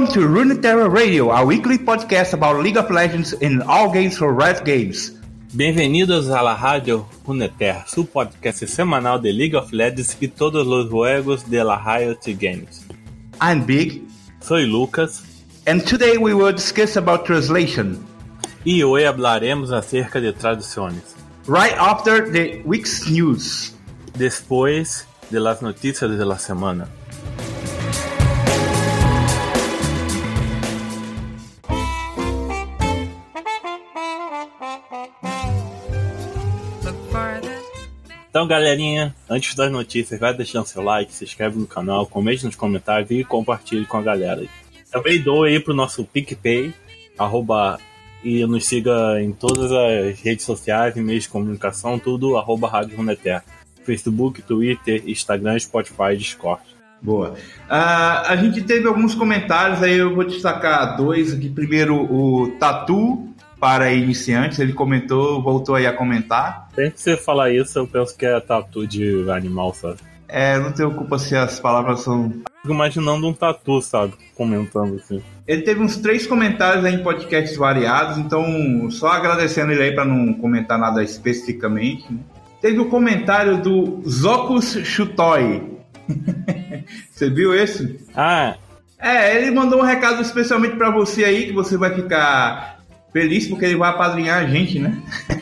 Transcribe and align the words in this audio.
Welcome 0.00 0.22
to 0.22 0.28
Runeterra 0.28 0.90
Radio, 0.90 1.28
our 1.28 1.44
weekly 1.44 1.76
podcast 1.76 2.32
about 2.32 2.62
League 2.62 2.78
of 2.78 2.90
Legends 2.90 3.34
and 3.34 3.62
all 3.62 3.92
games 3.92 4.16
for 4.16 4.32
Riot 4.32 4.64
Games. 4.64 5.12
Bem-vindos 5.52 6.30
à 6.30 6.42
la 6.42 6.54
Rádio 6.54 7.06
Runeterra, 7.26 7.84
su 7.86 8.06
podcast 8.06 8.66
semanal 8.66 9.20
de 9.20 9.30
League 9.30 9.54
of 9.54 9.70
Legends 9.74 10.16
e 10.18 10.26
todos 10.26 10.66
os 10.66 10.88
juegos 10.88 11.42
de 11.42 11.62
la 11.62 11.76
Riot 11.76 12.32
Games. 12.32 12.86
I'm 13.42 13.66
Big, 13.66 14.08
Soy 14.40 14.64
Lucas 14.64 15.22
and 15.66 15.80
today 15.80 16.16
we 16.16 16.32
will 16.32 16.54
discuss 16.54 16.96
about 16.96 17.26
translation. 17.26 17.98
e 18.64 18.82
hoje 18.82 19.04
hablaremos 19.04 19.70
acerca 19.70 20.18
de 20.18 20.32
traduções. 20.32 21.14
Right 21.46 21.76
after 21.78 22.32
the 22.32 22.62
week's 22.64 23.06
news. 23.06 23.74
Depois 24.16 25.06
de 25.30 25.38
las 25.38 25.60
noticias 25.60 26.10
de 26.16 26.24
la 26.24 26.38
semana. 26.38 26.88
Então, 38.40 38.48
galerinha, 38.48 39.14
antes 39.28 39.54
das 39.54 39.70
notícias, 39.70 40.18
vai 40.18 40.32
deixando 40.32 40.64
seu 40.64 40.82
like, 40.82 41.12
se 41.12 41.24
inscreve 41.24 41.58
no 41.58 41.66
canal, 41.66 42.06
comente 42.06 42.46
nos 42.46 42.56
comentários 42.56 43.10
e 43.10 43.22
compartilhe 43.22 43.84
com 43.84 43.98
a 43.98 44.02
galera. 44.02 44.42
Também 44.90 45.20
doe 45.20 45.50
aí 45.50 45.60
pro 45.60 45.74
nosso 45.74 46.04
PicPay, 46.04 46.72
arroba, 47.18 47.78
e 48.24 48.42
nos 48.46 48.64
siga 48.64 49.20
em 49.20 49.30
todas 49.30 49.70
as 49.70 50.18
redes 50.22 50.46
sociais 50.46 50.96
e 50.96 51.02
meios 51.02 51.24
de 51.24 51.28
comunicação, 51.28 51.98
tudo 51.98 52.38
arroba 52.38 52.66
Rádio 52.66 52.96
Runeterra. 52.96 53.44
Facebook, 53.84 54.40
Twitter, 54.40 55.02
Instagram, 55.06 55.58
Spotify, 55.58 56.16
Discord. 56.16 56.62
Boa. 57.02 57.34
Ah, 57.68 58.22
a 58.26 58.36
gente 58.36 58.62
teve 58.62 58.88
alguns 58.88 59.14
comentários 59.14 59.82
aí, 59.82 59.98
eu 59.98 60.14
vou 60.14 60.24
destacar 60.24 60.96
dois 60.96 61.34
aqui. 61.34 61.50
Primeiro, 61.50 62.10
o 62.10 62.52
Tatu 62.58 63.28
para 63.60 63.92
iniciantes, 63.92 64.58
ele 64.58 64.72
comentou, 64.72 65.42
voltou 65.42 65.74
aí 65.74 65.86
a 65.86 65.92
comentar. 65.92 66.68
Sempre 66.74 66.92
que 66.92 67.00
você 67.00 67.16
fala 67.16 67.52
isso, 67.52 67.78
eu 67.78 67.86
penso 67.86 68.16
que 68.16 68.24
é 68.24 68.40
tatu 68.40 68.86
de 68.86 69.30
animal, 69.30 69.74
sabe? 69.74 69.98
É, 70.26 70.58
não 70.58 70.72
te 70.72 70.82
ocupa 70.82 71.18
se 71.18 71.36
as 71.36 71.60
palavras 71.60 72.00
são. 72.00 72.30
Fico 72.62 72.72
imaginando 72.72 73.26
um 73.28 73.32
tatu, 73.34 73.82
sabe? 73.82 74.14
Comentando 74.34 74.94
assim. 74.94 75.20
Ele 75.46 75.62
teve 75.62 75.82
uns 75.82 75.96
três 75.96 76.26
comentários 76.26 76.84
aí 76.84 76.94
em 76.94 77.02
podcasts 77.02 77.56
variados, 77.56 78.16
então 78.16 78.88
só 78.90 79.08
agradecendo 79.08 79.72
ele 79.72 79.82
aí 79.82 79.94
para 79.94 80.04
não 80.04 80.32
comentar 80.34 80.78
nada 80.78 81.02
especificamente. 81.02 82.10
né? 82.10 82.20
Teve 82.60 82.78
o 82.78 82.88
comentário 82.88 83.60
do 83.60 84.02
Zocus 84.08 84.78
Chutoy. 84.84 85.62
você 87.10 87.28
viu 87.28 87.54
esse? 87.54 87.98
Ah, 88.14 88.56
É, 88.98 89.36
ele 89.36 89.50
mandou 89.50 89.80
um 89.80 89.84
recado 89.84 90.22
especialmente 90.22 90.76
para 90.76 90.90
você 90.90 91.24
aí, 91.24 91.46
que 91.46 91.52
você 91.52 91.76
vai 91.76 91.94
ficar 91.94 92.79
feliz 93.12 93.46
porque 93.46 93.64
ele 93.64 93.76
vai 93.76 93.90
apadrinhar 93.90 94.42
a 94.42 94.46
gente, 94.46 94.78
né? 94.78 95.00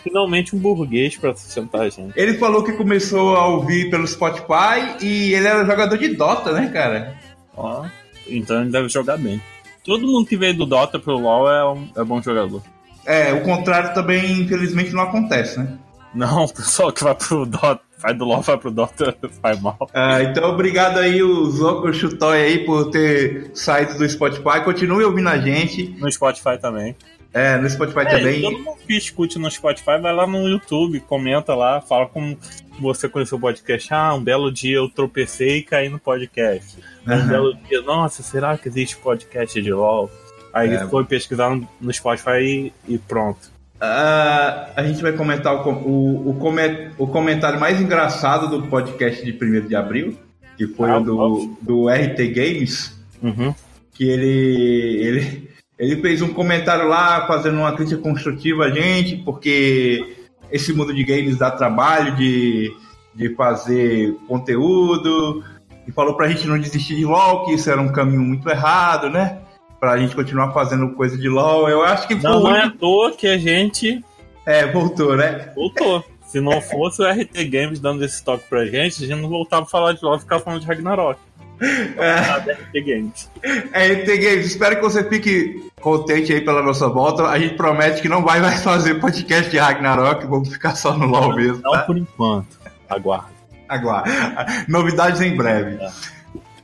finalmente 0.09 0.57
um 0.57 0.59
burguês 0.59 1.17
pra 1.17 1.35
sustentar 1.37 1.83
a 1.83 1.89
gente. 1.89 2.13
Ele 2.17 2.35
falou 2.35 2.65
que 2.65 2.73
começou 2.73 3.37
a 3.37 3.47
ouvir 3.47 3.91
pelo 3.91 4.07
Spotify 4.07 4.97
e 5.01 5.35
ele 5.35 5.47
era 5.47 5.65
jogador 5.65 5.97
de 5.97 6.09
Dota, 6.09 6.53
né, 6.53 6.69
cara? 6.73 7.15
Ó, 7.57 7.85
então 8.27 8.63
ele 8.63 8.71
deve 8.71 8.89
jogar 8.89 9.19
bem. 9.19 9.41
Todo 9.85 10.07
mundo 10.07 10.27
que 10.27 10.37
veio 10.37 10.55
do 10.55 10.67
Dota 10.67 10.99
pro 10.99 11.19
LoL 11.19 11.51
é, 11.51 11.73
um, 11.73 11.89
é 11.97 12.05
bom 12.05 12.21
jogador. 12.21 12.63
É, 13.07 13.33
o 13.33 13.43
contrário 13.43 13.95
também, 13.95 14.43
infelizmente, 14.43 14.93
não 14.93 15.03
acontece, 15.03 15.59
né? 15.59 15.79
Não, 16.15 16.45
o 16.45 16.53
pessoal 16.53 16.93
que 16.93 17.05
vai 17.05 17.15
pro 17.15 17.47
Dota, 17.47 17.81
vai 17.99 18.15
do 18.15 18.25
LoL, 18.25 18.43
vai 18.43 18.59
pro 18.59 18.71
Dota, 18.71 19.17
faz 19.41 19.61
mal. 19.61 19.79
Ah, 19.95 20.23
então, 20.23 20.51
obrigado 20.51 20.99
aí, 20.99 21.23
o 21.23 21.45
Zoco 21.51 21.93
Chutoy 21.93 22.39
aí, 22.39 22.59
por 22.65 22.91
ter 22.91 23.51
saído 23.55 23.97
do 23.97 24.09
Spotify. 24.09 24.63
Continue 24.65 25.05
ouvindo 25.05 25.29
a 25.29 25.39
gente. 25.39 25.97
No 25.99 26.11
Spotify 26.11 26.59
também. 26.61 26.95
É, 27.33 27.57
no 27.59 27.69
Spotify 27.69 28.01
É, 28.01 28.05
também. 28.07 28.41
todo 28.43 28.59
mundo 28.59 28.79
que 28.87 28.97
escute 28.97 29.39
no 29.39 29.51
Spotify, 29.51 29.99
vai 30.01 30.13
lá 30.15 30.27
no 30.27 30.49
YouTube, 30.49 30.99
comenta 31.01 31.55
lá, 31.55 31.81
fala 31.81 32.07
como 32.07 32.37
você 32.81 33.09
conheceu 33.09 33.37
o 33.39 33.41
podcast. 33.41 33.93
Ah, 33.93 34.15
um 34.15 34.23
belo 34.23 34.51
dia 34.51 34.77
eu 34.77 34.89
tropecei 34.89 35.59
e 35.59 35.63
caí 35.63 35.89
no 35.89 35.99
podcast. 35.99 36.79
Um 37.07 37.27
belo 37.29 37.55
dia, 37.69 37.83
nossa, 37.83 38.23
será 38.23 38.57
que 38.57 38.69
existe 38.69 38.97
podcast 38.97 39.61
de 39.61 39.73
LoL? 39.73 40.11
Aí 40.53 40.71
É. 40.75 40.87
foi 40.89 41.05
pesquisar 41.05 41.55
no, 41.81 41.93
Spotify 41.93 42.73
e, 42.89 42.95
e 42.95 42.99
pronto. 42.99 43.51
Ah, 43.81 44.71
a 44.75 44.83
gente 44.83 45.01
vai 45.03 45.13
comentar 45.13 45.55
o, 45.55 45.71
o, 45.71 46.31
o, 46.31 46.35
come- 46.35 46.91
o 46.99 47.07
comentário 47.07 47.61
mais 47.61 47.81
engraçado 47.81 48.49
do 48.49 48.67
podcast 48.69 49.25
de 49.25 49.33
1 49.33 49.69
de 49.69 49.77
abril, 49.77 50.19
que 50.57 50.67
foi 50.67 50.91
Ah, 50.91 50.99
o 50.99 51.05
do, 51.05 51.57
do 51.61 51.89
RT 51.89 52.27
Games. 52.35 52.99
Uhum. 53.23 53.55
que 53.93 54.09
ele, 54.09 54.97
ele, 55.05 55.48
ele 55.79 56.01
fez 56.01 56.21
um 56.23 56.33
comentário 56.33 56.89
lá 56.89 57.27
fazendo 57.27 57.59
uma 57.59 57.73
crítica 57.73 58.01
construtiva 58.01 58.65
a 58.65 58.71
gente, 58.71 59.17
porque 59.17 60.17
esse 60.51 60.73
mundo 60.73 60.95
de 60.95 61.05
games 61.05 61.37
dá 61.37 61.51
trabalho 61.51 62.17
de, 62.17 62.73
de 63.15 63.35
fazer 63.35 64.15
conteúdo, 64.27 65.45
e 65.87 65.93
falou 65.93 66.15
pra 66.15 66.29
gente 66.29 66.47
não 66.47 66.59
desistir 66.59 66.97
de 66.97 67.05
LOL, 67.05 67.47
que 67.47 67.55
isso 67.55 67.71
era 67.71 67.81
um 67.81 67.91
caminho 67.93 68.21
muito 68.21 68.49
errado, 68.51 69.09
né? 69.09 69.39
Pra 69.81 69.97
gente 69.97 70.15
continuar 70.15 70.53
fazendo 70.53 70.91
coisa 70.95 71.17
de 71.17 71.29
LOL. 71.29 71.69
Eu 71.69 71.83
acho 71.83 72.07
que 72.07 72.15
foi 72.15 72.31
Não, 72.31 72.41
não 72.41 72.55
é 72.55 72.65
à 72.65 72.71
toa 72.71 73.13
que 73.13 73.27
a 73.27 73.39
gente 73.39 74.05
É, 74.45 74.67
voltou, 74.71 75.17
né? 75.17 75.51
voltou. 75.55 76.05
Se 76.27 76.41
não 76.43 76.61
fosse 76.61 77.01
o 77.01 77.07
RT 77.09 77.43
Games 77.49 77.81
dando 77.81 78.05
esse 78.05 78.23
toque 78.23 78.45
pra 78.51 78.67
gente, 78.67 79.03
a 79.03 79.07
gente 79.07 79.23
não 79.23 79.31
voltava 79.31 79.63
a 79.63 79.67
falar 79.69 79.95
de 79.95 80.03
LoL 80.05 80.17
e 80.17 80.21
ficava 80.21 80.43
falando 80.43 80.61
de 80.61 80.67
Ragnarok. 80.67 81.19
É. 81.61 82.41
De 82.41 82.53
RT 82.53 82.87
Games. 82.87 83.31
É, 83.73 83.93
RT 83.93 84.07
Games, 84.19 84.47
espero 84.47 84.77
que 84.77 84.83
você 84.83 85.03
fique 85.09 85.71
contente 85.81 86.33
aí 86.33 86.41
pela 86.41 86.63
nossa 86.63 86.89
volta. 86.89 87.25
A 87.25 87.39
gente 87.39 87.55
promete 87.55 88.01
que 88.03 88.09
não 88.09 88.23
vai 88.23 88.41
mais 88.41 88.63
fazer 88.63 88.95
podcast 89.01 89.51
de 89.51 89.59
Ragnarok, 89.59 90.27
vamos 90.27 90.49
ficar 90.49 90.75
só 90.77 90.97
no 90.97 91.07
LOL 91.07 91.35
mesmo, 91.35 91.61
Não 91.63 91.73
tá? 91.73 91.79
por 91.81 91.97
enquanto. 91.97 92.59
Aguarde. 92.89 93.27
Aguarde. 93.69 94.11
Novidades 94.69 95.21
em 95.21 95.37
breve. 95.37 95.79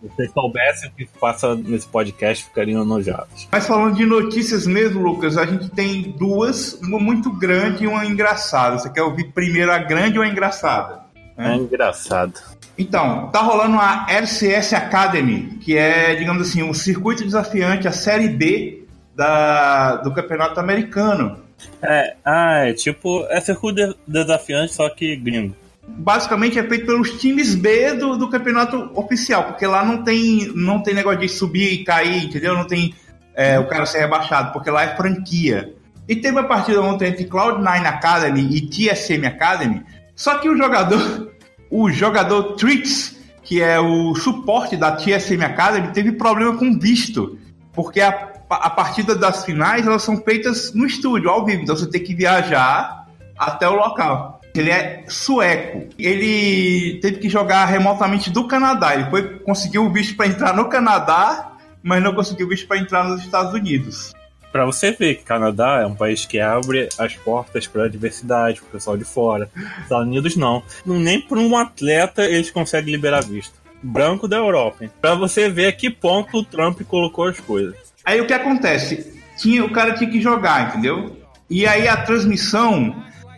Se 0.00 0.08
vocês 0.08 0.30
soubessem 0.32 0.90
o 0.90 0.92
que 0.92 1.06
passa 1.18 1.54
nesse 1.54 1.86
podcast, 1.88 2.44
ficariam 2.44 2.82
enojados. 2.82 3.48
Mas 3.50 3.66
falando 3.66 3.96
de 3.96 4.04
notícias 4.04 4.66
mesmo, 4.66 5.00
Lucas, 5.02 5.36
a 5.38 5.46
gente 5.46 5.70
tem 5.70 6.02
duas, 6.18 6.74
uma 6.82 6.98
muito 7.00 7.30
grande 7.32 7.84
e 7.84 7.86
uma 7.86 8.04
engraçada. 8.04 8.78
Você 8.78 8.90
quer 8.90 9.02
ouvir 9.02 9.32
primeiro 9.32 9.72
a 9.72 9.78
grande 9.78 10.18
ou 10.18 10.24
a 10.24 10.28
engraçada? 10.28 11.04
É 11.36 11.56
engraçado. 11.56 12.34
Então, 12.76 13.28
tá 13.30 13.40
rolando 13.40 13.78
a 13.78 14.06
LCS 14.08 14.72
Academy, 14.74 15.58
que 15.60 15.76
é, 15.76 16.14
digamos 16.16 16.48
assim, 16.48 16.62
um 16.62 16.74
circuito 16.74 17.24
desafiante, 17.24 17.86
a 17.86 17.92
série 17.92 18.28
B 18.28 18.84
da, 19.14 19.96
do 19.96 20.12
campeonato 20.12 20.58
americano. 20.58 21.38
É, 21.80 22.16
ah, 22.24 22.64
é 22.66 22.72
tipo, 22.72 23.24
é 23.30 23.40
circuito 23.40 23.76
de- 23.76 23.96
desafiante, 24.06 24.74
só 24.74 24.88
que 24.88 25.14
gringo. 25.16 25.54
Basicamente 25.86 26.58
é 26.58 26.64
feito 26.64 26.86
pelos 26.86 27.10
times 27.20 27.54
B 27.54 27.94
do, 27.94 28.16
do 28.16 28.28
campeonato 28.28 28.90
oficial, 28.94 29.44
porque 29.44 29.66
lá 29.66 29.84
não 29.84 30.02
tem, 30.02 30.50
não 30.54 30.82
tem 30.82 30.94
negócio 30.94 31.20
de 31.20 31.28
subir 31.28 31.72
e 31.72 31.84
cair, 31.84 32.24
entendeu? 32.24 32.54
Não 32.54 32.66
tem 32.66 32.94
é, 33.34 33.58
o 33.58 33.68
cara 33.68 33.86
ser 33.86 34.00
rebaixado, 34.00 34.52
porque 34.52 34.70
lá 34.70 34.82
é 34.82 34.96
franquia. 34.96 35.74
E 36.08 36.16
teve 36.16 36.36
uma 36.38 36.48
partida 36.48 36.80
ontem 36.80 37.08
entre 37.08 37.24
Cloud9 37.24 37.86
Academy 37.86 38.48
e 38.50 38.62
TSM 38.62 39.26
Academy, 39.26 39.82
só 40.14 40.38
que 40.38 40.48
o 40.48 40.56
jogador, 40.56 41.33
o 41.74 41.90
jogador 41.90 42.54
Trix, 42.54 43.16
que 43.42 43.60
é 43.60 43.80
o 43.80 44.14
suporte 44.14 44.76
da 44.76 44.92
TSM 44.92 45.42
Academy, 45.42 45.92
teve 45.92 46.12
problema 46.12 46.56
com 46.56 46.78
visto, 46.78 47.36
porque 47.72 48.00
a, 48.00 48.32
a 48.48 48.70
partida 48.70 49.16
das 49.16 49.44
finais 49.44 49.84
elas 49.84 50.04
são 50.04 50.18
feitas 50.18 50.72
no 50.72 50.86
estúdio, 50.86 51.28
ao 51.28 51.44
vivo, 51.44 51.62
então 51.62 51.76
você 51.76 51.90
tem 51.90 52.00
que 52.00 52.14
viajar 52.14 53.08
até 53.36 53.68
o 53.68 53.74
local. 53.74 54.40
Ele 54.54 54.70
é 54.70 55.02
sueco. 55.08 55.88
Ele 55.98 57.00
teve 57.02 57.18
que 57.18 57.28
jogar 57.28 57.64
remotamente 57.64 58.30
do 58.30 58.46
Canadá. 58.46 58.94
Ele 58.94 59.10
foi 59.10 59.40
conseguiu 59.40 59.84
o 59.84 59.92
visto 59.92 60.16
para 60.16 60.28
entrar 60.28 60.54
no 60.54 60.68
Canadá, 60.68 61.54
mas 61.82 62.00
não 62.00 62.14
conseguiu 62.14 62.46
o 62.46 62.50
visto 62.50 62.68
para 62.68 62.78
entrar 62.78 63.02
nos 63.02 63.20
Estados 63.20 63.52
Unidos. 63.52 64.14
Pra 64.54 64.64
você 64.64 64.92
ver 64.92 65.16
que 65.16 65.24
Canadá 65.24 65.80
é 65.82 65.86
um 65.86 65.96
país 65.96 66.24
que 66.24 66.38
abre 66.38 66.88
as 66.96 67.16
portas 67.16 67.66
pra 67.66 67.88
diversidade, 67.88 68.60
pro 68.60 68.70
pessoal 68.70 68.96
de 68.96 69.04
fora. 69.04 69.50
Estados 69.82 70.06
Unidos 70.06 70.36
não. 70.36 70.62
Nem 70.86 71.20
por 71.20 71.38
um 71.38 71.56
atleta 71.56 72.24
eles 72.24 72.52
conseguem 72.52 72.94
liberar 72.94 73.24
visto. 73.24 73.52
Branco 73.82 74.28
da 74.28 74.36
Europa? 74.36 74.88
Pra 75.00 75.16
você 75.16 75.48
ver 75.48 75.66
a 75.66 75.72
que 75.72 75.90
ponto 75.90 76.38
o 76.38 76.44
Trump 76.44 76.80
colocou 76.82 77.24
as 77.24 77.40
coisas. 77.40 77.74
Aí 78.04 78.20
o 78.20 78.28
que 78.28 78.32
acontece? 78.32 79.20
Tinha, 79.36 79.64
o 79.64 79.72
cara 79.72 79.94
tinha 79.94 80.08
que 80.08 80.20
jogar, 80.20 80.68
entendeu? 80.68 81.16
E 81.50 81.66
aí 81.66 81.88
a 81.88 81.96
transmissão, 81.96 82.94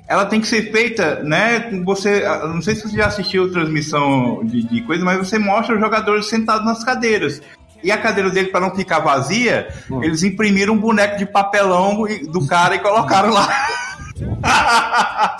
ela 0.06 0.26
tem 0.26 0.38
que 0.38 0.46
ser 0.46 0.70
feita, 0.70 1.22
né? 1.22 1.70
Você, 1.82 2.28
não 2.42 2.60
sei 2.60 2.74
se 2.74 2.82
você 2.82 2.94
já 2.98 3.06
assistiu 3.06 3.50
transmissão 3.50 4.44
de, 4.44 4.62
de 4.64 4.82
coisa, 4.82 5.02
mas 5.02 5.16
você 5.16 5.38
mostra 5.38 5.76
os 5.76 5.80
jogadores 5.80 6.26
sentados 6.26 6.66
nas 6.66 6.84
cadeiras. 6.84 7.40
E 7.86 7.92
a 7.92 7.96
cadeira 7.96 8.28
dele, 8.30 8.48
para 8.48 8.58
não 8.58 8.74
ficar 8.74 8.98
vazia, 8.98 9.68
eles 10.02 10.24
imprimiram 10.24 10.74
um 10.74 10.76
boneco 10.76 11.16
de 11.16 11.24
papelão 11.24 12.02
do 12.32 12.44
cara 12.44 12.74
e 12.74 12.80
colocaram 12.80 13.32
lá. 13.32 13.48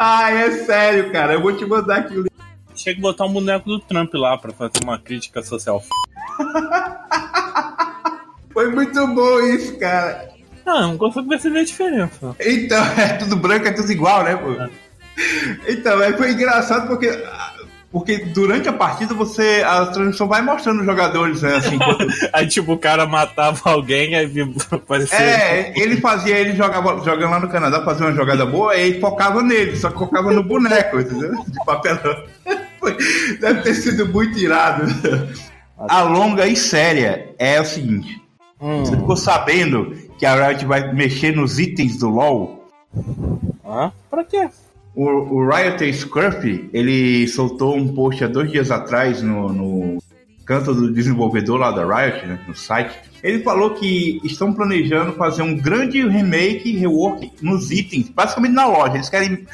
Ai, 0.00 0.46
é 0.46 0.50
sério, 0.64 1.12
cara. 1.12 1.34
Eu 1.34 1.40
vou 1.40 1.56
te 1.56 1.64
mandar 1.64 1.98
aqui 1.98 2.18
o. 2.18 2.24
Chega 2.74 2.96
que 2.96 3.00
botar 3.00 3.26
um 3.26 3.32
boneco 3.32 3.68
do 3.68 3.78
Trump 3.78 4.12
lá 4.14 4.36
pra 4.36 4.52
fazer 4.52 4.82
uma 4.82 4.98
crítica 4.98 5.44
social. 5.44 5.80
Foi 8.52 8.68
muito 8.72 9.06
bom 9.06 9.38
isso, 9.42 9.78
cara. 9.78 10.28
Não, 10.66 10.88
não 10.88 10.98
consigo 10.98 11.28
perceber 11.28 11.60
a 11.60 11.64
diferença. 11.64 12.36
Então, 12.40 12.84
é 12.98 13.12
tudo 13.12 13.36
branco, 13.36 13.68
é 13.68 13.72
tudo 13.72 13.92
igual, 13.92 14.24
né, 14.24 14.34
pô? 14.34 14.60
É. 14.60 14.68
Então, 15.68 16.02
é, 16.02 16.16
foi 16.16 16.32
engraçado 16.32 16.88
porque 16.88 17.06
porque 17.92 18.16
durante 18.16 18.68
a 18.70 18.72
partida 18.72 19.14
você. 19.14 19.62
A 19.64 19.84
transmissão 19.86 20.26
vai 20.26 20.40
mostrando 20.40 20.80
os 20.80 20.86
jogadores, 20.86 21.42
né? 21.42 21.56
Assim, 21.56 21.74
enquanto... 21.74 22.06
aí, 22.32 22.48
tipo, 22.48 22.72
o 22.72 22.78
cara 22.78 23.06
matava 23.06 23.60
alguém, 23.70 24.14
aí 24.14 24.32
parecia. 24.88 25.18
É, 25.18 25.72
ele 25.76 26.00
fazia, 26.00 26.38
ele 26.38 26.56
jogava, 26.56 27.04
jogando 27.04 27.30
lá 27.30 27.38
no 27.38 27.50
Canadá, 27.50 27.84
fazia 27.84 28.06
uma 28.06 28.14
jogada 28.14 28.46
boa, 28.46 28.74
e 28.74 28.98
focava 28.98 29.42
nele, 29.42 29.76
só 29.76 29.90
que 29.90 29.98
focava 29.98 30.32
no 30.32 30.42
boneco, 30.42 31.00
entendeu? 31.00 31.32
De 31.46 31.64
papelão. 31.66 32.24
Deve 33.38 33.60
ter 33.60 33.74
sido 33.74 34.08
muito 34.08 34.38
irado. 34.38 34.84
A 35.76 36.02
longa 36.02 36.46
e 36.46 36.56
séria 36.56 37.34
é 37.38 37.60
o 37.60 37.64
seguinte: 37.64 38.22
hum. 38.58 38.84
você 38.84 38.96
ficou 38.96 39.16
sabendo 39.16 39.94
que 40.18 40.24
a 40.24 40.48
Riot 40.48 40.64
vai 40.64 40.94
mexer 40.94 41.36
nos 41.36 41.58
itens 41.58 41.98
do 41.98 42.08
LoL? 42.08 42.64
Ah, 43.64 43.92
pra 44.10 44.24
quê? 44.24 44.48
O, 44.94 45.04
o 45.04 45.48
Riot 45.48 45.92
Scruff, 45.92 46.68
ele 46.72 47.26
soltou 47.26 47.76
um 47.76 47.94
post 47.94 48.22
há 48.24 48.28
dois 48.28 48.50
dias 48.50 48.70
atrás 48.70 49.22
no, 49.22 49.52
no 49.52 50.02
canto 50.44 50.74
do 50.74 50.92
desenvolvedor 50.92 51.58
lá 51.58 51.70
da 51.70 51.84
Riot, 51.84 52.26
né, 52.26 52.40
no 52.46 52.54
site. 52.54 52.94
Ele 53.22 53.42
falou 53.42 53.70
que 53.70 54.20
estão 54.24 54.52
planejando 54.52 55.12
fazer 55.12 55.42
um 55.42 55.56
grande 55.56 56.06
remake, 56.06 56.76
rework 56.76 57.32
nos 57.40 57.70
itens, 57.70 58.08
basicamente 58.08 58.52
na 58.52 58.66
loja. 58.66 58.96
Eles 58.96 59.08
querem. 59.08 59.46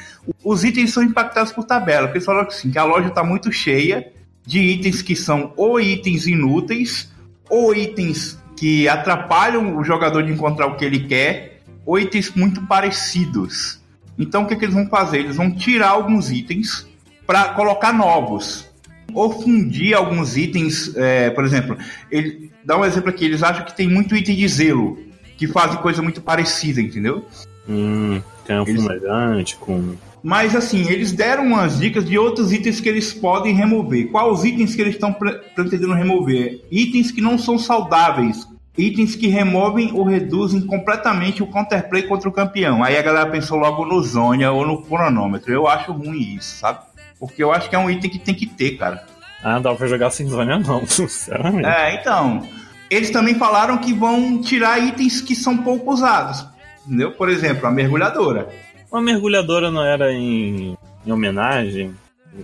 Os 0.43 0.65
itens 0.65 0.93
são 0.93 1.03
impactados 1.03 1.53
por 1.53 1.65
tabela, 1.65 2.07
porque 2.07 2.19
eles 2.19 2.27
falaram 2.27 2.47
que, 2.47 2.55
assim, 2.55 2.71
que 2.71 2.79
a 2.79 2.85
loja 2.85 3.09
está 3.09 3.23
muito 3.23 3.53
cheia 3.53 4.11
de 4.47 4.59
itens 4.59 5.03
que 5.03 5.15
são 5.15 5.53
ou 5.57 5.79
itens 5.79 6.27
inúteis, 6.27 7.13
ou 7.51 7.75
itens 7.75 8.39
que 8.57 8.89
atrapalham 8.89 9.77
o 9.77 9.85
jogador 9.85 10.23
de 10.23 10.33
encontrar 10.33 10.67
o 10.67 10.77
que 10.77 10.85
ele 10.85 11.01
quer, 11.01 11.61
ou 11.85 11.99
itens 11.99 12.33
muito 12.35 12.67
parecidos. 12.67 13.78
Então 14.19 14.43
o 14.43 14.47
que, 14.47 14.57
que 14.57 14.65
eles 14.65 14.75
vão 14.75 14.87
fazer? 14.89 15.19
Eles 15.19 15.37
vão 15.37 15.51
tirar 15.51 15.91
alguns 15.91 16.31
itens 16.31 16.87
para 17.27 17.51
colocar 17.51 17.93
novos. 17.93 18.67
Ou 19.15 19.43
fundir 19.43 19.95
alguns 19.97 20.37
itens, 20.37 20.95
é, 20.97 21.31
por 21.31 21.45
exemplo, 21.45 21.77
ele 22.11 22.51
dá 22.65 22.77
um 22.77 22.85
exemplo 22.85 23.09
aqui, 23.09 23.25
eles 23.25 23.43
acham 23.43 23.65
que 23.65 23.75
tem 23.75 23.89
muito 23.89 24.15
item 24.15 24.37
de 24.37 24.49
zelo, 24.49 24.99
que 25.37 25.47
fazem 25.47 25.79
coisa 25.79 26.03
muito 26.03 26.21
parecida, 26.21 26.81
entendeu? 26.81 27.25
Hum, 27.69 28.21
tem 28.45 28.59
um 28.59 28.63
eles... 28.63 28.83
fumegante 28.83 29.57
com. 29.57 29.95
Mas 30.23 30.55
assim, 30.55 30.87
eles 30.91 31.13
deram 31.13 31.47
umas 31.47 31.79
dicas 31.79 32.05
de 32.05 32.19
outros 32.19 32.53
itens 32.53 32.81
que 32.81 32.89
eles 32.89 33.13
podem 33.13 33.55
remover. 33.55 34.09
Quais 34.09 34.39
os 34.39 34.45
itens 34.45 34.75
que 34.75 34.83
eles 34.83 34.95
estão 34.95 35.15
pretendendo 35.55 35.95
remover? 35.95 36.61
Itens 36.71 37.11
que 37.11 37.21
não 37.21 37.39
são 37.39 37.59
saudáveis, 37.59 38.47
itens 38.79 39.17
que 39.17 39.27
removem 39.27 39.91
ou 39.93 40.05
reduzem 40.05 40.61
completamente 40.61 41.43
o 41.43 41.47
counterplay 41.47 42.05
contra 42.05 42.29
o 42.29 42.33
campeão. 42.33 42.85
Aí 42.85 42.97
a 42.97 43.03
galera 43.03 43.29
pensou 43.29 43.59
logo 43.59 43.85
no 43.85 44.01
Zônia 44.03 44.53
ou 44.53 44.65
no 44.65 44.83
cronômetro. 44.83 45.53
Eu 45.53 45.67
acho 45.67 45.93
ruim 45.93 46.37
isso, 46.37 46.59
sabe? 46.59 46.79
Porque 47.19 47.43
eu 47.43 47.53
acho 47.53 47.69
que 47.69 47.75
é 47.75 47.79
um 47.79 47.91
item 47.91 48.09
que 48.09 48.19
tem 48.19 48.35
que 48.35 48.47
ter, 48.47 48.79
cara. 48.79 49.05
Ah, 49.43 49.55
não 49.55 49.63
dá 49.63 49.75
pra 49.75 49.87
jogar 49.87 50.11
sem 50.11 50.29
Zônia 50.29 50.59
não, 50.59 50.87
sinceramente. 50.87 51.67
É, 51.67 51.95
então. 51.95 52.47
Eles 52.89 53.11
também 53.11 53.35
falaram 53.35 53.77
que 53.79 53.93
vão 53.93 54.41
tirar 54.41 54.79
itens 54.79 55.21
que 55.21 55.35
são 55.35 55.59
pouco 55.59 55.93
usados. 55.93 56.47
Entendeu? 56.87 57.11
Por 57.13 57.29
exemplo, 57.29 57.67
a 57.67 57.71
mergulhadora. 57.71 58.49
Uma 58.91 59.03
mergulhadora 59.03 59.71
não 59.71 59.85
era 59.85 60.11
em, 60.11 60.75
em 61.05 61.13
homenagem? 61.13 61.95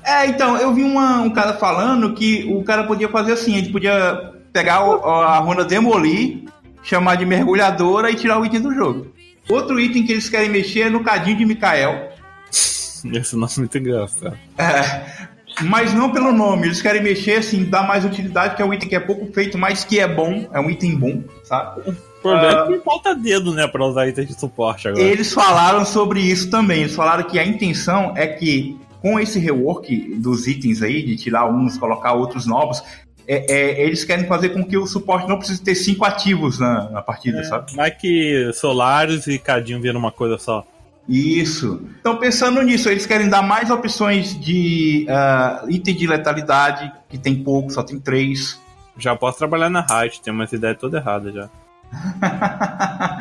É, 0.04 0.26
então, 0.26 0.58
eu 0.58 0.74
vi 0.74 0.82
uma, 0.82 1.20
um 1.20 1.30
cara 1.30 1.54
falando 1.54 2.12
que 2.12 2.44
o 2.52 2.62
cara 2.62 2.84
podia 2.84 3.08
fazer 3.08 3.32
assim, 3.32 3.56
ele 3.56 3.70
podia 3.70 4.33
pegar 4.54 4.84
o, 4.88 5.04
a 5.04 5.36
runa 5.40 5.64
Demolir, 5.64 6.44
chamar 6.80 7.16
de 7.16 7.26
mergulhadora 7.26 8.08
e 8.08 8.14
tirar 8.14 8.40
o 8.40 8.46
item 8.46 8.60
do 8.60 8.72
jogo. 8.72 9.08
Outro 9.50 9.80
item 9.80 10.06
que 10.06 10.12
eles 10.12 10.28
querem 10.28 10.48
mexer 10.48 10.82
é 10.82 10.90
no 10.90 11.02
cadinho 11.02 11.36
de 11.36 11.44
Mikael. 11.44 12.12
Esse 13.12 13.36
nome 13.36 13.52
é 13.56 13.58
muito 13.58 13.76
engraçado. 13.76 14.38
É, 14.56 15.28
mas 15.64 15.92
não 15.92 16.12
pelo 16.12 16.32
nome, 16.32 16.68
eles 16.68 16.80
querem 16.80 17.02
mexer 17.02 17.38
assim, 17.38 17.64
dar 17.64 17.82
mais 17.86 18.04
utilidade, 18.04 18.54
que 18.54 18.62
é 18.62 18.64
um 18.64 18.72
item 18.72 18.88
que 18.88 18.94
é 18.94 19.00
pouco 19.00 19.26
feito, 19.32 19.58
mas 19.58 19.84
que 19.84 19.98
é 19.98 20.06
bom, 20.06 20.48
é 20.52 20.60
um 20.60 20.70
item 20.70 20.94
bom, 20.94 21.22
sabe? 21.42 21.80
O 21.90 21.94
problema 22.22 22.64
uh, 22.64 22.72
é 22.72 22.78
que 22.78 22.84
falta 22.84 23.14
dedo, 23.14 23.52
né, 23.52 23.66
pra 23.66 23.84
usar 23.84 24.06
itens 24.06 24.28
de 24.28 24.38
suporte 24.38 24.86
agora. 24.86 25.02
Eles 25.02 25.34
falaram 25.34 25.84
sobre 25.84 26.20
isso 26.20 26.48
também, 26.48 26.82
eles 26.82 26.94
falaram 26.94 27.24
que 27.24 27.38
a 27.40 27.44
intenção 27.44 28.14
é 28.16 28.26
que 28.28 28.78
com 29.02 29.20
esse 29.20 29.38
rework 29.38 30.14
dos 30.14 30.46
itens 30.46 30.80
aí, 30.80 31.02
de 31.02 31.16
tirar 31.16 31.44
uns, 31.44 31.76
colocar 31.76 32.14
outros 32.14 32.46
novos, 32.46 32.82
é, 33.26 33.52
é, 33.52 33.86
eles 33.86 34.04
querem 34.04 34.26
fazer 34.26 34.50
com 34.50 34.64
que 34.64 34.76
o 34.76 34.86
suporte 34.86 35.28
não 35.28 35.38
precise 35.38 35.62
ter 35.62 35.74
cinco 35.74 36.04
ativos 36.04 36.58
na, 36.58 36.90
na 36.90 37.02
partida, 37.02 37.40
é, 37.40 37.44
sabe? 37.44 37.72
Mas 37.74 37.94
que 37.96 38.50
Solaris 38.52 39.26
e 39.26 39.38
Cadinho 39.38 39.80
viram 39.80 39.98
uma 39.98 40.12
coisa 40.12 40.38
só. 40.38 40.64
Isso. 41.08 41.82
Então, 42.00 42.16
pensando 42.16 42.62
nisso, 42.62 42.88
eles 42.88 43.04
querem 43.04 43.28
dar 43.28 43.42
mais 43.42 43.70
opções 43.70 44.38
de 44.38 45.06
uh, 45.08 45.70
item 45.70 45.94
de 45.94 46.06
letalidade, 46.06 46.90
que 47.08 47.18
tem 47.18 47.42
pouco, 47.42 47.70
só 47.70 47.82
tem 47.82 47.98
três. 47.98 48.60
Já 48.96 49.14
posso 49.14 49.38
trabalhar 49.38 49.68
na 49.68 49.82
Riot, 49.82 50.22
tem 50.22 50.32
umas 50.32 50.52
ideias 50.52 50.78
toda 50.78 50.98
errada 50.98 51.30
já. 51.30 51.48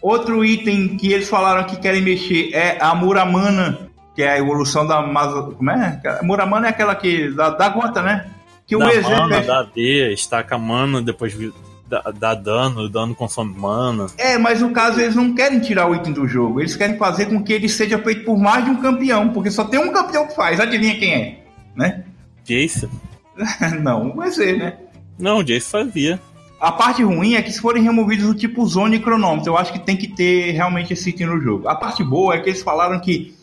Outro 0.00 0.44
item 0.44 0.96
que 0.96 1.12
eles 1.12 1.28
falaram 1.28 1.64
que 1.64 1.76
querem 1.76 2.02
mexer 2.02 2.50
é 2.52 2.78
a 2.80 2.94
Muramana, 2.94 3.78
que 4.14 4.22
é 4.22 4.30
a 4.30 4.38
evolução 4.38 4.86
da. 4.86 5.02
Como 5.02 5.70
é? 5.70 6.00
A 6.18 6.22
Muramana 6.22 6.68
é 6.68 6.70
aquela 6.70 6.94
que. 6.94 7.30
da, 7.30 7.50
da 7.50 7.68
gota, 7.68 8.02
né? 8.02 8.26
Que 8.66 8.76
dá 8.76 8.86
o 8.86 8.88
exército. 8.88 9.16
Mana, 9.16 9.42
dá 9.42 9.62
D, 9.62 10.12
estaca 10.12 10.58
mana, 10.58 11.00
depois 11.00 11.36
dá, 11.88 12.02
dá 12.18 12.34
dano, 12.34 12.88
dano 12.88 13.14
consome 13.14 13.54
mana. 13.56 14.06
É, 14.18 14.36
mas 14.36 14.60
no 14.60 14.70
caso 14.70 15.00
eles 15.00 15.14
não 15.14 15.34
querem 15.34 15.60
tirar 15.60 15.88
o 15.88 15.94
item 15.94 16.12
do 16.12 16.26
jogo. 16.26 16.60
Eles 16.60 16.76
querem 16.76 16.98
fazer 16.98 17.26
com 17.26 17.42
que 17.42 17.52
ele 17.52 17.68
seja 17.68 17.98
feito 17.98 18.24
por 18.24 18.36
mais 18.36 18.64
de 18.64 18.70
um 18.70 18.80
campeão, 18.80 19.28
porque 19.30 19.50
só 19.50 19.64
tem 19.64 19.78
um 19.78 19.92
campeão 19.92 20.26
que 20.26 20.34
faz. 20.34 20.58
Adivinha 20.58 20.98
quem 20.98 21.14
é? 21.14 21.38
Né? 21.74 22.04
Jace? 22.44 22.88
não, 23.80 24.14
vai 24.14 24.30
ser, 24.30 24.58
né? 24.58 24.76
Não, 25.18 25.38
o 25.38 25.44
Jace 25.44 25.70
fazia. 25.70 26.20
A 26.58 26.72
parte 26.72 27.02
ruim 27.02 27.34
é 27.34 27.42
que 27.42 27.52
se 27.52 27.60
forem 27.60 27.82
removidos 27.82 28.26
o 28.26 28.34
tipo 28.34 28.66
zone 28.66 28.96
e 28.96 29.00
cronômetro, 29.00 29.52
eu 29.52 29.58
acho 29.58 29.72
que 29.72 29.78
tem 29.78 29.96
que 29.96 30.08
ter 30.08 30.52
realmente 30.52 30.92
esse 30.92 31.10
item 31.10 31.26
no 31.26 31.40
jogo. 31.40 31.68
A 31.68 31.74
parte 31.74 32.02
boa 32.02 32.34
é 32.34 32.40
que 32.40 32.48
eles 32.48 32.62
falaram 32.62 32.98
que 32.98 33.34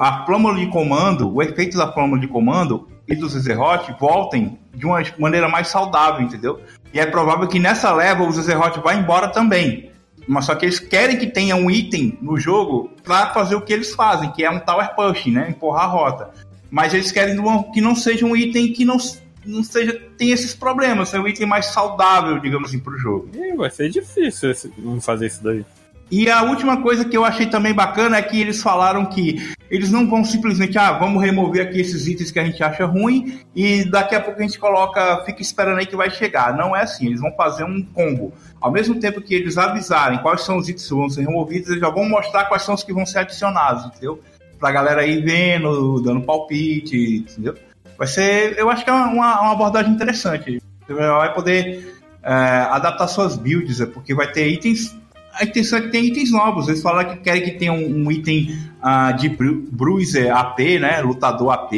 a 0.00 0.26
flâmula 0.26 0.58
de 0.58 0.66
comando, 0.66 1.32
o 1.32 1.40
efeito 1.40 1.76
da 1.76 1.92
flâmula 1.92 2.20
de 2.20 2.26
comando, 2.26 2.88
e 3.08 3.16
do 3.16 3.28
Zezerot 3.28 3.94
voltem 3.98 4.58
de 4.74 4.84
uma 4.84 5.02
maneira 5.18 5.48
mais 5.48 5.68
saudável, 5.68 6.20
entendeu? 6.20 6.60
E 6.92 7.00
é 7.00 7.06
provável 7.06 7.48
que 7.48 7.58
nessa 7.58 7.92
leva 7.92 8.22
o 8.22 8.30
Zezerot 8.30 8.78
vá 8.80 8.94
embora 8.94 9.28
também. 9.28 9.90
Mas 10.26 10.44
só 10.44 10.54
que 10.54 10.66
eles 10.66 10.78
querem 10.78 11.16
que 11.16 11.26
tenha 11.26 11.56
um 11.56 11.70
item 11.70 12.18
no 12.20 12.38
jogo 12.38 12.90
para 13.02 13.32
fazer 13.32 13.54
o 13.54 13.62
que 13.62 13.72
eles 13.72 13.94
fazem, 13.94 14.30
que 14.30 14.44
é 14.44 14.50
um 14.50 14.60
tower 14.60 14.94
push, 14.94 15.26
né? 15.26 15.48
Empurrar 15.48 15.84
a 15.84 15.86
rota. 15.86 16.30
Mas 16.70 16.92
eles 16.92 17.10
querem 17.10 17.34
que 17.72 17.80
não 17.80 17.96
seja 17.96 18.26
um 18.26 18.36
item 18.36 18.74
que 18.74 18.84
não, 18.84 18.98
não 19.46 19.64
seja 19.64 19.98
tem 20.18 20.30
esses 20.30 20.54
problemas, 20.54 21.14
é 21.14 21.18
um 21.18 21.26
item 21.26 21.46
mais 21.46 21.66
saudável, 21.66 22.38
digamos 22.40 22.68
assim, 22.68 22.78
pro 22.78 22.98
jogo. 22.98 23.30
É, 23.34 23.56
vai 23.56 23.70
ser 23.70 23.88
difícil 23.88 24.52
fazer 25.00 25.28
isso 25.28 25.42
daí. 25.42 25.64
E 26.10 26.30
a 26.30 26.42
última 26.42 26.80
coisa 26.82 27.04
que 27.04 27.16
eu 27.16 27.24
achei 27.24 27.46
também 27.46 27.74
bacana 27.74 28.16
é 28.16 28.22
que 28.22 28.40
eles 28.40 28.62
falaram 28.62 29.04
que 29.04 29.52
eles 29.70 29.90
não 29.90 30.08
vão 30.08 30.24
simplesmente, 30.24 30.78
ah, 30.78 30.92
vamos 30.92 31.22
remover 31.22 31.66
aqui 31.66 31.80
esses 31.80 32.06
itens 32.06 32.30
que 32.30 32.38
a 32.38 32.44
gente 32.44 32.62
acha 32.62 32.86
ruim 32.86 33.40
e 33.54 33.84
daqui 33.84 34.14
a 34.14 34.20
pouco 34.20 34.40
a 34.40 34.42
gente 34.42 34.58
coloca, 34.58 35.22
fica 35.26 35.42
esperando 35.42 35.78
aí 35.78 35.86
que 35.86 35.96
vai 35.96 36.10
chegar. 36.10 36.56
Não 36.56 36.74
é 36.74 36.82
assim, 36.82 37.06
eles 37.06 37.20
vão 37.20 37.32
fazer 37.32 37.64
um 37.64 37.82
combo. 37.82 38.32
Ao 38.58 38.72
mesmo 38.72 38.98
tempo 38.98 39.20
que 39.20 39.34
eles 39.34 39.58
avisarem 39.58 40.18
quais 40.20 40.40
são 40.40 40.56
os 40.56 40.68
itens 40.68 40.88
que 40.88 40.94
vão 40.94 41.10
ser 41.10 41.22
removidos, 41.22 41.68
eles 41.68 41.80
já 41.80 41.90
vão 41.90 42.08
mostrar 42.08 42.46
quais 42.46 42.62
são 42.62 42.74
os 42.74 42.82
que 42.82 42.92
vão 42.92 43.04
ser 43.04 43.18
adicionados, 43.18 43.84
entendeu? 43.84 44.18
Pra 44.58 44.72
galera 44.72 45.06
ir 45.06 45.22
vendo, 45.22 46.00
dando 46.00 46.22
palpite, 46.22 47.26
entendeu? 47.28 47.54
Vai 47.98 48.06
ser, 48.06 48.58
eu 48.58 48.70
acho 48.70 48.82
que 48.82 48.90
é 48.90 48.92
uma, 48.92 49.40
uma 49.40 49.52
abordagem 49.52 49.92
interessante. 49.92 50.62
Você 50.86 50.94
vai 50.94 51.34
poder 51.34 52.00
é, 52.22 52.32
adaptar 52.70 53.08
suas 53.08 53.36
builds, 53.36 53.80
é, 53.80 53.86
porque 53.86 54.14
vai 54.14 54.32
ter 54.32 54.48
itens 54.48 54.96
a 55.38 55.44
intenção 55.44 55.78
é 55.78 55.82
que 55.82 55.88
tem 55.88 56.04
itens 56.04 56.32
novos. 56.32 56.68
Eles 56.68 56.82
falaram 56.82 57.10
que 57.10 57.20
querem 57.20 57.42
que 57.42 57.52
tenha 57.52 57.72
um, 57.72 58.06
um 58.06 58.10
item 58.10 58.58
uh, 58.82 59.16
de 59.16 59.28
bruiser 59.28 60.36
AP, 60.36 60.58
né? 60.80 61.00
Lutador 61.00 61.52
AP, 61.52 61.72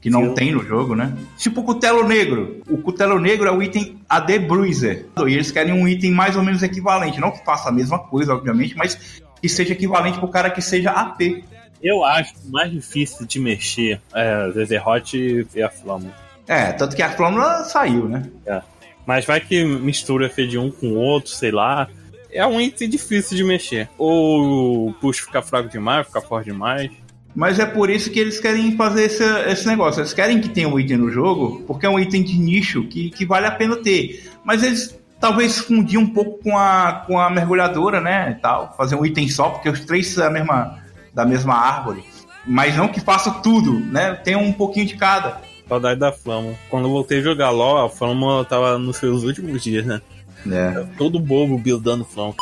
que 0.00 0.10
não 0.10 0.28
Sim. 0.28 0.34
tem 0.34 0.52
no 0.52 0.64
jogo, 0.64 0.94
né? 0.94 1.16
Tipo 1.36 1.60
o 1.60 1.64
Cutelo 1.64 2.06
Negro. 2.06 2.60
O 2.68 2.78
Cutelo 2.78 3.18
Negro 3.18 3.48
é 3.48 3.52
o 3.52 3.62
item 3.62 3.98
AD 4.08 4.40
Bruiser. 4.40 5.06
E 5.26 5.32
eles 5.32 5.50
querem 5.50 5.72
um 5.72 5.86
item 5.86 6.10
mais 6.10 6.36
ou 6.36 6.42
menos 6.42 6.62
equivalente. 6.62 7.20
Não 7.20 7.30
que 7.30 7.44
faça 7.44 7.68
a 7.68 7.72
mesma 7.72 7.98
coisa, 7.98 8.34
obviamente, 8.34 8.76
mas 8.76 9.20
que 9.40 9.48
seja 9.48 9.72
equivalente 9.72 10.18
pro 10.18 10.28
cara 10.28 10.50
que 10.50 10.60
seja 10.60 10.90
AP. 10.90 11.44
Eu 11.80 12.04
acho 12.04 12.34
mais 12.50 12.72
difícil 12.72 13.24
de 13.24 13.38
mexer 13.38 14.00
é 14.12 14.50
Zezerot 14.50 15.46
e 15.54 15.62
a 15.62 15.70
Flâmula. 15.70 16.12
É, 16.48 16.72
tanto 16.72 16.96
que 16.96 17.02
a 17.02 17.10
Flâmula 17.10 17.64
saiu, 17.64 18.08
né? 18.08 18.28
É. 18.44 18.60
Mas 19.06 19.24
vai 19.24 19.40
que 19.40 19.64
mistura 19.64 20.28
de 20.28 20.58
um 20.58 20.70
com 20.70 20.88
o 20.88 20.96
outro, 20.96 21.30
sei 21.30 21.52
lá 21.52 21.88
é 22.30 22.46
um 22.46 22.60
item 22.60 22.88
difícil 22.88 23.36
de 23.36 23.44
mexer. 23.44 23.88
Ou 23.96 24.88
o 24.88 24.92
push 24.94 25.20
fica 25.20 25.42
fraco 25.42 25.68
demais, 25.68 26.06
fica 26.06 26.20
forte 26.20 26.46
demais. 26.46 26.90
Mas 27.34 27.58
é 27.58 27.66
por 27.66 27.90
isso 27.90 28.10
que 28.10 28.18
eles 28.18 28.40
querem 28.40 28.76
fazer 28.76 29.04
esse, 29.04 29.24
esse 29.48 29.66
negócio. 29.66 30.00
Eles 30.00 30.12
querem 30.12 30.40
que 30.40 30.48
tenha 30.48 30.68
um 30.68 30.78
item 30.78 30.96
no 30.96 31.10
jogo, 31.10 31.62
porque 31.66 31.86
é 31.86 31.88
um 31.88 31.98
item 31.98 32.22
de 32.22 32.38
nicho 32.38 32.84
que, 32.84 33.10
que 33.10 33.24
vale 33.24 33.46
a 33.46 33.50
pena 33.50 33.76
ter. 33.76 34.28
Mas 34.44 34.62
eles 34.62 34.98
talvez 35.20 35.58
fundir 35.58 35.98
um 35.98 36.06
pouco 36.06 36.42
com 36.42 36.56
a, 36.56 37.04
com 37.06 37.18
a 37.18 37.30
mergulhadora, 37.30 38.00
né? 38.00 38.32
E 38.36 38.40
tal, 38.40 38.74
fazer 38.76 38.96
um 38.96 39.04
item 39.04 39.28
só, 39.28 39.50
porque 39.50 39.68
os 39.68 39.80
três 39.84 40.08
são 40.08 40.24
da 40.24 40.30
mesma, 40.30 40.78
da 41.14 41.24
mesma 41.24 41.54
árvore. 41.54 42.04
Mas 42.46 42.76
não 42.76 42.88
que 42.88 43.00
faça 43.00 43.30
tudo, 43.30 43.78
né? 43.78 44.14
Tem 44.14 44.34
um 44.34 44.52
pouquinho 44.52 44.86
de 44.86 44.96
cada. 44.96 45.40
Saudade 45.68 46.00
da 46.00 46.10
Flama. 46.10 46.54
Quando 46.70 46.86
eu 46.86 46.90
voltei 46.90 47.18
a 47.18 47.22
jogar 47.22 47.50
LOL, 47.50 47.84
a 47.84 47.90
Flama 47.90 48.44
tava 48.46 48.78
nos 48.78 48.96
seus 48.96 49.22
últimos 49.22 49.62
dias, 49.62 49.84
né? 49.84 50.00
É. 50.46 50.86
Todo 50.96 51.18
bobo 51.18 51.58
buildando 51.58 52.04
Flama. 52.04 52.34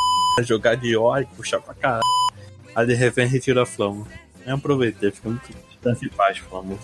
Jogar 0.42 0.76
de 0.76 0.96
óleo, 0.96 1.26
puxar 1.36 1.60
pra 1.60 1.74
caralho. 1.74 2.02
Aí 2.74 2.86
de 2.86 2.94
repente 2.94 3.32
retira 3.32 3.62
a 3.62 3.66
Flama. 3.66 4.06
Eu 4.44 4.54
aproveitei, 4.54 5.10
fica 5.10 5.28
muito 5.28 5.48
descanse 5.70 6.04
em 6.04 6.08
paz, 6.08 6.38
Flama. 6.38 6.76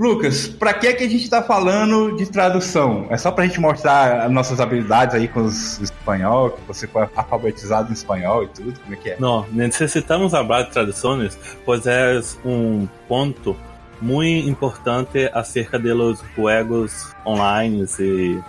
Lucas, 0.00 0.48
pra 0.48 0.72
que 0.72 0.94
que 0.94 1.04
a 1.04 1.08
gente 1.10 1.28
tá 1.28 1.42
falando 1.42 2.16
de 2.16 2.24
tradução? 2.24 3.06
É 3.10 3.18
só 3.18 3.30
pra 3.30 3.44
gente 3.44 3.60
mostrar 3.60 4.22
as 4.24 4.32
nossas 4.32 4.58
habilidades 4.58 5.14
aí 5.14 5.28
com 5.28 5.42
os 5.42 5.78
o 5.78 5.84
espanhol, 5.84 6.52
que 6.52 6.62
você 6.66 6.86
foi 6.86 7.06
alfabetizado 7.14 7.90
em 7.90 7.92
espanhol 7.92 8.44
e 8.44 8.48
tudo, 8.48 8.80
como 8.80 8.94
é 8.94 8.96
que 8.96 9.10
é? 9.10 9.16
No, 9.18 9.44
necesitamos 9.52 10.32
hablar 10.32 10.62
de 10.62 10.70
traducciones, 10.70 11.38
pues 11.66 11.84
es 11.84 12.38
un 12.46 12.88
punto 13.06 13.54
muy 14.00 14.48
importante 14.48 15.30
acerca 15.34 15.78
de 15.78 15.92
los 15.92 16.24
juegos 16.34 17.14
online 17.26 17.84
y 17.98 18.40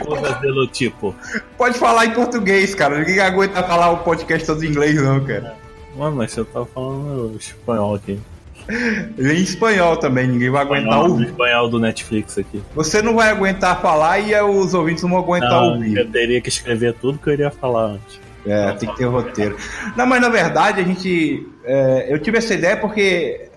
cosas 0.00 0.38
de 0.42 0.48
lo 0.50 0.68
tipo. 0.68 1.14
Pode 1.56 1.78
falar 1.78 2.04
em 2.04 2.12
português, 2.12 2.74
cara. 2.74 2.98
Ninguém 2.98 3.20
aguenta 3.20 3.62
falar 3.62 3.90
o 3.90 3.98
podcast 4.04 4.46
todo 4.46 4.62
em 4.62 4.68
inglês, 4.68 5.02
não, 5.02 5.24
cara. 5.24 5.56
Mano, 5.96 6.16
mas 6.16 6.36
eu 6.36 6.44
tava 6.44 6.66
falando 6.66 7.38
espanhol 7.38 7.94
aqui. 7.94 8.20
É 8.68 9.32
em 9.32 9.42
espanhol 9.42 9.96
também, 9.96 10.26
ninguém 10.28 10.50
vai 10.50 10.62
aguentar 10.62 10.84
Espanhol, 10.88 11.06
do 11.06 11.12
ouvir. 11.12 11.26
espanhol 11.26 11.68
do 11.68 11.78
Netflix 11.80 12.38
aqui. 12.38 12.62
Você 12.74 13.02
não 13.02 13.14
vai 13.16 13.28
aguentar 13.30 13.80
falar 13.80 14.18
e 14.20 14.34
os 14.40 14.74
ouvintes 14.74 15.02
não 15.02 15.10
vão 15.10 15.18
aguentar 15.20 15.50
Não, 15.50 15.74
ouvir. 15.74 15.96
eu 15.96 16.10
teria 16.10 16.40
que 16.40 16.48
escrever 16.48 16.94
tudo 16.94 17.18
que 17.18 17.28
eu 17.28 17.32
iria 17.32 17.50
falar 17.50 17.84
antes. 17.92 18.20
É, 18.46 18.72
tem 18.72 18.88
que 18.88 18.96
ter 18.96 19.04
roteiro. 19.04 19.56
Não, 19.96 20.04
mas 20.06 20.20
na 20.20 20.28
verdade 20.28 20.80
a 20.80 20.84
gente. 20.84 21.46
é, 21.64 22.06
eu 22.12 22.18
tive 22.18 22.38
essa 22.38 22.52
ideia 22.54 22.76
porque 22.76 23.48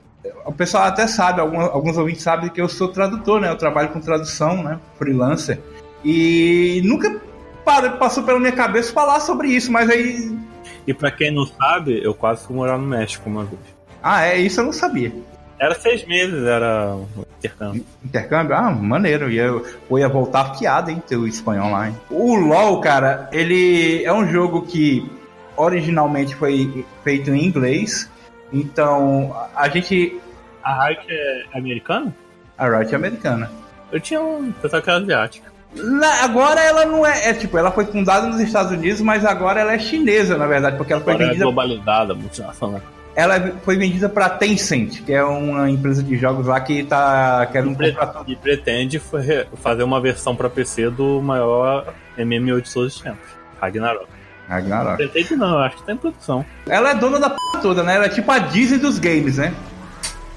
o 0.45 0.51
pessoal 0.51 0.83
até 0.83 1.07
sabe, 1.07 1.41
algum- 1.41 1.59
alguns 1.59 1.97
ouvintes 1.97 2.21
sabem 2.21 2.50
que 2.50 2.62
eu 2.62 2.67
sou 2.69 2.88
tradutor, 2.89 3.41
né? 3.41 3.50
Eu 3.50 3.55
trabalho 3.57 3.89
com 3.89 4.00
tradução, 4.00 4.62
né? 4.63 4.79
Freelancer. 5.00 5.59
E 6.03 6.81
nunca 6.85 7.19
parou- 7.63 7.91
passou 7.97 8.24
pela 8.24 8.39
minha 8.39 8.51
cabeça 8.51 8.93
falar 8.93 9.19
sobre 9.21 9.47
isso, 9.50 9.71
mas 9.71 9.89
aí. 9.89 10.38
E 10.85 10.93
pra 10.93 11.09
quem 11.09 11.31
não 11.33 11.47
sabe, 11.47 12.00
eu 12.03 12.13
quase 12.13 12.45
fui 12.45 12.55
morar 12.55 12.77
no 12.77 12.85
México 12.85 13.27
uma 13.27 13.43
vez. 13.43 13.59
Ah, 14.07 14.24
é, 14.24 14.38
isso 14.38 14.59
eu 14.62 14.65
não 14.65 14.71
sabia. 14.71 15.12
Era 15.59 15.74
seis 15.74 16.05
meses, 16.05 16.43
era 16.43 16.95
intercâmbio. 17.39 17.83
Intercâmbio? 18.03 18.55
Ah, 18.55 18.69
maneiro. 18.69 19.31
E 19.31 19.38
eu, 19.39 19.65
eu 19.89 19.97
ia 19.97 20.07
voltar 20.07 20.41
afiado, 20.41 20.91
hein, 20.91 21.01
teu 21.07 21.25
espanhol 21.27 21.71
lá, 21.71 21.88
hein? 21.88 21.95
O 22.12 22.35
LoL, 22.35 22.79
cara, 22.81 23.27
ele 23.31 24.03
é 24.03 24.13
um 24.13 24.27
jogo 24.27 24.62
que 24.62 25.09
originalmente 25.57 26.35
foi 26.35 26.85
feito 27.03 27.31
em 27.31 27.43
inglês. 27.45 28.07
Então, 28.53 29.35
a 29.55 29.67
gente. 29.69 30.19
A 30.63 30.85
Riot 30.88 31.01
é 31.09 31.57
americana? 31.57 32.13
A 32.57 32.67
Riot 32.69 32.93
é 32.93 32.95
americana. 32.95 33.51
Eu 33.91 34.00
tinha 34.00 34.21
um 34.21 34.51
pensava 34.62 34.83
que 34.83 34.89
era 34.89 35.00
asiática. 35.00 35.51
Na- 35.74 36.24
agora 36.24 36.62
ela 36.62 36.85
não 36.85 37.05
é, 37.05 37.29
é. 37.29 37.33
Tipo, 37.33 37.57
ela 37.57 37.71
foi 37.71 37.85
fundada 37.85 38.27
nos 38.27 38.39
Estados 38.39 38.71
Unidos, 38.71 39.01
mas 39.01 39.25
agora 39.25 39.62
ela 39.62 39.74
é 39.74 39.79
chinesa, 39.79 40.38
na 40.38 40.47
verdade, 40.47 40.77
porque 40.77 40.93
ela 40.93 41.01
foi 41.01 41.13
Agora 41.13 41.25
é 41.25 41.29
vendida. 41.29 41.45
globalizada, 41.45 42.13
multinacional. 42.13 42.81
Ela 43.15 43.53
foi 43.63 43.77
vendida 43.77 44.10
pra 44.10 44.27
Tencent, 44.29 45.01
que 45.05 45.13
é 45.13 45.24
uma 45.24 45.69
empresa 45.69 46.03
de 46.03 46.17
jogos 46.17 46.48
lá 46.48 46.60
que 46.60 46.84
tá 46.84 47.45
querendo 47.50 47.72
E, 47.72 47.75
pre- 47.75 47.95
e 48.27 48.36
pretende 48.36 49.00
fa- 49.00 49.19
fazer 49.55 49.84
uma 49.84 50.01
versão 50.01 50.36
pra 50.36 50.50
PC 50.50 50.89
do 50.89 51.22
maior 51.22 51.93
MMO 52.17 52.62
de 52.62 52.74
todos 52.74 52.95
os 52.98 53.01
tempos, 53.01 53.25
Ragnarok. 53.62 54.07
Ragnarok. 54.50 54.98
Pretende 54.98 55.36
não, 55.38 55.57
acho 55.60 55.77
que 55.77 55.84
tá 55.84 55.93
em 55.93 55.98
produção. 55.98 56.45
Ela 56.67 56.91
é 56.91 56.95
dona 56.95 57.17
da 57.19 57.29
p 57.29 57.38
toda, 57.62 57.84
né? 57.84 57.95
Ela 57.95 58.05
é 58.05 58.10
tipo 58.10 58.29
a 58.29 58.38
Disney 58.38 58.79
dos 58.79 59.00
games, 59.00 59.38
né? 59.38 59.53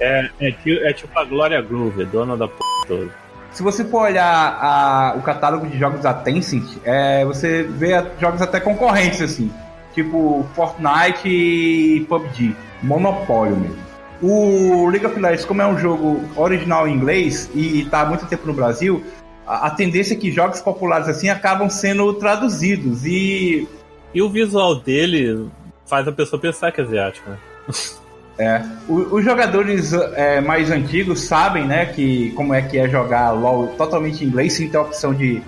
É, 0.00 0.30
é, 0.40 0.54
é 0.66 0.92
tipo 0.92 1.18
a 1.18 1.24
Glória 1.24 1.60
Groove, 1.60 2.04
dona 2.04 2.36
da 2.36 2.46
p 2.46 2.54
toda. 2.86 3.08
Se 3.50 3.60
você 3.62 3.84
for 3.84 4.02
olhar 4.02 4.24
a- 4.62 5.14
o 5.16 5.22
catálogo 5.22 5.66
de 5.66 5.76
jogos 5.76 6.00
da 6.02 6.14
Tencent, 6.14 6.64
é, 6.84 7.24
você 7.24 7.64
vê 7.64 7.90
jogos 8.20 8.40
até 8.40 8.60
concorrentes, 8.60 9.20
assim. 9.20 9.50
Tipo 9.94 10.46
Fortnite 10.54 11.28
e 11.28 12.06
PUBG. 12.08 12.54
Monopólio 12.82 13.56
mesmo. 13.56 13.76
O 14.20 14.88
League 14.88 15.06
of 15.06 15.18
Legends, 15.18 15.44
como 15.44 15.62
é 15.62 15.66
um 15.66 15.78
jogo 15.78 16.20
original 16.36 16.88
em 16.88 16.94
inglês 16.94 17.48
e 17.54 17.82
está 17.82 18.00
há 18.02 18.06
muito 18.06 18.26
tempo 18.26 18.46
no 18.46 18.52
Brasil, 18.52 19.02
a, 19.46 19.68
a 19.68 19.70
tendência 19.70 20.14
é 20.14 20.16
que 20.16 20.32
jogos 20.32 20.60
populares 20.60 21.08
assim 21.08 21.28
acabam 21.28 21.70
sendo 21.70 22.12
traduzidos. 22.14 23.04
E 23.06 23.68
E 24.12 24.20
o 24.22 24.28
visual 24.28 24.74
dele 24.76 25.48
faz 25.86 26.08
a 26.08 26.12
pessoa 26.12 26.40
pensar 26.40 26.72
que 26.72 26.80
é 26.80 26.84
asiático, 26.84 27.30
né? 27.30 27.36
É, 28.40 28.62
o- 28.88 29.16
os 29.16 29.24
jogadores 29.24 29.92
é, 29.92 30.40
mais 30.40 30.70
antigos 30.70 31.22
sabem, 31.22 31.64
né, 31.66 31.86
que 31.86 32.30
como 32.36 32.54
é 32.54 32.62
que 32.62 32.78
é 32.78 32.88
jogar 32.88 33.32
LoL 33.32 33.66
totalmente 33.76 34.22
em 34.22 34.28
inglês 34.28 34.52
sem 34.52 34.68
ter 34.70 34.76
a 34.76 34.82
opção 34.82 35.12
de. 35.12 35.42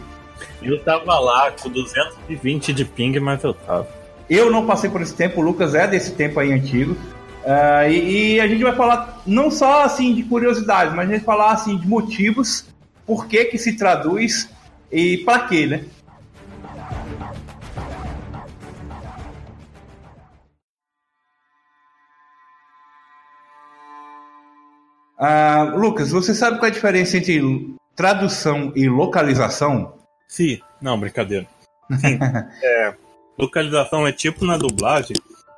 Eu 0.61 0.77
tava 0.83 1.17
lá 1.21 1.53
com 1.53 1.69
220 1.71 2.73
de 2.73 2.85
ping, 2.85 3.17
mas 3.21 3.45
eu 3.45 3.55
tava. 3.55 3.87
Eu 4.29 4.51
não 4.51 4.67
passei 4.67 4.91
por 4.91 5.01
esse 5.03 5.15
tempo, 5.15 5.41
o 5.41 5.45
Lucas 5.45 5.73
é 5.77 5.87
desse 5.87 6.15
tempo 6.17 6.41
aí 6.41 6.53
antigo. 6.53 6.97
Ah, 7.45 7.89
e, 7.89 8.35
e 8.35 8.41
a 8.41 8.47
gente 8.47 8.63
vai 8.63 8.75
falar 8.75 9.23
não 9.27 9.51
só 9.51 9.83
assim 9.83 10.15
de 10.15 10.23
curiosidades, 10.23 10.95
mas 10.95 11.09
a 11.09 11.13
gente 11.13 11.25
vai 11.25 11.37
falar 11.37 11.53
assim 11.53 11.77
de 11.77 11.89
motivos, 11.89 12.67
por 13.07 13.27
que 13.27 13.47
que 13.47 13.59
se 13.59 13.77
traduz 13.77 14.51
e 14.91 15.19
para 15.19 15.47
quê, 15.47 15.67
né? 15.67 15.85
Ah, 25.19 25.75
Lucas, 25.75 26.11
você 26.11 26.35
sabe 26.35 26.59
qual 26.59 26.67
é 26.67 26.71
a 26.71 26.75
diferença 26.75 27.19
entre 27.19 27.75
tradução 27.95 28.73
e 28.75 28.89
localização? 28.89 29.95
Sim, 30.27 30.59
não, 30.81 30.99
brincadeira. 30.99 31.47
Sim. 31.99 32.19
é, 32.65 32.95
localização 33.39 34.07
é 34.07 34.13
tipo 34.13 34.47
na 34.47 34.57
dublagem, 34.57 35.17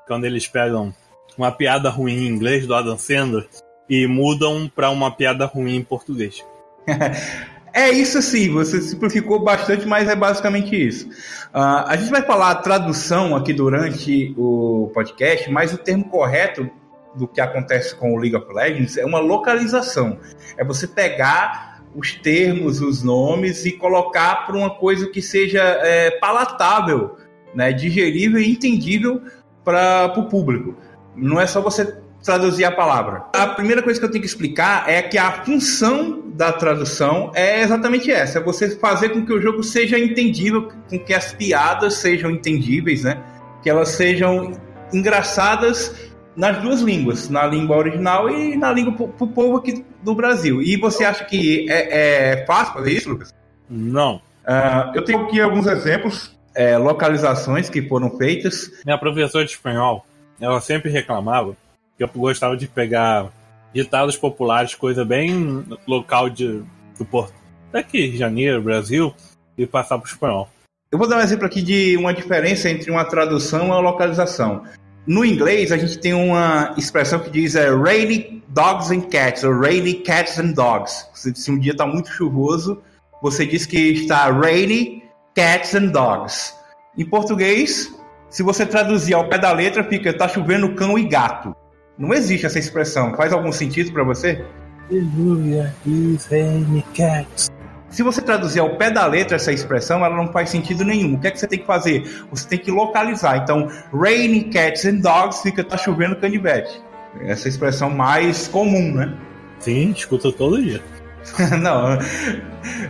quando 0.09 0.25
eles 0.25 0.49
pegam 0.49 0.93
uma 1.37 1.53
piada 1.53 1.89
ruim 1.91 2.15
em 2.15 2.29
inglês 2.29 2.67
do 2.67 2.75
Adam 2.75 2.99
Sandler 2.99 3.49
e 3.89 4.07
mudam 4.07 4.71
pra 4.75 4.91
uma 4.91 5.11
piada 5.11 5.47
ruim 5.47 5.77
em 5.77 5.83
português. 5.83 6.45
É 7.75 7.91
isso 7.91 8.21
sim, 8.21 8.51
você 8.51 8.83
simplificou 8.83 9.43
bastante, 9.43 9.87
mas 9.87 10.07
é 10.07 10.15
basicamente 10.15 10.77
isso. 10.77 11.09
Ah, 11.55 11.87
a 11.89 11.97
gente 11.97 12.11
vai 12.11 12.21
falar 12.21 12.57
tradução 12.57 13.35
aqui 13.35 13.55
durante 13.55 14.35
o 14.37 14.91
podcast, 14.93 15.51
mas 15.51 15.73
o 15.73 15.79
termo 15.79 16.05
correto 16.05 16.69
do 17.15 17.27
que 17.27 17.41
acontece 17.41 17.95
com 17.97 18.13
o 18.13 18.19
League 18.19 18.37
of 18.37 18.47
Legends 18.53 18.99
é 18.99 19.07
uma 19.07 19.21
localização. 19.21 20.19
É 20.59 20.65
você 20.65 20.87
pegar 20.87 21.83
os 21.95 22.15
termos, 22.15 22.83
os 22.83 23.03
nomes 23.03 23.65
e 23.65 23.73
colocar 23.73 24.47
para 24.47 24.57
uma 24.57 24.71
coisa 24.71 25.09
que 25.09 25.23
seja 25.23 25.63
é, 25.63 26.11
palatável, 26.19 27.17
né, 27.55 27.73
digerível 27.73 28.39
e 28.39 28.51
entendível 28.51 29.23
para 29.65 30.13
o 30.17 30.29
público. 30.29 30.77
Não 31.15 31.41
é 31.41 31.47
só 31.47 31.61
você 31.61 31.97
traduzir 32.23 32.65
a 32.65 32.71
palavra. 32.71 33.25
A 33.35 33.47
primeira 33.49 33.83
coisa 33.83 33.99
que 33.99 34.07
eu 34.07 34.11
tenho 34.11 34.23
que 34.23 34.29
explicar 34.29 34.89
é 34.89 35.03
que 35.03 35.19
a 35.19 35.45
função 35.45 36.23
da 36.35 36.53
tradução 36.53 37.33
é 37.35 37.63
exatamente 37.63 38.11
essa: 38.11 38.39
é 38.39 38.43
você 38.43 38.77
fazer 38.77 39.11
com 39.11 39.25
que 39.25 39.33
o 39.33 39.41
jogo 39.41 39.63
seja 39.63 39.99
entendível, 39.99 40.71
com 40.89 40.99
que 40.99 41.13
as 41.13 41.33
piadas 41.33 41.95
sejam 41.95 42.31
entendíveis, 42.31 43.05
né? 43.05 43.23
Que 43.63 43.71
elas 43.71 43.91
sejam 43.91 44.53
engraçadas 44.93 46.13
nas 46.35 46.59
duas 46.59 46.81
línguas, 46.81 47.29
na 47.29 47.47
língua 47.47 47.77
original 47.77 48.31
e 48.31 48.57
na 48.57 48.73
língua 48.73 48.93
pro, 48.93 49.27
povo 49.29 49.57
aqui 49.57 49.85
do 50.03 50.15
Brasil. 50.15 50.63
E 50.63 50.77
você 50.77 51.05
acha 51.05 51.25
que 51.25 51.71
é, 51.71 52.33
é 52.33 52.47
fácil 52.47 52.75
fazer 52.75 52.93
isso, 52.93 53.11
Lucas? 53.11 53.35
Não. 53.69 54.21
Ah, 54.45 54.93
eu 54.95 55.05
tenho 55.05 55.21
aqui 55.25 55.41
alguns 55.41 55.67
exemplos, 55.67 56.37
é, 56.55 56.77
localizações 56.77 57.69
que 57.69 57.83
foram 57.83 58.11
feitas. 58.17 58.71
Minha 58.85 58.99
professora 58.99 59.45
de 59.45 59.53
espanhol, 59.53 60.05
ela 60.43 60.61
sempre 60.61 60.91
reclamava 60.91 61.57
que 61.97 62.03
eu 62.03 62.09
gostava 62.09 62.57
de 62.57 62.67
pegar 62.67 63.31
ditados 63.73 64.17
populares, 64.17 64.75
coisa 64.75 65.05
bem 65.05 65.65
local 65.87 66.29
de, 66.29 66.63
do 66.99 67.05
Porto. 67.05 67.33
Daqui, 67.71 68.17
Janeiro, 68.17 68.61
Brasil, 68.61 69.15
e 69.57 69.67
passar 69.67 69.99
pro 69.99 70.11
espanhol. 70.11 70.49
Eu 70.91 70.99
vou 70.99 71.09
dar 71.09 71.19
um 71.19 71.21
exemplo 71.21 71.47
aqui 71.47 71.63
de 71.63 71.97
uma 71.97 72.13
diferença 72.13 72.69
entre 72.69 72.91
uma 72.91 73.05
tradução 73.05 73.61
e 73.61 73.67
uma 73.67 73.79
localização. 73.79 74.65
No 75.07 75.25
inglês, 75.25 75.73
a 75.73 75.79
gente 75.79 75.99
tem 75.99 76.13
uma 76.13 76.75
expressão 76.77 77.21
que 77.21 77.31
diz 77.31 77.55
é, 77.55 77.71
rainy 77.75 78.43
dogs 78.49 78.93
and 78.93 79.03
cats, 79.03 79.43
ou 79.45 79.59
rainy 79.59 79.95
cats 79.95 80.39
and 80.39 80.53
dogs. 80.53 81.07
Se 81.15 81.51
um 81.51 81.59
dia 81.59 81.73
está 81.73 81.87
muito 81.87 82.11
chuvoso, 82.11 82.83
você 83.23 83.47
diz 83.47 83.65
que 83.65 83.79
está 83.79 84.31
rainy 84.31 85.03
cats 85.35 85.75
and 85.75 85.87
dogs. 85.87 86.55
Em 86.99 87.07
português, 87.07 87.91
se 88.33 88.43
você 88.43 88.65
traduzir 88.65 89.13
ao 89.13 89.29
pé 89.29 89.37
da 89.37 89.53
letra, 89.53 89.85
fica 89.85 90.11
tá 90.11 90.27
chovendo 90.27 90.75
cão 90.75 90.99
e 90.99 91.07
gato. 91.07 91.55
Não 91.99 92.15
existe 92.15 92.47
essa 92.47 92.59
expressão. 92.59 93.15
Faz 93.15 93.31
algum 93.31 93.53
sentido 93.53 93.93
pra 93.93 94.03
você? 94.03 94.43
Aleluia, 94.91 95.75
is 95.85 96.25
rainy 96.29 96.83
cats. 96.95 97.51
Se 97.91 98.03
você 98.03 98.23
traduzir 98.23 98.61
ao 98.61 98.79
pé 98.79 98.91
da 98.91 99.05
letra 99.05 99.37
essa 99.37 99.53
expressão, 99.53 100.03
ela 100.03 100.17
não 100.17 100.33
faz 100.33 100.49
sentido 100.49 100.83
nenhum. 100.83 101.17
O 101.17 101.21
que 101.21 101.27
é 101.27 101.31
que 101.31 101.39
você 101.39 101.47
tem 101.47 101.59
que 101.59 101.67
fazer? 101.67 102.25
Você 102.31 102.49
tem 102.49 102.59
que 102.59 102.71
localizar. 102.71 103.37
Então, 103.37 103.69
raining 103.93 104.49
cats 104.49 104.87
and 104.87 105.01
dogs 105.01 105.43
fica 105.43 105.63
tá 105.63 105.77
chovendo 105.77 106.17
canivete. 106.17 106.83
Essa 107.21 107.51
expressão 107.51 107.91
mais 107.91 108.49
comum, 108.49 108.95
né? 108.95 109.15
Sim, 109.59 109.91
escuta 109.91 110.33
todo 110.33 110.63
dia. 110.63 110.81
não, 111.61 111.99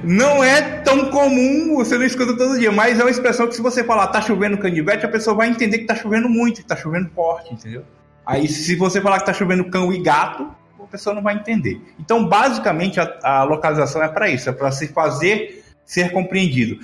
não 0.03 0.43
é 0.43 0.61
tão 0.81 1.11
comum, 1.11 1.77
você 1.77 1.97
não 1.97 2.05
escuta 2.05 2.37
todo 2.37 2.59
dia, 2.59 2.73
mas 2.73 2.99
é 2.99 3.03
uma 3.03 3.11
expressão 3.11 3.47
que 3.47 3.55
se 3.55 3.63
você 3.63 3.85
falar 3.85 4.09
tá 4.09 4.21
chovendo 4.21 4.59
canivete, 4.59 5.05
a 5.05 5.09
pessoa 5.09 5.37
vai 5.37 5.49
entender 5.49 5.79
que 5.79 5.87
tá 5.87 5.95
chovendo 5.95 6.29
muito, 6.29 6.61
que 6.61 6.67
tá 6.67 6.77
chovendo 6.77 7.11
forte, 7.11 7.55
entendeu? 7.55 7.85
Aí 8.25 8.49
se 8.49 8.77
você 8.77 9.01
falar 9.01 9.19
que 9.19 9.27
tá 9.27 9.33
chovendo 9.33 9.65
cão 9.71 9.93
e 9.93 10.01
gato, 10.01 10.51
a 10.81 10.87
pessoa 10.87 11.15
não 11.15 11.23
vai 11.23 11.35
entender. 11.35 11.81
Então, 11.99 12.29
basicamente, 12.29 13.01
a, 13.01 13.19
a 13.23 13.43
localização 13.45 14.03
é 14.03 14.09
para 14.09 14.29
isso, 14.29 14.49
é 14.49 14.53
para 14.53 14.71
se 14.71 14.89
fazer 14.89 15.65
ser 15.85 16.13
compreendido. 16.13 16.79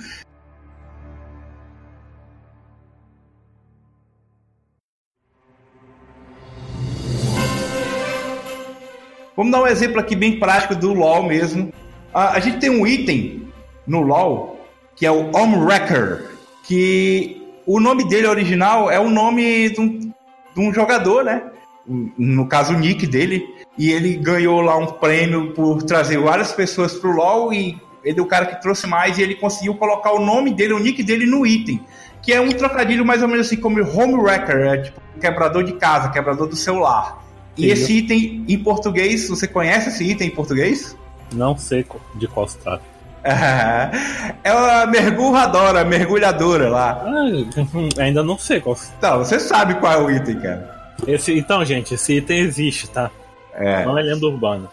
Vamos 9.39 9.53
dar 9.53 9.61
um 9.61 9.67
exemplo 9.67 10.01
aqui 10.01 10.17
bem 10.17 10.37
prático 10.37 10.75
do 10.75 10.93
LoL 10.93 11.23
mesmo. 11.23 11.71
A, 12.13 12.33
a 12.33 12.39
gente 12.39 12.59
tem 12.59 12.69
um 12.69 12.85
item 12.85 13.47
no 13.85 14.01
LoL 14.01 14.59
que 14.95 15.05
é 15.05 15.11
o 15.11 15.31
Omwrecker, 15.33 16.25
que 16.63 17.41
o 17.65 17.79
nome 17.79 18.07
dele 18.07 18.27
original 18.27 18.91
é 18.91 18.99
o 18.99 19.09
nome 19.09 19.69
de 19.69 19.79
um, 19.79 19.99
de 19.99 20.59
um 20.59 20.73
jogador, 20.73 21.23
né? 21.23 21.41
No 21.87 22.47
caso, 22.47 22.73
o 22.73 22.77
nick 22.77 23.07
dele. 23.07 23.45
E 23.77 23.91
ele 23.91 24.17
ganhou 24.17 24.59
lá 24.59 24.75
um 24.75 24.87
prêmio 24.87 25.53
por 25.53 25.81
trazer 25.83 26.17
várias 26.17 26.51
pessoas 26.51 26.95
pro 26.95 27.11
LoL 27.11 27.53
e 27.53 27.77
ele 28.03 28.19
é 28.19 28.21
o 28.21 28.25
cara 28.25 28.45
que 28.45 28.61
trouxe 28.61 28.87
mais 28.87 29.17
e 29.17 29.21
ele 29.21 29.35
conseguiu 29.35 29.73
colocar 29.75 30.11
o 30.11 30.19
nome 30.19 30.53
dele, 30.53 30.73
o 30.73 30.79
nick 30.79 31.01
dele 31.01 31.25
no 31.25 31.47
item. 31.47 31.79
Que 32.21 32.33
é 32.33 32.41
um 32.41 32.49
trocadilho 32.49 33.05
mais 33.05 33.21
ou 33.21 33.29
menos 33.29 33.47
assim 33.47 33.55
como 33.55 33.79
Homewrecker, 33.81 34.57
é 34.57 34.77
tipo 34.81 34.99
quebrador 35.19 35.63
de 35.63 35.73
casa, 35.73 36.09
quebrador 36.09 36.47
do 36.47 36.55
celular. 36.55 37.23
E 37.57 37.63
Sim. 37.63 37.67
esse 37.69 37.93
item 37.99 38.45
em 38.47 38.59
português, 38.59 39.29
você 39.29 39.47
conhece 39.47 39.89
esse 39.89 40.03
item 40.03 40.27
em 40.27 40.31
português? 40.31 40.97
Não 41.33 41.57
sei 41.57 41.85
de 42.15 42.27
qual 42.27 42.47
se 42.47 42.57
trata. 42.57 42.83
é 44.43 44.53
uma 44.53 44.85
mergulhadora, 44.85 45.83
mergulhadora 45.83 46.69
lá. 46.69 47.03
Ah, 47.05 47.99
ainda 48.01 48.23
não 48.23 48.37
sei 48.37 48.61
qual 48.61 48.77
Então, 48.97 49.19
você 49.19 49.39
sabe 49.39 49.75
qual 49.75 49.93
é 49.93 49.97
o 49.97 50.11
item, 50.11 50.39
cara. 50.39 50.95
esse, 51.05 51.37
Então, 51.37 51.63
gente, 51.65 51.93
esse 51.93 52.17
item 52.17 52.39
existe, 52.39 52.89
tá? 52.89 53.11
É. 53.53 53.85
Não 53.85 53.97
é 53.97 54.01
lenda 54.01 54.25
urbana. 54.25 54.69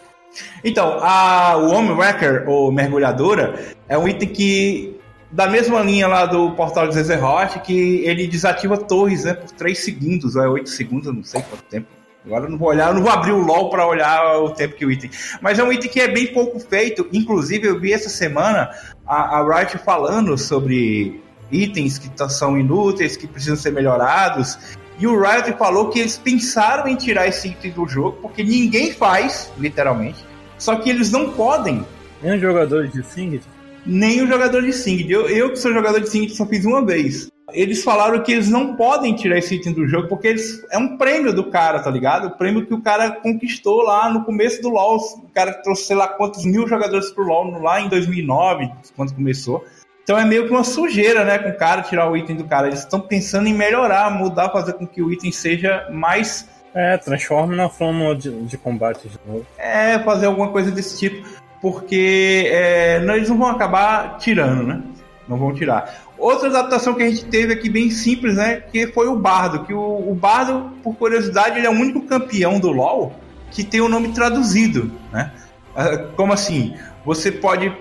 Então, 0.63 0.99
a, 1.01 1.57
o 1.57 1.73
Homewrecker, 1.73 2.49
ou 2.49 2.71
mergulhadora, 2.71 3.55
é 3.89 3.97
um 3.99 4.07
item 4.07 4.29
que, 4.29 4.97
da 5.31 5.49
mesma 5.49 5.81
linha 5.81 6.07
lá 6.07 6.27
do 6.27 6.51
portal 6.53 6.87
de 6.87 6.95
Zezerot, 6.95 7.61
que 7.61 8.05
ele 8.05 8.27
desativa 8.27 8.77
torres, 8.77 9.25
né, 9.25 9.35
por 9.35 9.51
3 9.51 9.79
segundos, 9.79 10.37
ou 10.37 10.43
é 10.43 10.49
8 10.49 10.69
segundos, 10.69 11.07
eu 11.07 11.15
não 11.15 11.25
sei 11.25 11.43
quanto 11.43 11.65
tempo. 11.65 11.89
Agora 12.27 12.45
eu 12.47 12.51
não 12.51 12.59
vou 12.59 12.69
olhar, 12.69 12.89
eu 12.89 12.95
não 12.95 13.03
vou 13.03 13.11
abrir 13.13 13.31
o 13.33 13.39
LOL 13.41 13.71
para 13.71 13.87
olhar 13.87 14.39
o 14.41 14.51
tempo 14.51 14.75
que 14.75 14.85
o 14.85 14.91
item. 14.91 15.09
Mas 15.41 15.59
é 15.61 15.65
um 15.65 15.73
item 15.73 15.89
que 15.89 16.01
é 16.01 16.09
bem 16.09 16.27
pouco 16.27 16.59
feito. 16.59 17.07
Inclusive, 17.13 17.69
eu 17.69 17.79
vi 17.79 17.93
essa 17.93 18.09
semana 18.09 18.71
a, 19.07 19.39
a 19.39 19.59
Riot 19.61 19.79
falando 19.79 20.37
sobre 20.37 21.23
itens 21.53 21.99
que 21.99 22.11
tá- 22.11 22.29
são 22.29 22.59
inúteis, 22.59 23.17
que 23.17 23.29
precisam 23.29 23.57
ser 23.57 23.71
melhorados. 23.71 24.59
E 24.99 25.07
o 25.07 25.21
Riot 25.21 25.53
falou 25.57 25.89
que 25.91 26.01
eles 26.01 26.17
pensaram 26.19 26.89
em 26.89 26.97
tirar 26.97 27.29
esse 27.29 27.49
item 27.49 27.71
do 27.71 27.87
jogo, 27.87 28.19
porque 28.21 28.43
ninguém 28.43 28.93
faz, 28.93 29.53
literalmente. 29.57 30.25
Só 30.59 30.75
que 30.77 30.91
eles 30.91 31.11
não 31.13 31.31
podem, 31.33 31.87
Nem 32.23 32.35
os 32.35 32.41
jogadores 32.41 32.91
de 32.93 33.05
Singed? 33.05 33.43
Nem 33.87 34.23
o 34.23 34.27
jogador 34.27 34.63
de 34.63 34.73
Singed. 34.73 35.11
Eu, 35.11 35.29
eu 35.29 35.51
que 35.51 35.57
sou 35.59 35.73
jogador 35.73 36.01
de 36.01 36.09
Singed, 36.09 36.37
só 36.37 36.45
fiz 36.47 36.65
uma 36.65 36.85
vez. 36.85 37.29
Eles 37.53 37.85
falaram 37.85 38.21
que 38.23 38.33
eles 38.33 38.51
não 38.51 38.75
podem 38.75 39.15
tirar 39.15 39.39
esse 39.39 39.55
item 39.55 39.73
do 39.73 39.87
jogo, 39.87 40.09
porque 40.09 40.27
eles, 40.27 40.65
é 40.71 40.77
um 40.77 40.97
prêmio 40.99 41.33
do 41.33 41.45
cara, 41.49 41.79
tá 41.79 41.91
ligado? 41.91 42.27
O 42.27 42.31
prêmio 42.37 42.67
que 42.67 42.75
o 42.75 42.83
cara 42.83 43.13
conquistou 43.13 43.83
lá 43.83 44.13
no 44.13 44.25
começo 44.25 44.61
do 44.61 44.69
LoL. 44.69 44.97
O 44.97 45.29
cara 45.33 45.53
trouxe, 45.55 45.85
sei 45.85 45.97
lá, 45.97 46.09
quantos 46.09 46.45
mil 46.45 46.67
jogadores 46.67 47.11
pro 47.11 47.25
LoL 47.25 47.63
lá 47.63 47.81
em 47.81 47.89
2009, 47.89 48.69
quando 48.97 49.15
começou. 49.15 49.65
Então 50.03 50.19
é 50.19 50.25
meio 50.25 50.47
que 50.47 50.51
uma 50.53 50.65
sujeira, 50.65 51.25
né, 51.25 51.39
com 51.39 51.49
o 51.49 51.57
cara 51.57 51.83
tirar 51.83 52.11
o 52.11 52.17
item 52.17 52.37
do 52.37 52.45
cara. 52.45 52.67
Eles 52.69 52.81
estão 52.81 53.01
pensando 53.01 53.49
em 53.49 53.55
melhorar, 53.55 54.11
mudar, 54.11 54.51
fazer 54.51 54.75
com 54.75 54.87
que 54.87 55.03
o 55.03 55.13
item 55.13 55.33
seja 55.33 55.89
mais 55.93 56.49
É, 56.75 56.97
transforma 56.97 57.57
na 57.57 57.69
forma 57.69 58.15
de, 58.15 58.31
de 58.43 58.59
combate 58.59 59.09
de 59.09 59.19
novo. 59.27 59.47
é 59.57 59.99
fazer 60.01 60.27
alguma 60.27 60.49
coisa 60.51 60.71
desse 60.71 60.99
tipo, 60.99 61.27
porque 61.67 62.49
é, 62.49 63.01
não, 63.01 63.17
eles 63.17 63.29
não 63.29 63.37
vão 63.37 63.49
acabar 63.49 64.19
tirando, 64.19 64.63
né? 64.63 64.81
Não 65.27 65.37
vão 65.37 65.53
tirar. 65.53 65.93
Outra 66.17 66.49
adaptação 66.49 66.95
que 66.95 67.03
a 67.03 67.09
gente 67.09 67.25
teve 67.25 67.53
aqui 67.53 67.69
bem 67.69 67.91
simples, 67.91 68.37
né? 68.37 68.63
Que 68.71 68.87
foi 68.87 69.09
o 69.09 69.17
Bardo. 69.17 69.65
Que 69.65 69.75
o, 69.75 69.81
o 69.81 70.15
Bardo, 70.15 70.71
por 70.81 70.95
curiosidade, 70.95 71.59
ele 71.59 71.67
é 71.67 71.71
o 71.71 71.73
único 71.73 72.03
campeão 72.03 72.61
do 72.61 72.71
LoL 72.71 73.13
que 73.51 73.65
tem 73.65 73.81
o 73.81 73.89
nome 73.89 74.13
traduzido, 74.13 74.93
né? 75.13 75.33
Ah, 75.75 76.05
Como 76.15 76.33
assim? 76.33 76.77
Você 77.05 77.33
pode 77.33 77.73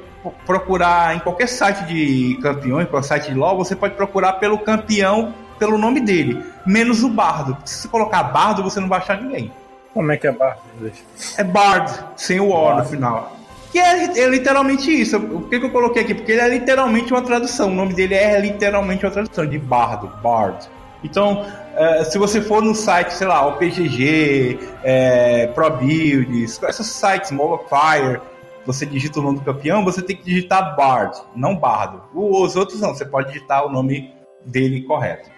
procurar 0.48 1.16
em 1.16 1.20
qualquer 1.20 1.48
site 1.48 1.86
de 1.86 2.40
campeões, 2.42 2.90
qualquer 2.90 3.08
site 3.08 3.30
de 3.30 3.36
LoL, 3.36 3.56
você 3.56 3.76
pode 3.76 3.94
procurar 3.94 4.34
pelo 4.34 4.58
campeão, 4.58 5.32
pelo 5.60 5.78
nome 5.78 6.00
dele, 6.00 6.44
menos 6.66 7.04
o 7.04 7.10
Bardo. 7.10 7.56
Se 7.64 7.84
você 7.84 7.88
colocar 7.88 8.24
Bardo, 8.24 8.64
você 8.64 8.80
não 8.80 8.90
vai 8.90 8.98
achar 8.98 9.22
ninguém. 9.22 9.52
Como 9.96 10.12
é 10.12 10.18
que 10.18 10.28
é 10.28 10.32
barra? 10.34 10.58
Deixa. 10.78 11.04
É 11.38 11.44
Bard, 11.44 11.90
sem 12.18 12.38
o 12.42 12.50
O 12.50 12.76
no 12.76 12.84
final. 12.84 13.34
Que 13.76 13.80
é, 13.80 14.06
é 14.06 14.30
literalmente 14.30 14.90
isso. 14.90 15.20
Por 15.20 15.50
que, 15.50 15.60
que 15.60 15.66
eu 15.66 15.70
coloquei 15.70 16.04
aqui? 16.04 16.16
Porque 16.16 16.32
ele 16.32 16.40
é 16.40 16.48
literalmente 16.48 17.12
uma 17.12 17.22
tradução. 17.22 17.68
O 17.68 17.76
nome 17.76 17.94
dele 17.94 18.14
é 18.14 18.40
literalmente 18.40 19.06
uma 19.06 19.12
tradução 19.12 19.46
de 19.46 19.60
bardo, 19.60 20.08
bard. 20.24 20.70
Então, 21.04 21.46
eh, 21.76 22.06
se 22.06 22.18
você 22.18 22.40
for 22.40 22.64
no 22.64 22.74
site, 22.74 23.12
sei 23.12 23.28
lá, 23.28 23.46
o 23.46 23.58
PGG, 23.58 24.58
é, 24.82 25.48
ProBuilds, 25.48 26.58
esses 26.64 26.88
sites, 26.88 27.32
Mobile 27.32 28.22
você 28.66 28.86
digita 28.86 29.20
o 29.20 29.24
nome 29.24 29.40
do 29.40 29.44
campeão, 29.44 29.84
você 29.84 30.02
tem 30.02 30.16
que 30.16 30.24
digitar 30.24 30.74
Bard, 30.78 31.22
não 31.36 31.54
Bardo. 31.54 32.02
Os 32.14 32.56
outros 32.56 32.80
não, 32.80 32.96
você 32.96 33.04
pode 33.04 33.34
digitar 33.34 33.66
o 33.66 33.70
nome 33.70 34.14
dele 34.46 34.84
correto. 34.84 35.30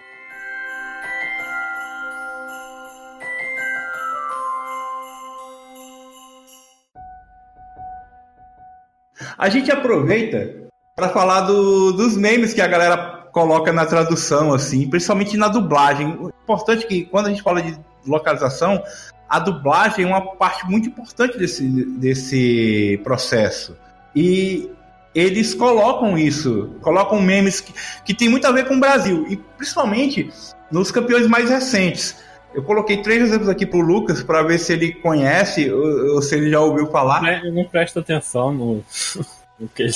A 9.38 9.48
gente 9.48 9.70
aproveita 9.70 10.52
para 10.96 11.08
falar 11.10 11.42
do- 11.42 11.92
dos 11.92 12.16
memes 12.16 12.52
que 12.52 12.60
a 12.60 12.66
galera 12.66 13.28
coloca 13.32 13.72
na 13.72 13.86
tradução, 13.86 14.52
assim, 14.52 14.88
principalmente 14.90 15.36
na 15.36 15.46
dublagem. 15.46 16.08
O 16.20 16.28
importante 16.42 16.84
é 16.84 16.88
que 16.88 17.04
quando 17.04 17.26
a 17.26 17.30
gente 17.30 17.42
fala 17.42 17.62
de 17.62 17.78
localização, 18.04 18.82
a 19.28 19.38
dublagem 19.38 20.04
é 20.04 20.08
uma 20.08 20.34
parte 20.34 20.68
muito 20.68 20.88
importante 20.88 21.38
desse, 21.38 21.62
desse 21.68 23.00
processo. 23.04 23.76
E 24.16 24.68
eles 25.14 25.54
colocam 25.54 26.18
isso, 26.18 26.74
colocam 26.80 27.20
memes 27.22 27.60
que, 27.60 27.72
que 28.04 28.14
tem 28.14 28.28
muito 28.28 28.46
a 28.46 28.50
ver 28.50 28.66
com 28.66 28.74
o 28.74 28.80
Brasil, 28.80 29.24
e 29.28 29.36
principalmente 29.36 30.30
nos 30.70 30.90
campeões 30.90 31.28
mais 31.28 31.48
recentes. 31.48 32.16
Eu 32.58 32.64
coloquei 32.64 32.96
três 32.96 33.22
exemplos 33.22 33.48
aqui 33.48 33.64
pro 33.64 33.78
Lucas 33.78 34.20
para 34.20 34.42
ver 34.42 34.58
se 34.58 34.72
ele 34.72 34.92
conhece 34.92 35.70
ou, 35.70 36.14
ou 36.14 36.22
se 36.22 36.34
ele 36.34 36.50
já 36.50 36.58
ouviu 36.58 36.88
falar. 36.88 37.44
Eu 37.44 37.52
não 37.52 37.62
presto 37.62 38.00
atenção 38.00 38.52
no, 38.52 38.84
no 39.60 39.68
que 39.68 39.88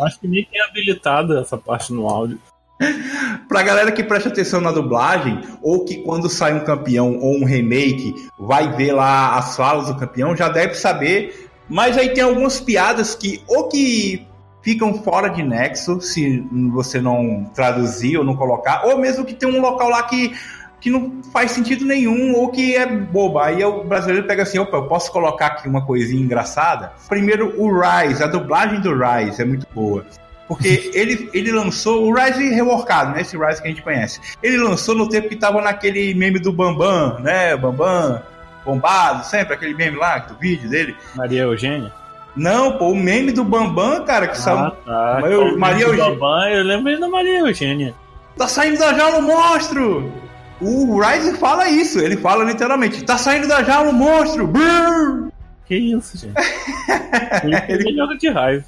Acho 0.00 0.18
que 0.18 0.26
nem 0.26 0.44
tem 0.44 0.60
habilitado 0.60 1.38
essa 1.38 1.56
parte 1.56 1.92
no 1.92 2.08
áudio. 2.08 2.36
Pra 3.48 3.62
galera 3.62 3.92
que 3.92 4.02
presta 4.02 4.28
atenção 4.28 4.60
na 4.60 4.72
dublagem, 4.72 5.40
ou 5.62 5.84
que 5.84 5.98
quando 6.02 6.28
sai 6.28 6.52
um 6.52 6.64
campeão 6.64 7.16
ou 7.20 7.36
um 7.36 7.44
remake, 7.44 8.12
vai 8.36 8.74
ver 8.74 8.90
lá 8.90 9.38
as 9.38 9.56
falas 9.56 9.86
do 9.86 9.96
campeão, 9.96 10.34
já 10.34 10.48
deve 10.48 10.74
saber. 10.74 11.48
Mas 11.68 11.96
aí 11.96 12.08
tem 12.12 12.24
algumas 12.24 12.58
piadas 12.58 13.14
que 13.14 13.40
ou 13.46 13.68
que 13.68 14.26
ficam 14.62 14.94
fora 15.02 15.28
de 15.28 15.42
nexo, 15.42 16.00
se 16.00 16.40
você 16.72 17.00
não 17.00 17.44
traduzir 17.54 18.18
ou 18.18 18.24
não 18.24 18.34
colocar, 18.34 18.84
ou 18.84 18.98
mesmo 18.98 19.24
que 19.24 19.34
tem 19.34 19.48
um 19.48 19.60
local 19.60 19.88
lá 19.88 20.02
que, 20.02 20.32
que 20.80 20.90
não 20.90 21.20
faz 21.32 21.50
sentido 21.50 21.84
nenhum, 21.84 22.34
ou 22.34 22.48
que 22.50 22.74
é 22.76 22.86
boba. 22.86 23.46
Aí 23.46 23.62
o 23.64 23.84
brasileiro 23.84 24.26
pega 24.26 24.42
assim, 24.44 24.58
opa, 24.58 24.76
eu 24.78 24.84
posso 24.86 25.12
colocar 25.12 25.46
aqui 25.48 25.68
uma 25.68 25.84
coisinha 25.84 26.22
engraçada? 26.22 26.92
Primeiro, 27.08 27.54
o 27.60 27.70
Rise, 27.80 28.22
a 28.22 28.26
dublagem 28.26 28.80
do 28.80 28.92
Rise 28.94 29.42
é 29.42 29.44
muito 29.44 29.66
boa. 29.74 30.04
Porque 30.48 30.90
ele, 30.94 31.28
ele 31.32 31.52
lançou 31.52 32.04
o 32.08 32.14
Rise 32.14 32.48
reworkado, 32.54 33.12
né? 33.12 33.20
Esse 33.20 33.36
Rise 33.36 33.60
que 33.60 33.68
a 33.68 33.70
gente 33.70 33.82
conhece. 33.82 34.20
Ele 34.42 34.56
lançou 34.56 34.94
no 34.94 35.08
tempo 35.08 35.28
que 35.28 35.36
tava 35.36 35.60
naquele 35.60 36.14
meme 36.14 36.38
do 36.38 36.50
Bambam, 36.52 37.20
né? 37.20 37.56
Bambam 37.56 38.20
bombado, 38.64 39.24
sempre 39.24 39.54
aquele 39.54 39.74
meme 39.74 39.96
lá, 39.96 40.18
do 40.18 40.34
vídeo 40.34 40.68
dele. 40.68 40.94
Maria 41.14 41.42
Eugênia? 41.42 41.92
Não, 42.36 42.72
pô, 42.78 42.90
o 42.90 42.96
meme 42.96 43.32
do 43.32 43.42
Bambam, 43.42 44.04
cara, 44.04 44.26
que 44.28 44.36
Ah, 44.36 44.40
saiu. 44.40 44.70
tá. 44.84 45.20
Maria 45.56 45.84
Eugênia. 45.86 46.10
Bambam, 46.10 46.48
eu 46.48 46.64
lembrei 46.64 46.98
da 47.00 47.08
Maria 47.08 47.38
Eugênia. 47.40 47.94
Tá 48.36 48.46
saindo 48.48 48.78
da 48.78 48.94
jaula 48.94 49.18
o 49.18 49.22
monstro! 49.22 50.12
O 50.60 51.00
Ryzen 51.00 51.34
fala 51.36 51.68
isso, 51.68 51.98
ele 51.98 52.16
fala 52.16 52.44
literalmente: 52.44 53.02
tá 53.04 53.16
saindo 53.16 53.48
da 53.48 53.62
jaula 53.62 53.90
o 53.90 53.94
monstro! 53.94 54.46
Brrr! 54.46 55.30
Que 55.70 55.76
isso, 55.76 56.18
gente? 56.18 56.34
Ele 57.68 57.96
joga 57.96 58.16
de 58.18 58.28
raiva. 58.28 58.64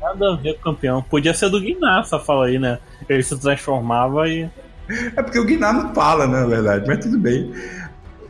Nada 0.00 0.32
a 0.32 0.36
ver 0.36 0.54
com 0.54 0.60
o 0.60 0.72
campeão. 0.72 1.02
Podia 1.02 1.34
ser 1.34 1.50
do 1.50 1.60
Guiná 1.60 1.98
essa 1.98 2.16
fala 2.20 2.46
aí, 2.46 2.60
né? 2.60 2.78
Ele 3.08 3.24
se 3.24 3.36
transformava 3.36 4.28
e. 4.28 4.48
É 5.16 5.20
porque 5.20 5.40
o 5.40 5.44
Guiná 5.44 5.72
não 5.72 5.92
fala, 5.92 6.28
né, 6.28 6.42
na 6.42 6.46
verdade, 6.46 6.84
mas 6.86 7.04
tudo 7.04 7.18
bem. 7.18 7.52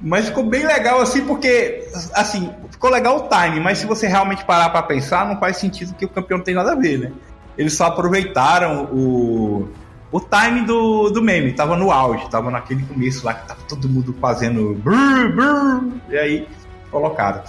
Mas 0.01 0.27
ficou 0.27 0.44
bem 0.44 0.66
legal 0.66 1.03
assim, 1.03 1.27
porque, 1.27 1.87
assim, 2.14 2.51
ficou 2.70 2.88
legal 2.88 3.18
o 3.18 3.29
time, 3.29 3.61
mas 3.61 3.77
se 3.77 3.87
você 3.87 4.07
realmente 4.07 4.42
parar 4.46 4.70
pra 4.70 4.83
pensar, 4.83 5.29
não 5.29 5.38
faz 5.38 5.59
sentido 5.59 5.94
que 5.94 6.07
o 6.07 6.09
campeão 6.09 6.38
não 6.38 6.44
tem 6.44 6.55
nada 6.55 6.72
a 6.72 6.77
ver, 6.77 6.99
né? 6.99 7.12
Eles 7.59 7.75
só 7.75 7.87
aproveitaram 7.87 8.85
o, 8.85 9.68
o 10.11 10.21
time 10.21 10.62
do, 10.64 11.11
do 11.11 11.21
meme, 11.21 11.53
tava 11.53 11.77
no 11.77 11.90
auge, 11.90 12.29
tava 12.31 12.51
naquele 12.51 12.83
começo 12.85 13.25
lá 13.25 13.35
que 13.35 13.49
tava 13.49 13.61
todo 13.69 13.88
mundo 13.88 14.14
fazendo 14.21 14.75
brrr, 14.75 15.35
brrr, 15.35 15.92
e 16.09 16.16
aí 16.16 16.49
colocaram. 16.90 17.42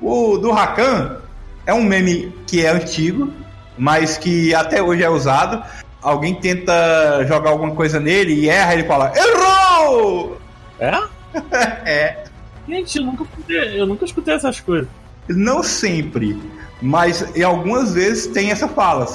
O 0.00 0.38
do 0.38 0.50
Rakan 0.50 1.18
é 1.66 1.74
um 1.74 1.84
meme 1.84 2.34
que 2.46 2.64
é 2.64 2.70
antigo, 2.70 3.32
mas 3.78 4.18
que 4.18 4.54
até 4.54 4.82
hoje 4.82 5.02
é 5.02 5.08
usado. 5.08 5.62
Alguém 6.02 6.34
tenta 6.34 7.24
jogar 7.26 7.50
alguma 7.50 7.74
coisa 7.74 8.00
nele 8.00 8.32
e 8.32 8.48
erra, 8.48 8.74
ele 8.74 8.84
fala: 8.84 9.12
Errou! 9.14 10.38
É? 10.78 10.98
é, 11.84 12.24
Gente, 12.70 12.98
eu 12.98 13.04
nunca 13.04 13.24
escutei, 13.24 13.80
eu 13.80 13.86
nunca 13.86 14.04
escutei 14.04 14.34
essas 14.34 14.60
coisas. 14.60 14.88
não 15.28 15.62
sempre, 15.62 16.40
mas 16.80 17.24
algumas 17.42 17.94
vezes 17.94 18.28
tem 18.28 18.50
essa 18.50 18.68
fala. 18.68 19.06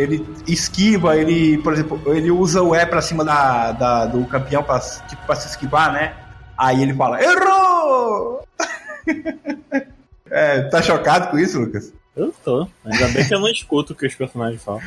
Ele 0.00 0.24
esquiva, 0.46 1.16
ele, 1.16 1.58
por 1.58 1.72
exemplo, 1.72 2.00
ele 2.14 2.30
usa 2.30 2.62
o 2.62 2.74
E 2.74 2.86
pra 2.86 3.02
cima 3.02 3.24
da, 3.24 3.72
da- 3.72 4.06
do 4.06 4.24
campeão 4.26 4.62
pra, 4.62 4.78
tipo, 4.80 5.24
pra 5.26 5.34
se 5.34 5.48
esquivar, 5.48 5.92
né? 5.92 6.14
Aí 6.56 6.82
ele 6.82 6.94
fala: 6.94 7.20
Errou! 7.22 8.42
é, 10.30 10.62
tá 10.62 10.82
chocado 10.82 11.28
com 11.30 11.38
isso, 11.38 11.58
Lucas? 11.60 11.92
Eu 12.16 12.32
tô. 12.44 12.66
Ainda 12.84 13.08
bem 13.08 13.26
que 13.26 13.34
eu 13.34 13.40
não 13.40 13.48
escuto 13.48 13.92
o 13.92 13.96
que 13.96 14.06
os 14.06 14.14
personagens 14.14 14.62
falam. 14.62 14.80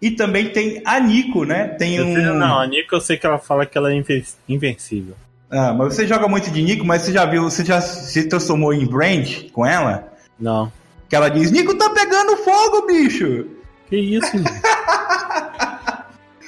E 0.00 0.10
também 0.10 0.48
tem 0.50 0.82
a 0.84 0.98
Nico, 0.98 1.44
né? 1.44 1.68
Tem 1.68 1.96
Eu 1.96 2.06
um. 2.06 2.14
sei- 2.14 2.24
Não, 2.24 2.58
a 2.58 2.66
Nico 2.66 2.94
eu 2.94 3.00
sei 3.00 3.16
que 3.16 3.26
ela 3.26 3.38
fala 3.38 3.64
que 3.66 3.76
ela 3.78 3.90
é 3.92 3.94
inven- 3.94 4.24
invencível. 4.48 5.14
Ah, 5.50 5.72
mas 5.74 5.94
você 5.94 6.06
joga 6.06 6.26
muito 6.28 6.50
de 6.50 6.62
Nico, 6.62 6.84
mas 6.84 7.02
você 7.02 7.12
já 7.12 7.24
viu, 7.26 7.42
você 7.44 7.64
já 7.64 7.80
se 7.80 8.24
transformou 8.28 8.72
em 8.72 8.86
Brand 8.86 9.50
com 9.52 9.64
ela? 9.66 10.08
Não. 10.40 10.72
Que 11.08 11.14
ela 11.14 11.28
diz, 11.28 11.50
Nico 11.50 11.74
tá 11.76 11.90
pegando 11.90 12.38
fogo, 12.38 12.86
bicho! 12.86 13.46
Que 13.92 13.98
isso, 13.98 14.38
gente? 14.38 14.48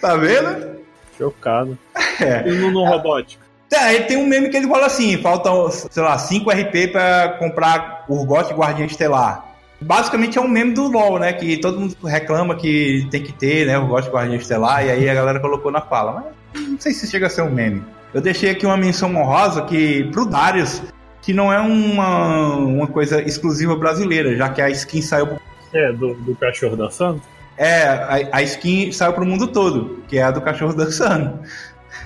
Tá 0.00 0.16
vendo? 0.16 0.80
Chocado. 1.16 1.78
É. 2.20 2.46
E 2.46 2.52
no, 2.52 2.70
no 2.70 2.84
robótico? 2.84 3.42
Aí 3.74 4.02
tem 4.02 4.18
um 4.18 4.26
meme 4.26 4.50
que 4.50 4.56
ele 4.58 4.68
fala 4.68 4.86
assim, 4.86 5.16
faltam, 5.22 5.70
sei 5.70 6.02
lá, 6.02 6.18
5 6.18 6.50
RP 6.50 6.92
pra 6.92 7.36
comprar 7.38 8.04
Urgot 8.08 8.50
e 8.50 8.54
Guardiã 8.54 8.84
Estelar. 8.84 9.46
Basicamente 9.80 10.36
é 10.36 10.40
um 10.40 10.48
meme 10.48 10.74
do 10.74 10.88
LoL, 10.88 11.18
né? 11.18 11.32
Que 11.32 11.56
todo 11.56 11.80
mundo 11.80 11.96
reclama 12.04 12.54
que 12.54 13.06
tem 13.10 13.22
que 13.22 13.32
ter, 13.32 13.66
né? 13.66 13.78
Urgot 13.78 14.06
e 14.06 14.10
Guardiã 14.10 14.36
Estelar, 14.36 14.84
e 14.84 14.90
aí 14.90 15.08
a 15.08 15.14
galera 15.14 15.40
colocou 15.40 15.70
na 15.70 15.80
fala. 15.80 16.32
Mas 16.52 16.68
não 16.68 16.78
sei 16.78 16.92
se 16.92 17.06
chega 17.06 17.26
a 17.26 17.30
ser 17.30 17.42
um 17.42 17.50
meme. 17.50 17.82
Eu 18.12 18.20
deixei 18.20 18.50
aqui 18.50 18.66
uma 18.66 18.76
menção 18.76 19.14
honrosa 19.14 19.62
que 19.62 20.04
pro 20.12 20.26
Darius, 20.26 20.82
que 21.22 21.32
não 21.32 21.50
é 21.50 21.60
uma, 21.60 22.56
uma 22.56 22.86
coisa 22.86 23.22
exclusiva 23.22 23.74
brasileira, 23.74 24.34
já 24.36 24.50
que 24.50 24.60
a 24.60 24.68
skin 24.70 25.00
saiu 25.00 25.38
É, 25.72 25.92
do, 25.92 26.14
do 26.14 26.34
cachorro 26.36 26.76
dançando? 26.76 27.22
É, 27.56 27.84
a, 27.86 28.38
a 28.38 28.42
skin 28.42 28.90
saiu 28.92 29.12
pro 29.12 29.24
mundo 29.24 29.46
todo, 29.48 30.02
que 30.08 30.18
é 30.18 30.22
a 30.24 30.30
do 30.30 30.40
cachorro 30.40 30.74
dançando. 30.74 31.38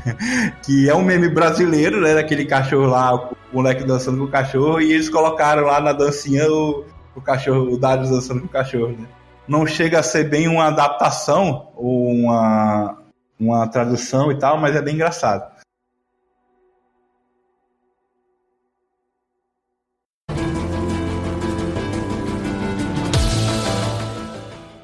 que 0.63 0.89
é 0.89 0.95
um 0.95 1.03
meme 1.03 1.29
brasileiro, 1.29 2.01
né? 2.01 2.15
Daquele 2.15 2.45
cachorro 2.45 2.87
lá, 2.87 3.15
o 3.15 3.37
moleque 3.53 3.85
dançando 3.85 4.19
com 4.19 4.25
o 4.25 4.31
cachorro, 4.31 4.81
e 4.81 4.93
eles 4.93 5.09
colocaram 5.09 5.65
lá 5.65 5.81
na 5.81 5.93
dancinha 5.93 6.51
o, 6.51 6.85
o 7.15 7.21
cachorro, 7.21 7.73
o 7.73 7.79
Darius 7.79 8.11
dançando 8.11 8.41
com 8.41 8.47
o 8.47 8.51
cachorro, 8.51 8.89
né? 8.89 9.07
Não 9.47 9.67
chega 9.67 10.01
a 10.01 10.03
ser 10.03 10.29
bem 10.29 10.47
uma 10.47 10.67
adaptação 10.67 11.69
ou 11.75 12.11
uma, 12.11 12.99
uma 13.41 13.67
tradução 13.67 14.31
e 14.31 14.39
tal, 14.39 14.59
mas 14.59 14.77
é 14.77 14.83
bem 14.83 14.95
engraçado. 14.95 15.59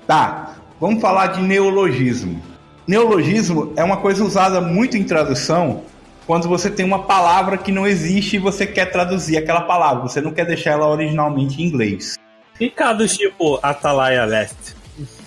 Tá, 0.06 0.43
vamos 0.84 1.00
falar 1.00 1.28
de 1.28 1.40
neologismo. 1.40 2.42
Neologismo 2.86 3.72
é 3.74 3.82
uma 3.82 3.96
coisa 3.96 4.22
usada 4.22 4.60
muito 4.60 4.98
em 4.98 5.02
tradução 5.02 5.80
quando 6.26 6.46
você 6.46 6.68
tem 6.68 6.84
uma 6.84 7.04
palavra 7.04 7.56
que 7.56 7.72
não 7.72 7.86
existe 7.86 8.36
e 8.36 8.38
você 8.38 8.66
quer 8.66 8.92
traduzir 8.92 9.38
aquela 9.38 9.62
palavra, 9.62 10.02
você 10.02 10.20
não 10.20 10.30
quer 10.30 10.44
deixar 10.44 10.72
ela 10.72 10.86
originalmente 10.86 11.62
em 11.62 11.64
inglês. 11.64 12.18
E 12.60 12.68
casos 12.68 13.16
tipo 13.16 13.58
Atalaia 13.62 14.26
Leste? 14.26 14.76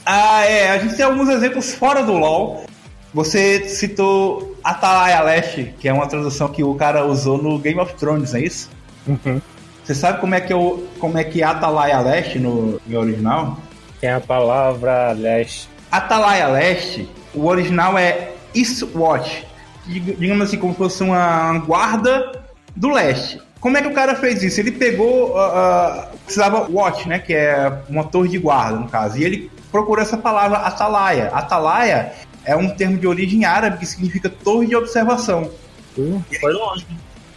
Ah, 0.06 0.46
é, 0.46 0.70
a 0.70 0.78
gente 0.78 0.96
tem 0.96 1.04
alguns 1.04 1.28
exemplos 1.28 1.74
fora 1.74 2.04
do 2.04 2.14
LoL. 2.14 2.64
Você 3.12 3.68
citou 3.68 4.56
Atalaia 4.64 5.22
Leste, 5.22 5.74
que 5.80 5.88
é 5.88 5.94
uma 5.94 6.06
tradução 6.06 6.50
que 6.50 6.64
o 6.64 6.76
cara 6.76 7.04
usou 7.04 7.42
no 7.42 7.58
Game 7.58 7.80
of 7.80 7.96
Thrones, 7.96 8.36
é 8.36 8.42
isso? 8.42 8.70
Uhum. 9.08 9.42
Você 9.84 9.96
sabe 9.96 10.22
como 10.22 10.36
é 10.36 10.42
que, 10.42 10.54
eu, 10.54 10.88
como 11.00 11.18
é, 11.18 11.24
que 11.24 11.42
é 11.42 11.46
Atalaia 11.46 12.00
Leste 12.00 12.38
no, 12.38 12.80
no 12.86 13.00
original? 13.00 13.58
Tem 14.00 14.10
a 14.12 14.20
palavra 14.20 15.12
leste. 15.12 15.70
Atalaia 15.92 16.48
Leste, 16.48 17.10
o 17.34 17.46
original 17.48 17.98
é 17.98 18.34
Eastwatch, 18.54 19.46
dig- 19.86 20.16
digamos 20.18 20.48
assim, 20.48 20.58
como 20.58 20.74
se 20.74 20.78
fosse 20.78 21.02
uma 21.04 21.58
guarda 21.60 22.44
do 22.76 22.90
leste. 22.90 23.42
Como 23.60 23.78
é 23.78 23.82
que 23.82 23.88
o 23.88 23.94
cara 23.94 24.16
fez 24.16 24.44
isso? 24.44 24.60
Ele 24.60 24.72
pegou, 24.72 25.38
ah, 25.38 26.10
ah, 26.12 26.16
precisava 26.26 26.68
watch, 26.70 27.08
né, 27.08 27.20
que 27.20 27.34
é 27.34 27.72
uma 27.90 28.04
torre 28.04 28.30
de 28.30 28.38
guarda, 28.38 28.78
no 28.78 28.88
caso, 28.88 29.18
e 29.18 29.24
ele 29.24 29.52
procurou 29.72 30.02
essa 30.02 30.18
palavra 30.18 30.58
Atalaia. 30.58 31.28
Atalaia 31.30 32.12
é 32.46 32.56
um 32.56 32.70
termo 32.70 32.98
de 32.98 33.08
origem 33.08 33.46
árabe 33.46 33.78
que 33.80 33.86
significa 33.86 34.30
torre 34.30 34.68
de 34.68 34.76
observação. 34.76 35.50
Uh, 35.98 36.24
foi 36.40 36.54
longe. 36.54 36.86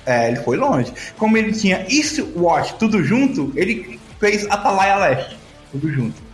É, 0.05 0.29
ele 0.29 0.37
foi 0.41 0.57
longe. 0.57 0.93
Como 1.17 1.37
ele 1.37 1.53
tinha 1.53 1.87
Eastwatch 1.89 2.75
tudo 2.75 3.03
junto, 3.03 3.53
ele 3.57 3.99
fez 4.19 4.45
Atalaia 4.51 4.97
Leste, 4.97 5.39
tudo 5.73 5.91
junto. 5.91 6.30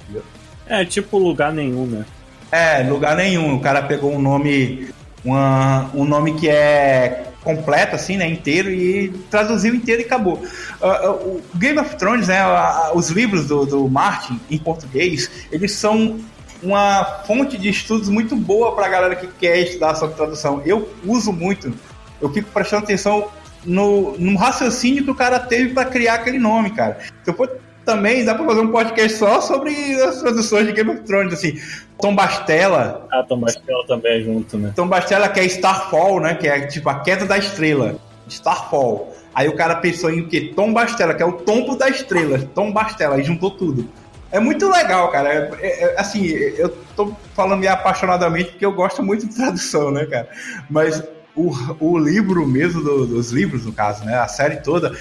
É 0.68 0.84
tipo 0.84 1.18
lugar 1.18 1.52
nenhum, 1.52 1.86
né? 1.86 2.04
É, 2.50 2.82
lugar 2.82 3.16
nenhum. 3.16 3.56
O 3.56 3.60
cara 3.60 3.82
pegou 3.82 4.12
um 4.12 4.20
nome, 4.20 4.88
uma, 5.24 5.90
um 5.94 6.04
nome 6.04 6.34
que 6.34 6.48
é 6.48 7.26
completo, 7.42 7.94
assim, 7.94 8.16
né, 8.16 8.28
inteiro, 8.28 8.68
e 8.68 9.08
traduziu 9.30 9.72
inteiro 9.72 10.02
e 10.02 10.04
acabou. 10.04 10.42
Ah, 10.82 11.00
ah, 11.04 11.12
o 11.12 11.40
Game 11.54 11.78
of 11.78 11.94
Thrones, 11.94 12.26
né, 12.26 12.40
ah, 12.40 12.90
os 12.92 13.08
livros 13.10 13.46
do, 13.46 13.64
do 13.64 13.88
Martin, 13.88 14.40
em 14.50 14.58
português, 14.58 15.30
eles 15.52 15.70
são 15.70 16.18
uma 16.60 17.04
fonte 17.24 17.56
de 17.56 17.68
estudos 17.68 18.08
muito 18.08 18.34
boa 18.34 18.74
pra 18.74 18.88
galera 18.88 19.14
que 19.14 19.28
quer 19.28 19.58
estudar 19.60 19.94
sobre 19.94 20.16
tradução. 20.16 20.60
Eu 20.66 20.88
uso 21.04 21.32
muito, 21.32 21.72
eu 22.20 22.32
fico 22.32 22.50
prestando 22.50 22.82
atenção 22.82 23.28
no, 23.64 24.18
no 24.18 24.36
raciocínio 24.36 25.04
que 25.04 25.10
o 25.10 25.14
cara 25.14 25.38
teve 25.38 25.72
pra 25.72 25.84
criar 25.84 26.14
aquele 26.14 26.40
nome, 26.40 26.70
cara. 26.70 26.98
Se 27.22 27.30
eu 27.30 27.34
for 27.34 27.48
também, 27.86 28.24
dá 28.24 28.34
pra 28.34 28.44
fazer 28.44 28.60
um 28.60 28.70
podcast 28.70 29.16
só 29.16 29.40
sobre 29.40 29.72
as 30.02 30.20
traduções 30.20 30.66
de 30.66 30.72
Game 30.72 30.90
of 30.90 31.00
Thrones, 31.04 31.32
assim. 31.32 31.58
Tom 31.98 32.14
Bastella, 32.14 33.06
Ah, 33.10 33.22
Tom 33.26 33.40
Bastela 33.40 33.86
também 33.86 34.20
é 34.20 34.24
junto, 34.24 34.58
né? 34.58 34.72
Tom 34.76 34.86
Bastella 34.86 35.28
que 35.30 35.40
é 35.40 35.44
Starfall, 35.46 36.20
né? 36.20 36.34
Que 36.34 36.46
é 36.48 36.66
tipo 36.66 36.88
a 36.90 37.00
queda 37.00 37.24
da 37.24 37.38
estrela. 37.38 37.94
Starfall. 38.28 39.14
Aí 39.34 39.48
o 39.48 39.56
cara 39.56 39.76
pensou 39.76 40.10
em 40.10 40.20
o 40.20 40.28
quê? 40.28 40.52
Tom 40.54 40.72
Bastella, 40.74 41.14
que 41.14 41.22
é 41.22 41.26
o 41.26 41.32
tombo 41.32 41.76
da 41.76 41.88
estrela. 41.88 42.38
Tom 42.54 42.72
Bastella, 42.72 43.14
aí 43.16 43.22
juntou 43.22 43.50
tudo. 43.52 43.88
É 44.32 44.40
muito 44.40 44.68
legal, 44.68 45.10
cara. 45.10 45.32
É- 45.32 45.50
é- 45.60 45.84
é- 45.94 46.00
assim, 46.00 46.26
eu 46.26 46.68
tô 46.96 47.12
falando 47.34 47.60
meio 47.60 47.72
apaixonadamente 47.72 48.50
porque 48.50 48.66
eu 48.66 48.72
gosto 48.72 49.02
muito 49.02 49.26
de 49.26 49.34
tradução, 49.34 49.90
né, 49.90 50.04
cara? 50.06 50.28
Mas 50.68 51.02
o, 51.34 51.52
o 51.80 51.96
livro 51.98 52.46
mesmo, 52.46 52.82
do- 52.82 53.06
dos 53.06 53.30
livros, 53.30 53.64
no 53.64 53.72
caso, 53.72 54.04
né? 54.04 54.18
A 54.18 54.26
série 54.28 54.56
toda, 54.56 54.94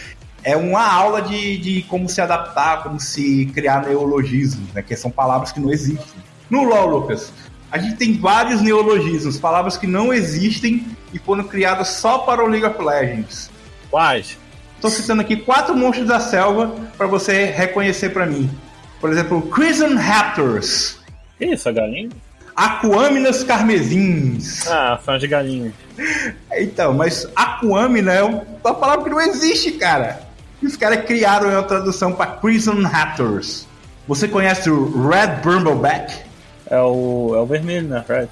é 0.45 0.55
uma 0.55 0.87
aula 0.87 1.23
de, 1.23 1.57
de 1.57 1.81
como 1.83 2.07
se 2.07 2.21
adaptar, 2.21 2.83
como 2.83 2.99
se 2.99 3.47
criar 3.47 3.83
neologismos, 3.83 4.71
né? 4.73 4.81
Que 4.83 4.95
são 4.95 5.09
palavras 5.09 5.51
que 5.51 5.59
não 5.59 5.71
existem. 5.71 6.23
No 6.51 6.63
LoL, 6.63 6.87
Lucas, 6.87 7.33
a 7.71 7.79
gente 7.79 7.95
tem 7.95 8.15
vários 8.15 8.61
neologismos, 8.61 9.39
palavras 9.39 9.75
que 9.75 9.87
não 9.87 10.13
existem 10.13 10.85
e 11.11 11.17
foram 11.17 11.43
criadas 11.43 11.87
só 11.87 12.19
para 12.19 12.43
o 12.43 12.47
League 12.47 12.65
of 12.65 12.79
Legends. 12.79 13.49
Quais? 13.89 14.37
Tô 14.79 14.87
citando 14.87 15.21
aqui 15.21 15.35
quatro 15.35 15.75
monstros 15.75 16.07
da 16.07 16.19
selva 16.19 16.75
para 16.95 17.07
você 17.07 17.45
reconhecer 17.45 18.09
para 18.09 18.27
mim. 18.27 18.47
Por 19.01 19.11
exemplo, 19.11 19.41
Crimson 19.49 19.95
Raptors, 19.95 20.99
Que 21.39 21.45
isso, 21.47 21.67
a 21.67 21.71
galinha? 21.71 22.09
Aquâminas 22.55 23.43
Carmesins. 23.43 24.67
Ah, 24.67 24.99
são 25.03 25.15
as 25.15 25.23
galinhas. 25.23 25.73
Então, 26.53 26.93
mas 26.93 27.27
Aquâmina 27.35 28.13
é 28.13 28.23
uma 28.23 28.75
palavra 28.75 29.03
que 29.03 29.09
não 29.09 29.19
existe, 29.19 29.73
cara. 29.73 30.24
E 30.65 30.67
os 30.67 30.75
caras 30.75 31.05
criaram 31.05 31.47
uma 31.51 31.61
tradução 31.61 32.11
para 32.11 32.25
Crimson 32.25 32.81
Raptors. 32.81 33.67
Você 34.07 34.27
conhece 34.27 34.67
o 34.67 35.07
Red 35.07 35.43
Bumbleback? 35.43 36.11
É 36.67 36.81
o, 36.81 37.33
é 37.35 37.39
o 37.39 37.45
vermelho, 37.45 37.87
né, 37.87 38.03
Fred? 38.03 38.27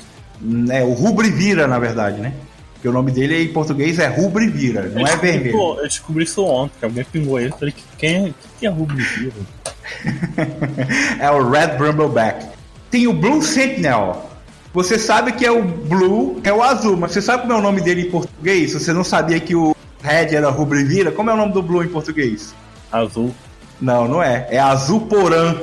É 0.72 0.84
o 0.84 0.94
Rubrivira, 0.94 1.68
na 1.68 1.78
verdade, 1.78 2.20
né? 2.20 2.34
Porque 2.74 2.90
o 2.90 2.92
nome 2.92 3.12
dele 3.12 3.44
em 3.44 3.54
português 3.54 4.00
é 4.00 4.08
Rubro 4.08 4.44
e 4.44 4.48
Vira, 4.48 4.82
não 4.90 5.02
eu 5.02 5.08
é 5.08 5.16
vermelho. 5.16 5.56
Eu 5.78 5.84
descobri 5.84 6.24
isso 6.24 6.44
ontem, 6.44 6.74
que 6.80 6.86
alguém 6.86 7.06
pingou 7.06 7.40
ele. 7.40 7.52
Falei, 7.52 7.72
que- 7.72 7.84
quem 8.00 8.30
é, 8.30 8.34
que 8.60 8.66
é 8.66 8.72
Vira? 8.72 9.34
é 11.22 11.30
o 11.30 11.48
Red 11.52 11.78
Brambleback. 11.78 12.48
Tem 12.90 13.06
o 13.06 13.14
Blue 13.14 13.44
Sentinel. 13.44 14.28
Você 14.74 14.98
sabe 14.98 15.34
que 15.34 15.46
é 15.46 15.52
o 15.52 15.62
Blue, 15.64 16.42
é 16.44 16.52
o 16.52 16.64
azul, 16.64 16.98
mas 16.98 17.12
você 17.12 17.22
sabe 17.22 17.44
como 17.44 17.54
é 17.54 17.58
o 17.58 17.62
nome 17.62 17.80
dele 17.80 18.08
em 18.08 18.10
português? 18.10 18.74
Você 18.74 18.92
não 18.92 19.04
sabia 19.04 19.40
que 19.40 19.56
o 19.56 19.73
Red 20.04 20.36
era 20.36 20.50
Rubro 20.50 20.78
e 20.78 20.84
Vira, 20.84 21.14
como 21.14 21.30
é 21.30 21.34
o 21.34 21.38
nome 21.38 21.54
do 21.54 21.64
Blue 21.64 21.82
em 21.82 21.88
português? 21.88 22.54
Azul. 22.92 23.34
Não, 23.80 24.06
não 24.06 24.22
é. 24.22 24.48
É 24.50 24.60
Azul 24.60 25.08
Porã, 25.08 25.56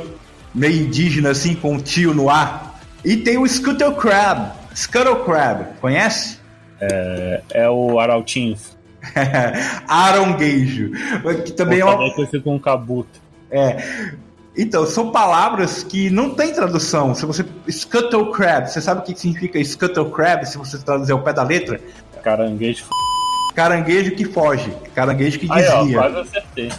meio 0.55 0.87
indígena 0.87 1.31
assim, 1.31 1.55
com 1.55 1.76
o 1.76 1.81
tio 1.81 2.14
no 2.14 2.31
ar. 2.31 2.81
E 3.05 3.18
tem 3.18 3.37
o 3.37 3.46
Scuttle 3.46 3.94
Crab. 3.94 4.53
Scuttle 4.74 5.24
Crab, 5.24 5.79
conhece? 5.79 6.38
É, 6.81 7.42
é 7.50 7.70
o 7.70 8.00
Arautinho. 8.00 8.57
Aronguejo. 9.87 10.90
Que 11.44 11.53
também 11.53 11.81
é 11.81 11.85
uma, 11.85 12.14
conhecido 12.14 12.42
como 12.42 12.59
Cabuto. 12.59 13.20
É. 13.50 13.76
Então, 14.57 14.87
são 14.87 15.11
palavras 15.11 15.83
que 15.83 16.09
não 16.09 16.31
tem 16.31 16.53
tradução. 16.53 17.14
Se 17.14 17.26
você. 17.26 17.44
Scuttle 17.70 18.33
crab, 18.33 18.70
você 18.70 18.81
sabe 18.81 19.00
o 19.00 19.05
que 19.05 19.18
significa 19.18 19.62
scuttle 19.62 20.11
crab? 20.11 20.44
Se 20.46 20.59
você 20.59 20.79
traduzir 20.79 21.12
ao 21.12 21.22
pé 21.22 21.33
da 21.33 21.42
letra? 21.42 21.81
Caranguejo. 22.22 22.85
Caranguejo 23.54 24.12
que 24.12 24.24
foge. 24.24 24.72
Caranguejo 24.94 25.38
que 25.38 25.46
Aí, 25.50 25.66
ó, 25.68 25.78
desvia. 25.80 25.98
quase 25.98 26.18
acertei. 26.20 26.72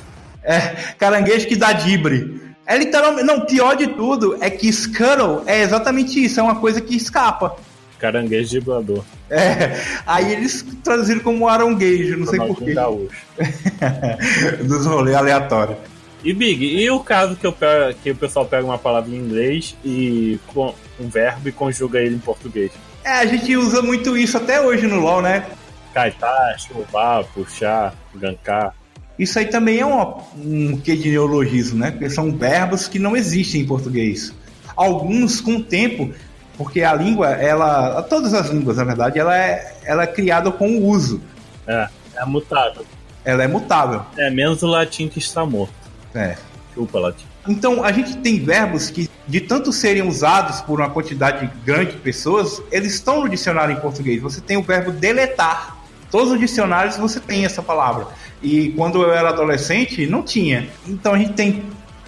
É, 0.44 0.60
caranguejo 0.98 1.48
que 1.48 1.56
dá 1.56 1.72
dibre. 1.74 2.42
É 2.66 2.78
literalmente. 2.78 3.24
Não, 3.26 3.42
pior 3.42 3.76
de 3.76 3.88
tudo 3.88 4.38
é 4.42 4.50
que 4.50 4.72
scuttle 4.72 5.44
é 5.46 5.62
exatamente 5.62 6.24
isso. 6.24 6.40
É 6.40 6.44
uma 6.44 6.56
coisa 6.56 6.80
que 6.82 6.96
escapa. 6.96 7.56
Caranguejo 8.00 8.50
driblador. 8.50 9.04
É, 9.30 9.80
aí 10.08 10.32
eles 10.34 10.66
traduziram 10.84 11.20
como 11.22 11.48
aranguejo, 11.48 12.18
não 12.18 12.26
sei 12.26 12.40
porquê. 12.40 12.74
Ronaldinho 12.74 12.76
Gaúcho. 12.76 13.26
Dos 14.66 14.86
rolês 14.86 15.16
aleatórios. 15.16 15.78
E 16.24 16.34
Big, 16.34 16.64
e 16.66 16.90
o 16.90 17.00
caso 17.00 17.36
que, 17.36 17.46
eu 17.48 17.52
pego- 17.52 17.98
que 18.04 18.12
o 18.12 18.16
pessoal 18.16 18.46
pega 18.46 18.64
uma 18.64 18.78
palavra 18.78 19.10
em 19.10 19.16
inglês 19.18 19.76
e 19.84 20.40
com 20.48 20.74
um 21.00 21.08
verbo 21.10 21.50
e 21.50 21.52
conjuga 21.52 22.00
ele 22.00 22.16
em 22.16 22.20
português? 22.20 22.72
É, 23.04 23.10
a 23.14 23.26
gente 23.26 23.56
usa 23.58 23.82
muito 23.82 24.16
isso 24.16 24.38
até 24.38 24.62
hoje 24.62 24.86
no 24.86 25.00
LoL, 25.00 25.22
né? 25.24 25.46
Caitar, 25.94 26.58
chuvar, 26.60 27.24
puxar, 27.26 27.94
gankar. 28.16 28.74
Isso 29.20 29.38
aí 29.38 29.46
também 29.46 29.80
é 29.80 29.86
uma- 29.86 30.18
um 30.38 30.78
quê 30.78 30.96
de 30.96 31.10
neologismo, 31.12 31.78
né? 31.80 31.92
Porque 31.92 32.10
são 32.10 32.32
verbos 32.32 32.88
que 32.88 32.98
não 32.98 33.16
existem 33.16 33.62
em 33.62 33.66
português. 33.66 34.34
Alguns 34.76 35.42
com 35.42 35.58
o 35.58 35.64
tempo, 35.64 36.12
porque 36.58 36.82
a 36.82 36.94
língua, 36.94 37.30
ela, 37.30 38.02
todas 38.04 38.34
as 38.34 38.50
línguas, 38.50 38.78
na 38.78 38.84
verdade, 38.84 39.20
ela 39.20 39.38
é, 39.38 39.76
ela 39.84 40.04
é 40.04 40.08
criada 40.08 40.52
com 40.52 40.70
o 40.78 40.86
uso. 40.88 41.22
É, 41.68 41.88
é 42.16 42.26
mutável. 42.26 42.86
Ela 43.24 43.44
é 43.44 43.48
mutável. 43.48 44.04
É 44.18 44.30
menos 44.32 44.64
o 44.64 44.68
latim 44.68 45.08
que 45.08 45.20
está 45.20 45.46
morto. 45.46 45.74
É. 46.16 46.36
Chupa, 46.74 47.00
latim. 47.00 47.26
Então, 47.48 47.84
a 47.84 47.92
gente 47.92 48.18
tem 48.18 48.40
verbos 48.44 48.90
que, 48.90 49.10
de 49.28 49.42
tanto 49.42 49.74
serem 49.74 50.08
usados 50.08 50.62
por 50.62 50.80
uma 50.80 50.90
quantidade 50.90 51.50
grande 51.66 51.92
de 51.92 51.98
pessoas, 51.98 52.62
eles 52.72 52.94
estão 52.94 53.22
no 53.22 53.30
dicionário 53.30 53.76
em 53.76 53.80
português. 53.80 54.22
Você 54.22 54.40
tem 54.42 54.58
o 54.58 54.64
verbo 54.64 54.92
deletar. 54.92 55.78
Todos 56.12 56.34
os 56.34 56.40
dicionários 56.40 56.98
você 56.98 57.20
tem 57.20 57.46
essa 57.46 57.64
palavra. 57.64 58.08
E 58.44 58.70
quando 58.74 59.02
eu 59.02 59.14
era 59.14 59.30
adolescente, 59.30 60.06
não 60.06 60.22
tinha. 60.22 60.68
Então 60.88 61.14
a 61.14 61.18
gente 61.18 61.34
tem 61.34 61.64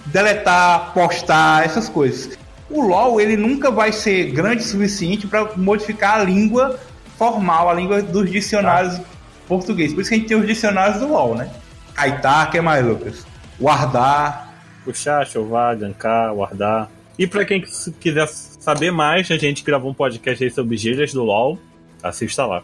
deletar, 0.06 0.92
postar, 0.92 1.64
essas 1.64 1.88
coisas. 1.88 2.38
O 2.68 2.82
LoL, 2.82 3.20
ele 3.20 3.36
nunca 3.36 3.70
vai 3.70 3.92
ser 3.92 4.30
grande 4.30 4.62
o 4.62 4.66
suficiente 4.66 5.26
para 5.26 5.56
modificar 5.56 6.20
a 6.20 6.24
língua 6.24 6.78
formal, 7.16 7.70
a 7.70 7.74
língua 7.74 8.02
dos 8.02 8.30
dicionários 8.30 9.00
portugueses. 9.48 9.94
Por 9.94 10.02
isso 10.02 10.10
que 10.10 10.16
a 10.16 10.18
gente 10.18 10.28
tem 10.28 10.36
os 10.36 10.46
dicionários 10.46 11.00
do 11.00 11.08
LoL, 11.08 11.34
né? 11.34 11.50
Kaitar, 11.94 12.50
que 12.50 12.58
é 12.58 12.60
mais, 12.60 12.84
Lucas? 12.84 13.26
Guardar, 13.58 14.44
Puxar, 14.84 15.26
chovar, 15.26 15.76
gankar, 15.76 16.34
guardar. 16.34 16.90
E 17.18 17.26
pra 17.26 17.44
quem 17.44 17.62
quiser 17.98 18.26
saber 18.28 18.90
mais, 18.90 19.30
a 19.30 19.38
gente 19.38 19.64
gravou 19.64 19.90
um 19.90 19.94
podcast 19.94 20.44
aí 20.44 20.50
sobre 20.50 20.76
gírias 20.76 21.12
do 21.12 21.24
LoL. 21.24 21.58
Assista 22.02 22.44
lá. 22.44 22.62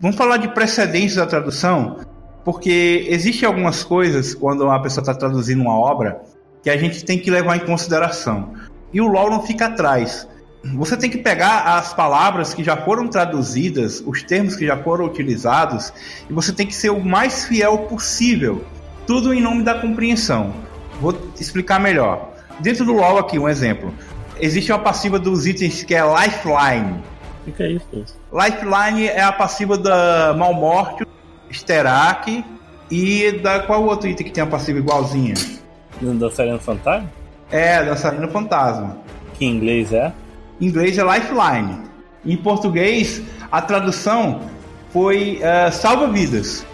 Vamos 0.00 0.16
falar 0.16 0.36
de 0.36 0.46
precedentes 0.46 1.16
da 1.16 1.26
tradução, 1.26 1.98
porque 2.44 3.04
existem 3.08 3.48
algumas 3.48 3.82
coisas 3.82 4.32
quando 4.32 4.62
uma 4.62 4.80
pessoa 4.80 5.02
está 5.02 5.12
traduzindo 5.12 5.60
uma 5.60 5.76
obra 5.76 6.20
que 6.62 6.70
a 6.70 6.76
gente 6.76 7.04
tem 7.04 7.18
que 7.18 7.28
levar 7.28 7.56
em 7.56 7.66
consideração. 7.66 8.52
E 8.92 9.00
o 9.00 9.08
LOL 9.08 9.28
não 9.28 9.42
fica 9.42 9.66
atrás. 9.66 10.28
Você 10.76 10.96
tem 10.96 11.10
que 11.10 11.18
pegar 11.18 11.76
as 11.76 11.92
palavras 11.94 12.54
que 12.54 12.62
já 12.62 12.76
foram 12.76 13.08
traduzidas, 13.08 14.00
os 14.06 14.22
termos 14.22 14.54
que 14.54 14.64
já 14.64 14.76
foram 14.76 15.04
utilizados, 15.04 15.92
e 16.30 16.32
você 16.32 16.52
tem 16.52 16.66
que 16.66 16.76
ser 16.76 16.90
o 16.90 17.04
mais 17.04 17.46
fiel 17.46 17.78
possível. 17.78 18.64
Tudo 19.04 19.34
em 19.34 19.40
nome 19.40 19.64
da 19.64 19.80
compreensão. 19.80 20.54
Vou 21.00 21.12
explicar 21.40 21.80
melhor. 21.80 22.34
Dentro 22.60 22.84
do 22.84 22.92
LOL 22.92 23.18
aqui, 23.18 23.36
um 23.36 23.48
exemplo. 23.48 23.92
Existe 24.38 24.70
uma 24.70 24.78
passiva 24.78 25.18
dos 25.18 25.44
itens 25.44 25.82
que 25.82 25.92
é 25.92 26.02
Lifeline. 26.02 27.02
O 27.48 27.52
que 27.52 27.62
é 27.62 27.70
isso? 27.72 27.86
Lifeline 28.32 29.08
é 29.08 29.22
a 29.22 29.32
passiva 29.32 29.76
da 29.78 30.34
Malmorte, 30.36 31.06
Sterak 31.52 32.44
e 32.90 33.32
da 33.32 33.60
qual 33.60 33.84
outro 33.84 34.08
item 34.08 34.26
que 34.26 34.32
tem 34.32 34.42
a 34.42 34.46
passiva 34.46 34.78
igualzinha? 34.78 35.34
Da 36.00 36.30
Serena 36.30 36.58
Fantasma? 36.58 37.10
É, 37.50 37.84
da 37.84 37.96
Sarina 37.96 38.28
Fantasma. 38.28 38.98
Que 39.34 39.44
em 39.44 39.56
inglês 39.56 39.92
é? 39.92 40.12
Em 40.60 40.66
inglês 40.66 40.98
é 40.98 41.02
Lifeline. 41.02 41.88
Em 42.24 42.36
português, 42.36 43.22
a 43.50 43.62
tradução 43.62 44.40
foi 44.90 45.38
eh, 45.40 45.70
salva-vidas. 45.70 46.66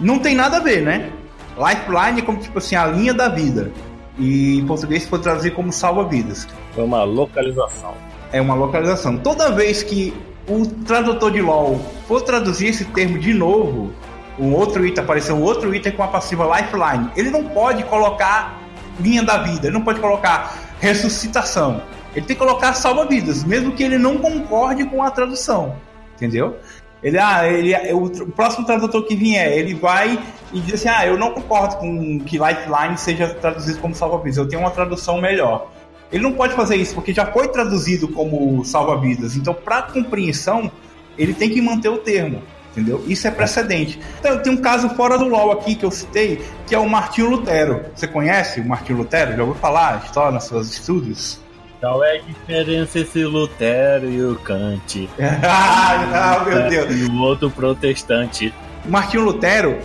Não 0.00 0.18
tem 0.18 0.34
nada 0.34 0.56
a 0.56 0.60
ver, 0.60 0.82
né? 0.82 1.10
Lifeline 1.56 2.20
é 2.20 2.24
como 2.24 2.38
tipo 2.38 2.58
assim, 2.58 2.76
a 2.76 2.86
linha 2.86 3.12
da 3.12 3.28
vida. 3.28 3.70
E 4.18 4.58
em 4.58 4.66
português 4.66 5.06
foi 5.06 5.18
traduzido 5.20 5.54
como 5.54 5.72
salva-vidas. 5.72 6.46
Foi 6.74 6.84
uma 6.84 7.02
localização. 7.02 7.94
É 8.32 8.40
uma 8.40 8.54
localização. 8.54 9.18
Toda 9.18 9.50
vez 9.50 9.82
que 9.82 10.14
o 10.48 10.66
tradutor 10.66 11.30
de 11.30 11.40
LOL 11.40 11.80
for 12.08 12.22
traduzir 12.22 12.68
esse 12.68 12.84
termo 12.86 13.18
de 13.18 13.32
novo, 13.32 13.92
um 14.38 14.54
outro 14.54 14.84
item 14.84 15.04
aparecer 15.04 15.32
um 15.32 15.42
outro 15.42 15.74
item 15.74 15.92
com 15.92 16.02
a 16.02 16.08
passiva 16.08 16.44
Lifeline, 16.56 17.10
ele 17.16 17.30
não 17.30 17.44
pode 17.44 17.84
colocar 17.84 18.60
linha 19.00 19.22
da 19.22 19.38
vida, 19.38 19.68
ele 19.68 19.74
não 19.74 19.84
pode 19.84 20.00
colocar 20.00 20.56
ressuscitação. 20.80 21.82
Ele 22.14 22.26
tem 22.26 22.36
que 22.36 22.42
colocar 22.42 22.74
salva-vidas, 22.74 23.44
mesmo 23.44 23.72
que 23.72 23.82
ele 23.82 23.98
não 23.98 24.18
concorde 24.18 24.84
com 24.86 25.02
a 25.02 25.10
tradução. 25.10 25.76
Entendeu? 26.14 26.58
Ele, 27.02 27.18
ah, 27.18 27.48
ele, 27.48 27.74
o, 27.92 28.04
o 28.04 28.32
próximo 28.32 28.64
tradutor 28.64 29.04
que 29.04 29.16
vier, 29.16 29.52
ele 29.52 29.74
vai 29.74 30.18
e 30.52 30.60
diz 30.60 30.74
assim: 30.74 30.88
Ah, 30.88 31.06
eu 31.06 31.18
não 31.18 31.32
concordo 31.32 31.76
com 31.76 32.20
que 32.20 32.38
Lifeline 32.38 32.96
seja 32.96 33.28
traduzido 33.28 33.80
como 33.80 33.94
salva-vidas, 33.94 34.36
eu 34.36 34.48
tenho 34.48 34.62
uma 34.62 34.70
tradução 34.70 35.20
melhor. 35.20 35.68
Ele 36.12 36.22
não 36.22 36.32
pode 36.32 36.54
fazer 36.54 36.76
isso 36.76 36.94
porque 36.94 37.12
já 37.12 37.26
foi 37.26 37.48
traduzido 37.48 38.06
como 38.08 38.64
salva-vidas. 38.64 39.36
Então, 39.36 39.54
para 39.54 39.82
compreensão, 39.82 40.70
ele 41.16 41.32
tem 41.32 41.48
que 41.48 41.60
manter 41.60 41.88
o 41.88 41.98
termo. 41.98 42.42
Entendeu? 42.72 43.04
Isso 43.06 43.28
é 43.28 43.30
precedente. 43.30 44.00
Então, 44.18 44.38
tem 44.38 44.52
um 44.52 44.56
caso 44.56 44.88
fora 44.90 45.18
do 45.18 45.26
LoL 45.26 45.52
aqui 45.52 45.74
que 45.74 45.84
eu 45.84 45.90
citei, 45.90 46.42
que 46.66 46.74
é 46.74 46.78
o 46.78 46.88
Martinho 46.88 47.28
Lutero. 47.28 47.84
Você 47.94 48.06
conhece 48.06 48.60
o 48.60 48.64
Martinho 48.66 48.98
Lutero? 48.98 49.36
Já 49.36 49.42
ouviu 49.42 49.60
falar 49.60 50.02
história 50.04 50.32
nos 50.32 50.44
seus 50.44 50.72
estudos? 50.72 51.40
Qual 51.80 52.02
é 52.02 52.18
a 52.18 52.22
diferença 52.22 53.00
entre 53.00 53.24
o 53.24 53.28
Lutero 53.28 54.10
e 54.10 54.24
o 54.24 54.36
Kant? 54.36 55.10
ah, 55.44 56.44
meu 56.46 56.68
Deus. 56.68 56.96
E 56.96 57.04
o 57.04 57.20
outro 57.20 57.50
protestante. 57.50 58.54
Martinho 58.86 59.24
Lutero, 59.24 59.78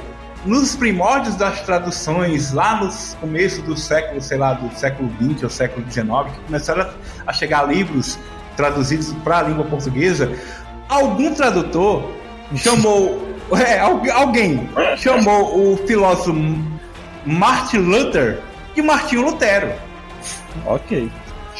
nos 0.47 0.75
primórdios 0.75 1.35
das 1.35 1.61
traduções, 1.61 2.51
lá 2.53 2.81
nos 2.83 3.15
começos 3.19 3.61
do 3.63 3.75
século, 3.77 4.21
sei 4.21 4.37
lá, 4.37 4.53
do 4.53 4.73
século 4.77 5.09
XX 5.21 5.43
ou 5.43 5.49
século 5.49 5.85
XIX, 5.91 6.07
que 6.33 6.39
começaram 6.45 6.89
a- 7.25 7.33
chegar 7.33 7.67
livros 7.67 8.17
traduzidos 8.55 9.13
para 9.23 9.39
a 9.39 9.41
língua 9.43 9.65
portuguesa, 9.65 10.31
algum 10.89 11.33
tradutor 11.33 12.11
chamou, 12.55 13.27
é, 13.55 13.79
algu- 13.79 14.11
alguém 14.11 14.69
chamou 14.97 15.73
o 15.73 15.77
filósofo 15.85 16.33
Martin 17.25 17.77
Luther 17.79 18.39
de 18.73 18.81
Martinho 18.81 19.23
Lutero. 19.23 19.73
Ok. 20.65 21.11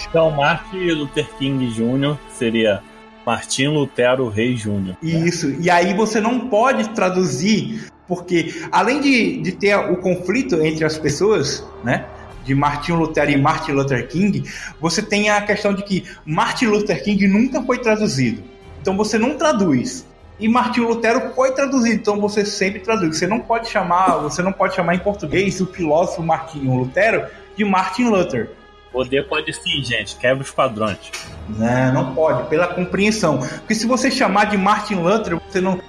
Então, 0.10 0.32
Martin 0.32 0.78
Luther 0.92 1.28
King 1.38 1.68
Jr. 1.74 2.16
seria 2.30 2.82
Martim 3.26 3.68
Lutero 3.68 4.30
Rei 4.30 4.54
Jr. 4.56 4.96
Isso. 5.02 5.50
E 5.60 5.70
aí 5.70 5.94
você 5.94 6.22
não 6.22 6.40
pode 6.48 6.88
traduzir, 6.92 7.88
porque 8.08 8.64
além 8.72 9.02
de, 9.02 9.42
de 9.42 9.52
ter 9.52 9.76
o 9.76 9.98
conflito 9.98 10.62
entre 10.62 10.86
as 10.86 10.98
pessoas, 10.98 11.66
né? 11.84 12.06
De 12.44 12.56
Martin 12.56 12.94
Lutero 12.94 13.30
e 13.30 13.38
Martin 13.38 13.74
Luther 13.74 14.08
King, 14.08 14.44
você 14.80 15.02
tem 15.02 15.30
a 15.30 15.42
questão 15.42 15.74
de 15.74 15.84
que 15.84 16.06
Martin 16.26 16.68
Luther 16.68 17.04
King 17.04 17.28
nunca 17.28 17.62
foi 17.62 17.80
traduzido. 17.80 18.42
Então 18.82 18.96
você 18.96 19.18
não 19.18 19.36
traduz. 19.36 20.06
E 20.40 20.48
Martin 20.48 20.82
Lutero 20.82 21.34
foi 21.34 21.52
traduzido, 21.52 21.96
então 21.96 22.22
você 22.22 22.46
sempre 22.46 22.80
traduz. 22.80 23.18
Você 23.18 23.28
não 23.28 23.40
pode 23.40 23.70
chamar, 23.70 24.18
você 24.20 24.42
não 24.42 24.54
pode 24.54 24.76
chamar 24.76 24.96
em 24.96 25.00
português 25.00 25.60
o 25.60 25.66
filósofo 25.66 26.22
Martinho 26.22 26.74
Lutero 26.76 27.26
de 27.58 27.66
Martin 27.66 28.06
Luther. 28.06 28.52
Poder 28.92 29.28
pode 29.28 29.52
sim, 29.52 29.84
gente. 29.84 30.16
Quebra 30.16 30.44
os 30.44 30.52
padrões. 30.52 30.98
Né? 31.50 31.92
Não 31.94 32.14
pode, 32.14 32.48
pela 32.50 32.68
compreensão. 32.68 33.40
Porque 33.40 33.76
se 33.76 33.86
você 33.86 34.10
chamar 34.10 34.46
de 34.46 34.58
Martin 34.58 34.96
Luther, 34.96 35.38
você 35.38 35.60
não. 35.60 35.80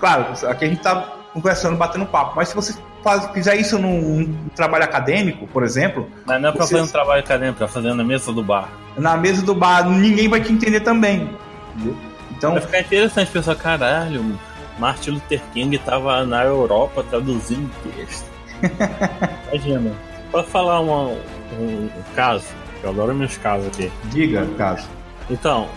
Claro, 0.00 0.26
aqui 0.48 0.64
a 0.64 0.68
gente 0.68 0.80
tá 0.82 1.08
conversando, 1.32 1.76
batendo 1.76 2.06
papo, 2.06 2.34
mas 2.36 2.48
se 2.48 2.54
você 2.54 2.74
faz- 3.02 3.26
fizer 3.32 3.56
isso 3.56 3.78
num, 3.78 4.00
num 4.00 4.48
trabalho 4.54 4.84
acadêmico, 4.84 5.46
por 5.48 5.62
exemplo, 5.62 6.08
Mas 6.24 6.40
não 6.40 6.48
é 6.48 6.52
pra 6.52 6.64
Você- 6.64 6.74
fazer 6.76 6.88
um 6.88 6.92
trabalho 6.92 7.20
acadêmico, 7.20 7.56
é 7.56 7.66
pra 7.66 7.68
fazer 7.68 7.92
na 7.94 8.04
mesa 8.04 8.32
do 8.32 8.42
bar. 8.42 8.68
na 8.96 9.16
mesa 9.16 9.42
do 9.42 9.54
bar, 9.54 9.88
ninguém 9.88 10.28
vai 10.28 10.40
te 10.40 10.52
entender 10.52 10.80
também. 10.80 11.28
entendeu? 11.74 11.96
Então, 12.30 12.52
Vai 12.52 12.60
ficar 12.62 12.80
interessante 12.80 13.30
pensar, 13.30 13.54
caralho, 13.56 14.38
Martin 14.78 15.10
Luther 15.12 15.40
King 15.52 15.76
tava 15.78 16.24
na 16.24 16.44
Europa 16.44 17.04
traduzindo 17.08 17.70
texto. 17.96 18.24
Imagina. 19.52 19.92
Posso 20.30 20.48
falar 20.48 20.80
uma- 20.80 21.16
um, 21.58 21.88
caso? 22.14 22.46
Eu 22.82 22.90
adoro 22.90 23.14
meus 23.14 23.36
casos 23.36 23.66
aqui. 23.68 23.90
diga, 24.04 24.46
caso. 24.58 24.86
Então, 25.30 25.68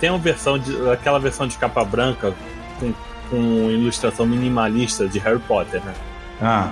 tem 0.00 0.10
uma 0.10 0.18
versão 0.18 0.58
de. 0.58 0.90
aquela 0.90 1.18
versão 1.18 1.46
de 1.46 1.56
capa 1.58 1.84
branca 1.84 2.32
com, 2.78 2.92
com 3.30 3.70
ilustração 3.70 4.26
minimalista 4.26 5.06
de 5.08 5.18
Harry 5.18 5.38
Potter, 5.40 5.82
né? 5.84 5.94
Ah, 6.40 6.70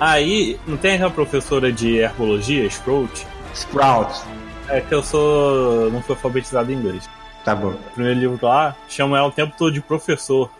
Aí, 0.00 0.58
não 0.66 0.76
tem 0.76 0.94
aquela 0.94 1.10
professora 1.10 1.70
de 1.70 1.96
herbologia, 1.98 2.64
Sprout? 2.66 3.24
Sprout. 3.54 4.20
É 4.68 4.80
que 4.80 4.92
eu 4.94 5.02
sou. 5.02 5.90
não 5.92 6.02
fui 6.02 6.14
alfabetizado 6.16 6.72
em 6.72 6.76
inglês. 6.76 7.08
Tá 7.44 7.54
bom. 7.54 7.68
O 7.70 7.90
primeiro 7.94 8.18
livro 8.18 8.38
lá, 8.42 8.74
chama 8.88 9.18
ela 9.18 9.28
o 9.28 9.32
tempo 9.32 9.54
todo 9.56 9.72
de 9.72 9.80
professor. 9.80 10.50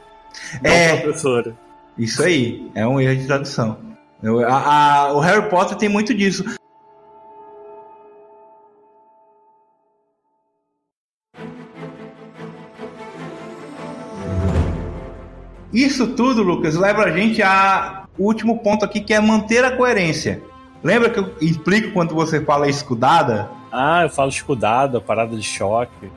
É. 0.62 0.96
professora. 0.98 1.54
Isso 1.98 2.22
aí, 2.22 2.70
é 2.74 2.86
um 2.86 3.00
erro 3.00 3.16
de 3.16 3.26
tradução. 3.26 3.78
Eu- 4.22 4.46
a- 4.48 5.06
a- 5.06 5.12
o 5.12 5.18
Harry 5.20 5.48
Potter 5.48 5.76
tem 5.76 5.88
muito 5.88 6.14
disso. 6.14 6.44
Isso 15.72 16.08
tudo, 16.08 16.42
Lucas, 16.42 16.74
leva 16.76 17.04
a 17.04 17.10
gente 17.10 17.42
a 17.42 18.04
o 18.18 18.24
último 18.26 18.58
ponto 18.58 18.84
aqui, 18.84 19.00
que 19.00 19.14
é 19.14 19.20
manter 19.20 19.64
a 19.64 19.70
coerência. 19.76 20.42
Lembra 20.84 21.08
que 21.08 21.18
eu 21.18 21.32
explico 21.40 21.92
quando 21.92 22.14
você 22.14 22.40
fala 22.40 22.68
escudada? 22.68 23.48
Ah, 23.72 24.02
eu 24.02 24.10
falo 24.10 24.28
escudada, 24.28 25.00
parada 25.00 25.34
de 25.34 25.42
choque. 25.42 26.10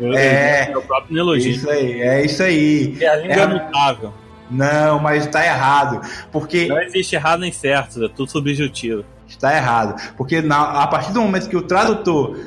Eu, 0.00 0.14
É. 0.14 0.68
Meu 0.70 0.80
próprio 0.80 1.18
elogio. 1.18 1.50
Isso 1.52 1.68
aí, 1.68 2.00
é 2.00 2.24
isso 2.24 2.42
aí. 2.42 2.96
E 2.98 3.04
a 3.06 3.16
língua 3.16 3.34
É. 3.36 3.40
é 3.40 3.46
mutável. 3.46 4.12
Não, 4.50 4.98
mas 4.98 5.26
tá 5.26 5.44
errado. 5.44 6.00
Porque 6.30 6.68
Não 6.68 6.80
existe 6.80 7.14
errado 7.14 7.40
nem 7.40 7.52
certo, 7.52 8.02
é 8.04 8.08
tudo 8.08 8.30
subjetivo. 8.30 9.04
Está 9.28 9.54
errado. 9.54 10.00
Porque 10.16 10.40
na- 10.40 10.82
a 10.82 10.86
partir 10.86 11.12
do 11.12 11.20
momento 11.20 11.48
que 11.48 11.56
o 11.56 11.62
tradutor 11.62 12.38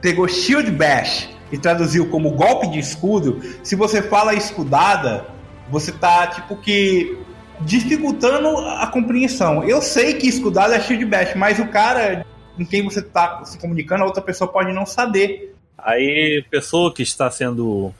pegou 0.00 0.26
Shield 0.28 0.70
Bash 0.70 1.28
e 1.52 1.58
traduziu 1.58 2.08
como 2.08 2.30
golpe 2.32 2.66
de 2.68 2.78
escudo, 2.78 3.40
se 3.62 3.74
você 3.76 4.00
fala 4.02 4.34
escudada, 4.34 5.26
você 5.70 5.92
tá 5.92 6.26
tipo 6.26 6.56
que 6.56 7.18
dificultando 7.60 8.58
a 8.58 8.86
compreensão. 8.86 9.64
Eu 9.64 9.80
sei 9.80 10.14
que 10.14 10.26
escudada 10.26 10.74
é 10.74 10.80
Shield 10.80 11.04
Bash, 11.06 11.34
mas 11.34 11.58
o 11.58 11.68
cara 11.68 12.24
com 12.56 12.64
quem 12.64 12.84
você 12.84 13.02
tá 13.02 13.44
se 13.44 13.58
comunicando, 13.58 14.02
a 14.02 14.06
outra 14.06 14.22
pessoa 14.22 14.50
pode 14.50 14.72
não 14.72 14.86
saber. 14.86 15.54
Aí, 15.76 16.44
pessoa 16.50 16.92
que 16.92 17.02
está 17.02 17.30
sendo 17.30 17.92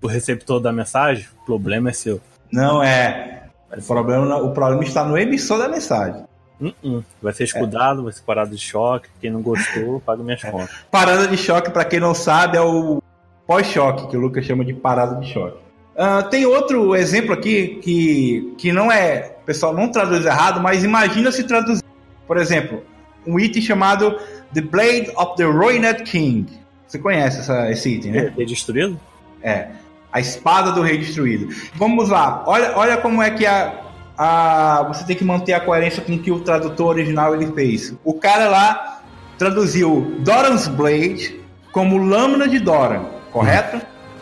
o 0.00 0.06
receptor 0.06 0.60
da 0.60 0.72
mensagem, 0.72 1.26
o 1.42 1.46
problema 1.46 1.90
é 1.90 1.92
seu. 1.92 2.20
Não 2.52 2.82
é. 2.82 3.48
O 3.76 3.82
problema, 3.82 4.36
o 4.36 4.52
problema 4.52 4.84
está 4.84 5.04
no 5.04 5.16
emissor 5.18 5.58
da 5.58 5.68
mensagem. 5.68 6.24
Uh-uh. 6.60 7.04
Vai 7.22 7.32
ser 7.32 7.44
escudado, 7.44 8.04
vai 8.04 8.12
ser 8.12 8.22
parada 8.22 8.50
de 8.50 8.58
choque. 8.58 9.08
Quem 9.20 9.30
não 9.30 9.42
gostou, 9.42 10.00
paga 10.04 10.22
minhas 10.22 10.42
contas. 10.42 10.70
Parada 10.90 11.26
de 11.26 11.36
choque, 11.36 11.70
para 11.70 11.84
quem 11.84 12.00
não 12.00 12.14
sabe, 12.14 12.56
é 12.56 12.60
o 12.60 13.02
pós-choque, 13.46 14.08
que 14.08 14.16
o 14.16 14.20
Lucas 14.20 14.44
chama 14.44 14.64
de 14.64 14.74
parada 14.74 15.20
de 15.20 15.32
choque. 15.32 15.67
Ah, 15.98 16.22
tem 16.22 16.46
outro 16.46 16.94
exemplo 16.94 17.32
aqui 17.34 17.80
que, 17.82 18.54
que 18.56 18.72
não 18.72 18.90
é. 18.90 19.36
O 19.42 19.46
pessoal 19.46 19.74
não 19.74 19.90
traduz 19.90 20.24
errado, 20.24 20.60
mas 20.60 20.84
imagina 20.84 21.32
se 21.32 21.42
traduzir. 21.42 21.82
Por 22.26 22.36
exemplo, 22.36 22.84
um 23.26 23.38
item 23.40 23.60
chamado 23.60 24.16
The 24.54 24.60
Blade 24.60 25.10
of 25.16 25.34
the 25.36 25.44
Ruined 25.44 26.04
King. 26.04 26.46
Você 26.86 26.98
conhece 26.98 27.40
essa- 27.40 27.70
esse 27.70 27.88
item, 27.96 28.12
né? 28.12 28.32
Ter 28.36 28.46
destruído? 28.46 28.98
É. 29.42 29.68
A 30.12 30.20
espada 30.20 30.70
do 30.72 30.82
rei 30.82 30.98
destruído. 30.98 31.48
Vamos 31.74 32.08
lá. 32.08 32.44
Olha, 32.46 32.72
olha 32.76 32.96
como 32.96 33.20
é 33.22 33.30
que 33.30 33.44
a, 33.44 33.74
a- 34.16 34.84
você 34.88 35.04
tem 35.04 35.16
que 35.16 35.24
manter 35.24 35.52
a 35.54 35.60
coerência 35.60 36.02
com 36.02 36.14
o 36.14 36.18
que 36.18 36.30
o 36.30 36.40
tradutor 36.40 36.86
original 36.88 37.34
ele 37.34 37.50
fez. 37.52 37.94
O 38.04 38.14
cara 38.14 38.48
lá 38.48 39.00
traduziu 39.36 40.16
Doran's 40.20 40.68
Blade 40.68 41.40
como 41.72 41.98
lâmina 41.98 42.46
de 42.48 42.58
Doran, 42.58 43.04
correto? 43.32 43.80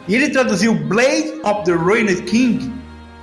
E 0.09 0.15
ele 0.15 0.31
traduziu 0.31 0.75
Blade 0.75 1.35
of 1.45 1.65
the 1.65 1.73
Ruined 1.73 2.23
King 2.23 2.73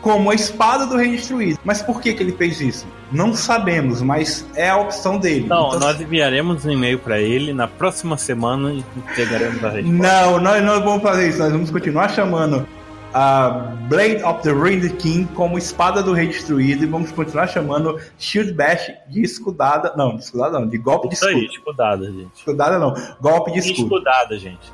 como 0.01 0.29
a 0.31 0.35
espada 0.35 0.85
do 0.85 0.97
rei 0.97 1.11
destruído. 1.11 1.57
Mas 1.63 1.81
por 1.81 2.01
que, 2.01 2.13
que 2.13 2.21
ele 2.21 2.33
fez 2.33 2.59
isso? 2.59 2.85
Não 3.09 3.33
sabemos, 3.33 4.01
mas 4.01 4.45
é 4.53 4.69
a 4.69 4.75
opção 4.77 5.17
dele. 5.17 5.45
Então, 5.45 5.67
Então, 5.67 5.79
nós 5.79 6.01
enviaremos 6.01 6.65
um 6.65 6.71
e-mail 6.71 6.99
para 6.99 7.21
ele 7.21 7.53
na 7.53 7.67
próxima 7.69 8.17
semana 8.17 8.73
e 8.73 8.83
entregaremos 8.97 9.63
a 9.63 9.69
resposta. 9.69 9.97
Não, 9.97 10.39
nós 10.41 10.61
não 10.61 10.83
vamos 10.83 11.01
fazer 11.01 11.29
isso. 11.29 11.39
Nós 11.39 11.51
vamos 11.53 11.71
continuar 11.71 12.09
chamando 12.09 12.67
a 13.13 13.49
Blade 13.87 14.21
of 14.23 14.41
the 14.41 14.49
Ruined 14.51 14.89
King 14.97 15.25
como 15.35 15.57
espada 15.57 16.03
do 16.03 16.11
rei 16.11 16.27
destruído 16.27 16.83
e 16.83 16.87
vamos 16.87 17.11
continuar 17.13 17.47
chamando 17.47 17.97
Shield 18.17 18.53
Bash 18.53 18.91
de 19.07 19.21
escudada. 19.21 19.93
Não, 19.95 20.17
de 20.17 20.23
escudada 20.23 20.59
não, 20.59 20.67
de 20.67 20.77
golpe 20.79 21.07
de 21.07 21.13
Isso 21.13 21.25
aí, 21.27 21.35
escudo. 21.45 21.53
escudada, 21.53 22.05
gente. 22.11 22.31
Escudada 22.35 22.77
não, 22.79 22.93
golpe 23.21 23.51
de 23.53 23.59
escudo. 23.59 23.83
Escudada, 23.83 24.37
gente. 24.37 24.73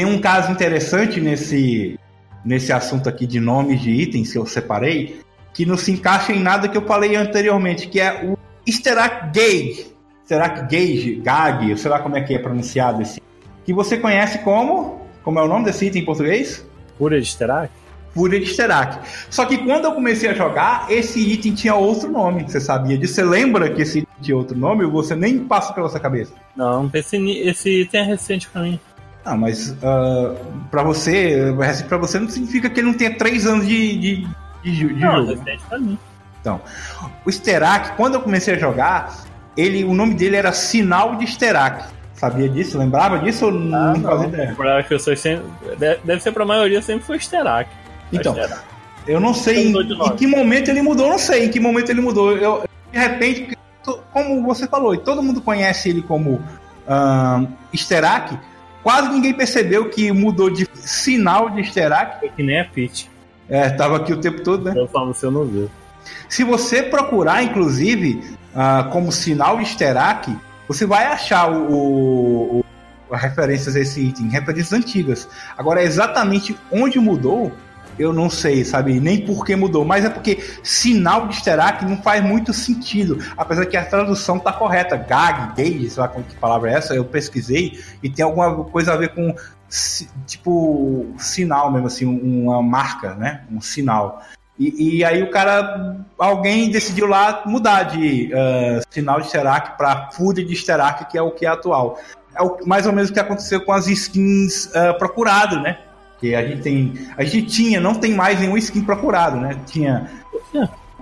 Tem 0.00 0.06
um 0.06 0.18
caso 0.18 0.50
interessante 0.50 1.20
nesse, 1.20 2.00
nesse 2.42 2.72
assunto 2.72 3.06
aqui 3.06 3.26
de 3.26 3.38
nomes 3.38 3.82
de 3.82 3.90
itens 3.90 4.32
que 4.32 4.38
eu 4.38 4.46
separei, 4.46 5.20
que 5.52 5.66
não 5.66 5.76
se 5.76 5.92
encaixa 5.92 6.32
em 6.32 6.40
nada 6.40 6.70
que 6.70 6.78
eu 6.78 6.86
falei 6.86 7.16
anteriormente, 7.16 7.86
que 7.86 8.00
é 8.00 8.24
o 8.24 8.38
Sterak 8.66 9.26
Gage. 9.26 9.88
Sterak 10.24 10.62
Gage, 10.74 11.16
Gag, 11.16 11.76
sei 11.76 11.90
lá 11.90 11.98
como 11.98 12.16
é 12.16 12.22
que 12.22 12.32
é 12.32 12.38
pronunciado 12.38 13.02
esse. 13.02 13.20
Que 13.62 13.74
você 13.74 13.98
conhece 13.98 14.38
como? 14.38 15.02
Como 15.22 15.38
é 15.38 15.42
o 15.42 15.46
nome 15.46 15.66
desse 15.66 15.84
item 15.84 16.00
em 16.00 16.04
português? 16.06 16.66
Cura 16.96 17.20
de 17.20 17.26
Sterak? 17.26 17.70
Fúria 18.14 18.40
de 18.40 18.46
Sterak. 18.46 19.06
Só 19.30 19.44
que 19.44 19.58
quando 19.58 19.84
eu 19.84 19.92
comecei 19.92 20.30
a 20.30 20.34
jogar, 20.34 20.90
esse 20.90 21.20
item 21.20 21.54
tinha 21.54 21.74
outro 21.74 22.10
nome. 22.10 22.42
Você 22.42 22.60
sabia 22.60 22.98
disso? 22.98 23.14
Você 23.14 23.22
lembra 23.22 23.70
que 23.70 23.82
esse 23.82 24.00
item 24.00 24.14
tinha 24.20 24.36
outro 24.36 24.56
nome 24.56 24.84
ou 24.84 24.90
você 24.90 25.14
nem 25.14 25.38
passa 25.38 25.72
pela 25.72 25.88
sua 25.88 26.00
cabeça? 26.00 26.32
Não, 26.56 26.90
esse, 26.92 27.16
esse 27.16 27.82
item 27.82 28.00
é 28.00 28.04
recente 28.04 28.48
pra 28.48 28.62
mim. 28.62 28.80
Ah, 29.24 29.36
mas 29.36 29.70
uh, 29.70 30.34
para 30.70 30.82
você, 30.82 31.54
para 31.88 31.98
você 31.98 32.18
não 32.18 32.28
significa 32.28 32.70
que 32.70 32.80
ele 32.80 32.86
não 32.88 32.94
tenha 32.94 33.16
três 33.16 33.46
anos 33.46 33.66
de, 33.66 33.96
de, 33.98 34.26
de, 34.62 34.88
de 34.88 34.94
Não, 34.94 35.26
jogo. 35.26 35.42
pra 35.68 35.78
mim. 35.78 35.98
O 37.24 37.30
Sterak, 37.30 37.96
quando 37.96 38.14
eu 38.14 38.20
comecei 38.22 38.54
a 38.54 38.58
jogar, 38.58 39.14
ele, 39.56 39.84
o 39.84 39.92
nome 39.92 40.14
dele 40.14 40.36
era 40.36 40.52
Sinal 40.52 41.16
de 41.16 41.26
Sterak. 41.26 41.84
Sabia 42.14 42.48
disso? 42.48 42.78
Lembrava 42.78 43.18
disso 43.18 43.46
ou 43.46 43.52
não, 43.52 43.94
fazia 44.00 44.26
ideia? 44.28 44.54
Para 44.54 44.78
as 44.80 44.86
pessoas 44.86 45.20
sempre. 45.20 45.44
de- 45.78 45.98
Deve 46.04 46.20
ser 46.22 46.32
pra 46.32 46.44
maioria 46.44 46.80
sempre 46.82 47.04
foi 47.04 47.18
Sterak. 47.18 47.70
Então, 48.12 48.34
Sterak. 48.34 48.60
Eu 49.06 49.20
não 49.20 49.32
sei 49.34 49.68
em, 49.68 49.74
em 49.76 50.16
que 50.16 50.26
momento 50.26 50.68
ele 50.70 50.82
mudou, 50.82 51.06
eu 51.06 51.12
não 51.12 51.18
sei 51.18 51.46
em 51.46 51.50
que 51.50 51.58
momento 51.60 51.90
ele 51.90 52.00
mudou. 52.00 52.36
Eu, 52.36 52.64
de 52.92 52.98
repente, 52.98 53.56
como 54.12 54.42
você 54.44 54.66
falou, 54.66 54.94
e 54.94 54.98
todo 54.98 55.22
mundo 55.22 55.40
conhece 55.40 55.88
ele 55.88 56.02
como 56.02 56.42
ahn, 56.86 57.46
Sterak, 57.74 58.38
quase 58.82 59.08
ninguém 59.10 59.32
percebeu 59.34 59.88
que 59.90 60.10
mudou 60.12 60.50
de 60.50 60.66
sinal 60.74 61.50
de 61.50 61.64
Sterak. 61.64 62.20
Foi 62.20 62.28
que 62.30 62.42
nem 62.42 62.60
a 62.60 62.64
Peach. 62.64 63.10
É, 63.48 63.68
tava 63.70 63.96
aqui 63.96 64.12
o 64.12 64.20
tempo 64.20 64.42
todo, 64.42 64.64
né? 64.64 64.72
Eu 64.76 64.86
falo, 64.88 65.12
você 65.12 65.28
não 65.28 65.44
viu. 65.44 65.70
Se 66.28 66.44
você 66.44 66.82
procurar, 66.82 67.42
inclusive, 67.42 68.22
ah, 68.54 68.88
como 68.92 69.10
sinal 69.12 69.58
de 69.58 69.66
Sterak, 69.66 70.34
você 70.68 70.86
vai 70.86 71.06
achar 71.06 71.50
o, 71.50 71.70
o- 71.72 72.60
o- 72.60 72.64
as 73.14 73.20
referências 73.20 73.74
a 73.74 73.80
esse 73.80 74.00
item, 74.00 74.28
referências 74.28 74.72
antigas. 74.72 75.28
Agora, 75.58 75.82
exatamente 75.82 76.56
onde 76.70 76.98
mudou, 77.00 77.52
eu 78.00 78.12
não 78.12 78.30
sei, 78.30 78.64
sabe? 78.64 78.98
Nem 78.98 79.24
por 79.24 79.44
que 79.44 79.54
mudou, 79.54 79.84
mas 79.84 80.04
é 80.04 80.08
porque 80.08 80.38
sinal 80.62 81.28
de 81.28 81.36
Sterak 81.36 81.84
não 81.84 82.00
faz 82.02 82.24
muito 82.24 82.52
sentido, 82.52 83.18
apesar 83.36 83.66
que 83.66 83.76
a 83.76 83.84
tradução 83.84 84.38
tá 84.38 84.52
correta. 84.52 84.96
Gag, 84.96 85.54
gauge, 85.54 85.90
sei 85.90 86.00
lá 86.00 86.08
como 86.08 86.24
que 86.24 86.34
palavra 86.36 86.70
é 86.70 86.74
essa, 86.74 86.94
eu 86.94 87.04
pesquisei 87.04 87.78
e 88.02 88.08
tem 88.08 88.24
alguma 88.24 88.64
coisa 88.64 88.94
a 88.94 88.96
ver 88.96 89.10
com 89.10 89.34
tipo 90.26 91.06
sinal 91.18 91.70
mesmo, 91.70 91.86
assim, 91.86 92.06
uma 92.06 92.62
marca, 92.62 93.14
né? 93.14 93.44
Um 93.52 93.60
sinal. 93.60 94.22
E, 94.58 94.98
e 94.98 95.04
aí 95.04 95.22
o 95.22 95.30
cara, 95.30 95.96
alguém 96.18 96.70
decidiu 96.70 97.06
lá 97.06 97.42
mudar 97.46 97.84
de 97.84 98.32
ah, 98.34 98.80
sinal 98.90 99.20
de 99.20 99.28
Sterak 99.28 99.76
para 99.76 100.10
Fúria 100.10 100.44
de 100.44 100.56
Sterak, 100.56 101.10
que 101.10 101.18
é 101.18 101.22
o 101.22 101.30
que 101.30 101.46
é 101.46 101.48
atual. 101.48 101.98
É 102.34 102.42
o, 102.42 102.58
mais 102.66 102.86
ou 102.86 102.92
menos 102.92 103.10
o 103.10 103.12
que 103.12 103.20
aconteceu 103.20 103.60
com 103.60 103.72
as 103.72 103.86
skins 103.86 104.74
ah, 104.74 104.94
procurado, 104.94 105.60
né? 105.60 105.78
Porque 106.20 106.34
a 106.34 106.46
gente 106.46 106.60
tem. 106.60 106.92
A 107.16 107.24
gente 107.24 107.42
tinha, 107.46 107.80
não 107.80 107.94
tem 107.94 108.12
mais 108.14 108.38
nenhum 108.38 108.56
skin 108.58 108.82
procurado, 108.82 109.38
né? 109.38 109.56
Tinha. 109.66 110.10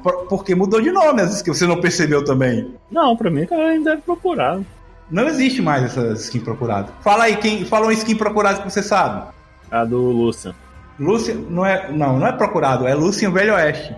por- 0.01 0.27
Porque 0.29 0.55
mudou 0.55 0.81
de 0.81 0.93
nome, 0.93 1.21
as 1.23 1.35
skins, 1.35 1.59
você 1.59 1.67
não 1.67 1.81
percebeu 1.81 2.25
também. 2.25 2.73
Não, 2.89 3.17
pra 3.17 3.29
mim, 3.29 3.45
cara, 3.45 3.71
ainda 3.71 3.95
é 3.95 3.97
procurado. 3.97 4.65
Não 5.11 5.27
existe 5.27 5.61
mais 5.61 5.83
essa 5.83 6.13
skin 6.13 6.39
procurada. 6.39 6.91
Fala 7.03 7.25
aí, 7.25 7.37
quem 7.37 7.65
fala 7.65 7.87
uma 7.87 7.93
skin 7.95 8.15
procurada 8.15 8.61
que 8.63 8.71
você 8.71 8.83
sabe. 8.83 9.27
A 9.71 9.85
do 9.85 9.99
Lucian. 9.99 10.55
Lúcia 11.01 11.35
não 11.35 11.67
é. 11.67 11.91
Não, 11.91 12.19
não 12.19 12.27
é 12.27 12.33
procurado, 12.33 12.87
é 12.87 12.95
Lucian 12.95 13.33
Velho 13.33 13.55
Oeste. 13.55 13.95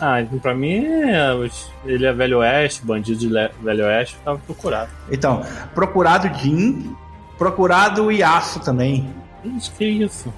Ah, 0.00 0.20
então 0.22 0.40
pra 0.40 0.54
mim, 0.56 0.84
é, 0.84 1.30
ele 1.84 2.04
é 2.04 2.12
Velho 2.12 2.38
Oeste, 2.38 2.84
bandido 2.84 3.20
de 3.20 3.28
Velho 3.28 3.84
Oeste, 3.84 4.16
tava 4.24 4.38
procurado. 4.38 4.90
Então, 5.08 5.44
procurado 5.72 6.28
Jin, 6.36 6.96
procurado 7.38 8.10
Yasuo 8.10 8.60
também. 8.60 9.08
Isso, 9.44 9.72
que 9.78 9.84
isso? 9.84 10.32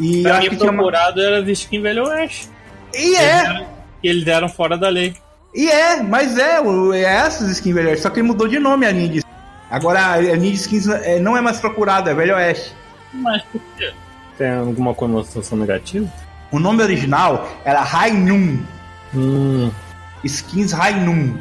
E 0.00 0.22
Pra 0.22 0.34
acho 0.38 0.42
mim, 0.44 0.48
que 0.50 0.56
tinha 0.56 0.70
uma... 0.70 0.82
procurado 0.82 1.20
era 1.20 1.40
as 1.40 1.48
skins 1.48 1.82
Velho 1.82 2.04
Oeste. 2.04 2.48
E 2.94 3.16
é, 3.16 3.66
Que 4.00 4.08
eles 4.08 4.24
deram 4.24 4.48
fora 4.48 4.76
da 4.78 4.88
lei. 4.88 5.14
e 5.54 5.68
é, 5.68 6.02
mas 6.02 6.36
é, 6.38 6.60
o- 6.60 6.92
é 6.92 7.02
essas 7.02 7.48
skins 7.50 7.74
Velho 7.74 7.88
Oeste, 7.88 8.02
só 8.02 8.10
que 8.10 8.20
ele 8.20 8.28
mudou 8.28 8.46
de 8.48 8.58
nome 8.58 8.86
a 8.86 8.92
de 8.92 9.22
Agora 9.70 10.12
a 10.14 10.20
de 10.36 10.52
skins 10.54 10.88
é, 10.88 11.18
não 11.18 11.36
é 11.36 11.40
mais 11.40 11.58
procurada, 11.60 12.10
é 12.10 12.14
Velho 12.14 12.34
Oeste. 12.34 12.74
Mas 13.12 13.42
por 13.42 13.60
quê? 13.76 13.92
Tem 14.38 14.50
alguma 14.50 14.94
conotação 14.94 15.58
negativa? 15.58 16.10
O 16.50 16.58
nome 16.58 16.82
original 16.82 17.48
era 17.64 17.82
Rainun, 17.82 18.58
Hum, 19.14 19.70
skins 20.24 20.72
Rainun. 20.72 21.36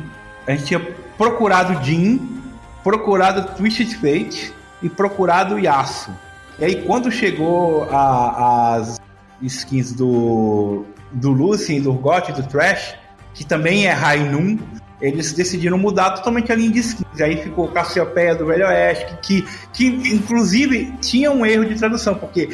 A 0.47 0.51
gente 0.51 0.65
tinha 0.65 0.79
procurado 1.17 1.83
Jin, 1.85 2.41
procurado 2.83 3.55
Twisted 3.55 3.93
Fate 3.95 4.53
e 4.81 4.89
procurado 4.89 5.57
Yasuo. 5.59 6.13
E 6.59 6.65
aí 6.65 6.83
quando 6.83 7.11
chegou 7.11 7.83
a- 7.91 8.75
as 8.75 8.99
skins 9.41 9.93
do 9.93 10.85
do 11.11 11.31
Lucien, 11.31 11.81
do 11.81 11.91
Urgot 11.91 12.29
e 12.29 12.33
do 12.33 12.43
Trash, 12.43 12.95
que 13.33 13.45
também 13.45 13.87
é 13.87 13.91
Rainun, 13.91 14.57
eles 15.01 15.31
decidiram 15.31 15.77
mudar 15.77 16.11
totalmente 16.11 16.51
a 16.51 16.55
linha 16.55 16.71
de 16.71 16.79
skins. 16.79 17.07
E 17.17 17.23
aí 17.23 17.37
ficou 17.37 17.67
Cassiopeia 17.69 18.35
do 18.35 18.45
Velho 18.45 18.65
Oeste, 18.67 19.15
que, 19.21 19.47
que 19.71 19.87
inclusive 19.87 20.91
tinha 21.01 21.31
um 21.31 21.45
erro 21.45 21.65
de 21.65 21.75
tradução, 21.75 22.15
porque 22.15 22.49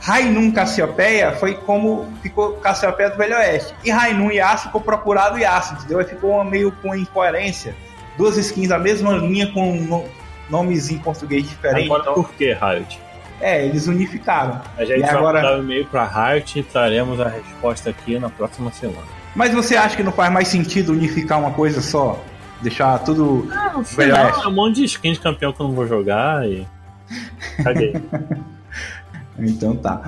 Rainun 0.00 0.52
Cassiopeia 0.52 1.32
foi 1.32 1.54
como 1.54 2.06
ficou 2.22 2.52
Cassiopeia 2.54 3.10
do 3.10 3.18
Velho 3.18 3.36
Oeste. 3.36 3.74
E 3.84 3.90
Rainun 3.90 4.30
Yasuo 4.30 4.66
ficou 4.68 4.80
procurado 4.80 5.38
Yasuo, 5.38 5.76
entendeu? 5.76 5.98
Aí 5.98 6.06
ficou 6.06 6.30
uma 6.30 6.44
meio 6.44 6.72
com 6.80 6.94
incoerência. 6.94 7.74
Duas 8.16 8.36
skins 8.38 8.68
da 8.68 8.78
mesma 8.78 9.12
linha 9.12 9.52
com 9.52 9.74
no, 9.76 10.04
nomes 10.48 10.90
em 10.90 10.98
português 10.98 11.46
diferentes. 11.48 11.90
agora 11.90 12.12
por 12.14 12.32
que, 12.32 12.54
Riot? 12.54 13.00
É, 13.40 13.64
eles 13.66 13.86
unificaram. 13.86 14.60
A 14.76 14.84
gente 14.84 14.98
E 14.98 15.02
vai 15.02 15.10
agora- 15.10 15.42
mandar 15.42 15.58
o 15.58 15.62
e-mail 15.62 15.86
pra 15.86 16.04
Riot 16.04 16.58
e 16.58 16.62
traremos 16.62 17.20
a 17.20 17.28
resposta 17.28 17.90
aqui 17.90 18.18
na 18.18 18.28
próxima 18.28 18.70
semana. 18.72 19.06
Mas 19.34 19.52
você 19.54 19.76
acha 19.76 19.96
que 19.96 20.02
não 20.02 20.12
faz 20.12 20.32
mais 20.32 20.48
sentido 20.48 20.92
unificar 20.92 21.38
uma 21.38 21.52
coisa 21.52 21.80
só? 21.80 22.18
Deixar 22.60 22.98
tudo. 23.00 23.48
Final 23.84 24.26
Oeste. 24.26 24.44
é 24.44 24.48
um 24.48 24.52
monte 24.52 24.76
de 24.76 24.84
skin 24.84 25.12
de 25.12 25.20
campeão 25.20 25.52
que 25.52 25.60
eu 25.60 25.68
não 25.68 25.74
vou 25.74 25.86
jogar 25.86 26.44
e. 26.48 26.66
Caguei. 27.62 27.94
Então 29.38 29.76
tá. 29.76 30.02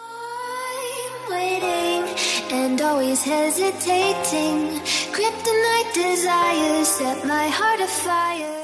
I'm 0.00 1.30
waiting 1.30 2.04
and 2.52 2.80
always 2.80 3.22
hesitating. 3.22 4.80
Kryptonite 5.12 5.92
desires 5.94 6.88
set 6.88 7.24
my 7.26 7.48
heart 7.48 7.80
afire. 7.80 8.59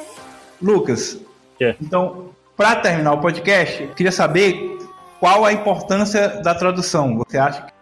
Lucas, 0.60 1.18
Quê? 1.58 1.74
então, 1.80 2.30
para 2.56 2.76
terminar 2.76 3.12
o 3.12 3.20
podcast, 3.20 3.82
eu 3.82 3.88
queria 3.90 4.12
saber 4.12 4.78
qual 5.20 5.44
a 5.44 5.52
importância 5.52 6.28
da 6.42 6.54
tradução. 6.54 7.16
Você 7.18 7.38
acha 7.38 7.62
que. 7.62 7.72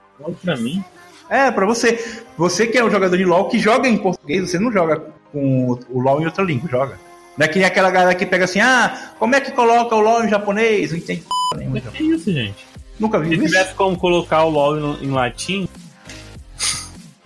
Pra 0.43 0.57
mim. 0.57 0.83
É, 1.29 1.51
pra 1.51 1.66
você. 1.66 2.22
Você 2.37 2.66
que 2.66 2.77
é 2.79 2.85
um 2.85 2.91
jogador 2.91 3.16
de 3.16 3.25
LOL 3.25 3.49
que 3.49 3.59
joga 3.59 3.89
em 3.89 3.97
português, 3.97 4.51
você 4.51 4.59
não 4.59 4.70
joga 4.72 5.03
com 5.33 5.79
o 5.91 6.01
LOL 6.01 6.20
em 6.22 6.27
outra 6.27 6.45
língua, 6.45 6.68
joga. 6.68 6.99
Não 7.37 7.45
é 7.45 7.49
que 7.49 7.59
nem 7.59 7.66
aquela 7.66 7.91
galera 7.91 8.14
que 8.14 8.25
pega 8.25 8.45
assim, 8.45 8.61
ah, 8.61 9.12
como 9.18 9.35
é 9.35 9.41
que 9.41 9.51
coloca 9.51 9.95
o 9.97 10.01
LOL 10.01 10.25
em 10.25 10.29
japonês? 10.29 10.91
Não 10.93 10.99
entende 10.99 11.22
p*** 11.22 11.57
nenhuma. 11.59 11.81
Mas 11.85 11.93
que 11.95 12.05
isso, 12.05 12.33
gente? 12.33 12.64
Nunca 13.01 13.18
vi 13.18 13.31
Se 13.31 13.35
isso. 13.35 13.45
tivesse 13.47 13.75
como 13.75 13.97
colocar 13.99 14.45
o 14.45 14.51
LOL 14.51 14.97
em 15.03 15.11
latim. 15.11 15.68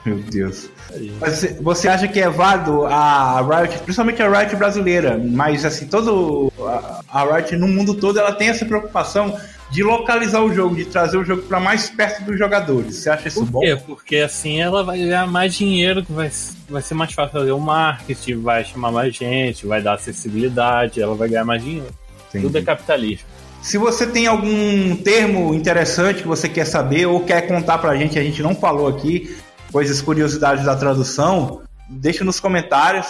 Meu 0.04 0.16
Deus. 0.18 0.70
Mas 1.20 1.56
você- 1.60 1.88
acha 1.88 2.08
que 2.08 2.20
é 2.20 2.28
válido 2.28 2.84
a 2.86 3.40
Riot, 3.40 3.78
principalmente 3.80 4.22
a 4.22 4.28
Riot 4.28 4.56
brasileira, 4.56 5.18
mas 5.22 5.64
assim, 5.64 5.86
todo 5.86 6.52
a, 6.60 7.00
a 7.08 7.24
Riot 7.36 7.56
no 7.56 7.68
mundo 7.68 7.94
todo 7.94 8.18
ela 8.18 8.32
tem 8.32 8.48
essa 8.48 8.64
preocupação 8.64 9.38
de 9.70 9.82
localizar 9.82 10.40
o 10.42 10.52
jogo, 10.52 10.74
de 10.76 10.86
trazer 10.86 11.18
o 11.18 11.24
jogo 11.24 11.42
para 11.42 11.60
mais 11.60 11.90
perto 11.90 12.24
dos 12.24 12.38
jogadores. 12.38 12.96
Você 12.96 13.10
acha 13.10 13.28
isso 13.28 13.40
Por 13.40 13.50
bom? 13.50 13.60
quê? 13.60 13.78
Porque 13.86 14.16
assim 14.16 14.60
ela 14.60 14.82
vai 14.82 14.98
ganhar 14.98 15.26
mais 15.26 15.54
dinheiro, 15.54 16.02
que 16.04 16.10
vai, 16.12 16.30
vai 16.70 16.80
ser 16.82 16.94
mais 16.94 17.12
fácil 17.12 17.32
fazer 17.32 17.52
o 17.52 17.60
marketing, 17.60 18.40
vai 18.40 18.64
chamar 18.64 18.90
mais 18.90 19.14
gente, 19.14 19.66
vai 19.66 19.82
dar 19.82 19.94
acessibilidade, 19.94 21.02
ela 21.02 21.14
vai 21.14 21.28
ganhar 21.28 21.44
mais 21.44 21.62
dinheiro. 21.62 21.88
Entendi. 22.28 22.46
Tudo 22.46 22.58
é 22.58 22.62
capitalismo. 22.62 23.26
Se 23.60 23.76
você 23.76 24.06
tem 24.06 24.26
algum 24.26 24.94
termo 24.96 25.52
interessante 25.52 26.22
que 26.22 26.28
você 26.28 26.48
quer 26.48 26.64
saber 26.64 27.06
ou 27.06 27.20
quer 27.20 27.42
contar 27.48 27.76
pra 27.78 27.96
gente, 27.96 28.18
a 28.18 28.22
gente 28.22 28.40
não 28.42 28.54
falou 28.54 28.86
aqui, 28.86 29.36
coisas 29.72 30.00
curiosidades 30.00 30.64
da 30.64 30.76
tradução, 30.76 31.62
deixa 31.88 32.24
nos 32.24 32.40
comentários. 32.40 33.06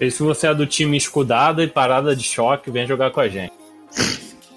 E 0.00 0.10
se 0.10 0.22
você 0.22 0.48
é 0.48 0.54
do 0.54 0.66
time 0.66 0.96
escudada 0.96 1.62
e 1.62 1.66
parada 1.66 2.14
de 2.14 2.22
choque, 2.22 2.70
vem 2.70 2.86
jogar 2.86 3.10
com 3.10 3.20
a 3.20 3.28
gente. 3.28 3.52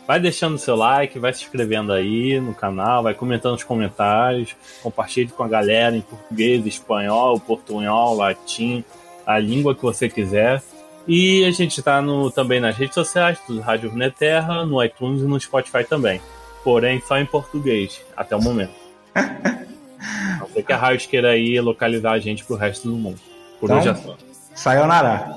Vai 0.05 0.19
deixando 0.19 0.57
seu 0.57 0.75
like, 0.75 1.19
vai 1.19 1.31
se 1.31 1.43
inscrevendo 1.43 1.93
aí 1.93 2.39
no 2.41 2.53
canal, 2.53 3.03
vai 3.03 3.13
comentando 3.13 3.53
nos 3.53 3.63
comentários, 3.63 4.55
compartilhe 4.81 5.29
com 5.29 5.43
a 5.43 5.47
galera 5.47 5.95
em 5.95 6.01
português, 6.01 6.65
espanhol, 6.65 7.39
portunhol, 7.39 8.15
latim, 8.15 8.83
a 9.25 9.37
língua 9.37 9.75
que 9.75 9.83
você 9.83 10.09
quiser. 10.09 10.63
E 11.07 11.45
a 11.45 11.51
gente 11.51 11.81
tá 11.81 12.01
no, 12.01 12.29
também 12.29 12.59
nas 12.59 12.75
redes 12.75 12.95
sociais, 12.95 13.39
do 13.47 13.59
Rádio 13.61 13.91
Runeterra, 13.91 14.65
no 14.65 14.83
iTunes 14.83 15.21
e 15.21 15.25
no 15.25 15.39
Spotify 15.39 15.83
também. 15.83 16.19
Porém, 16.63 17.01
só 17.07 17.17
em 17.17 17.25
português, 17.25 18.01
até 18.17 18.35
o 18.35 18.41
momento. 18.41 18.73
A 20.01 20.39
não 20.39 20.49
ser 20.49 20.63
que 20.63 20.73
a 20.73 20.87
Riot 20.87 21.07
queira 21.07 21.29
aí 21.31 21.59
localizar 21.59 22.11
a 22.11 22.19
gente 22.19 22.45
pro 22.45 22.55
resto 22.55 22.87
do 22.87 22.95
mundo. 22.95 23.19
Por 23.59 23.69
Então, 23.69 23.79
hoje 23.79 23.89
é 23.89 23.95
só. 23.95 24.17
Sayonara. 24.55 25.35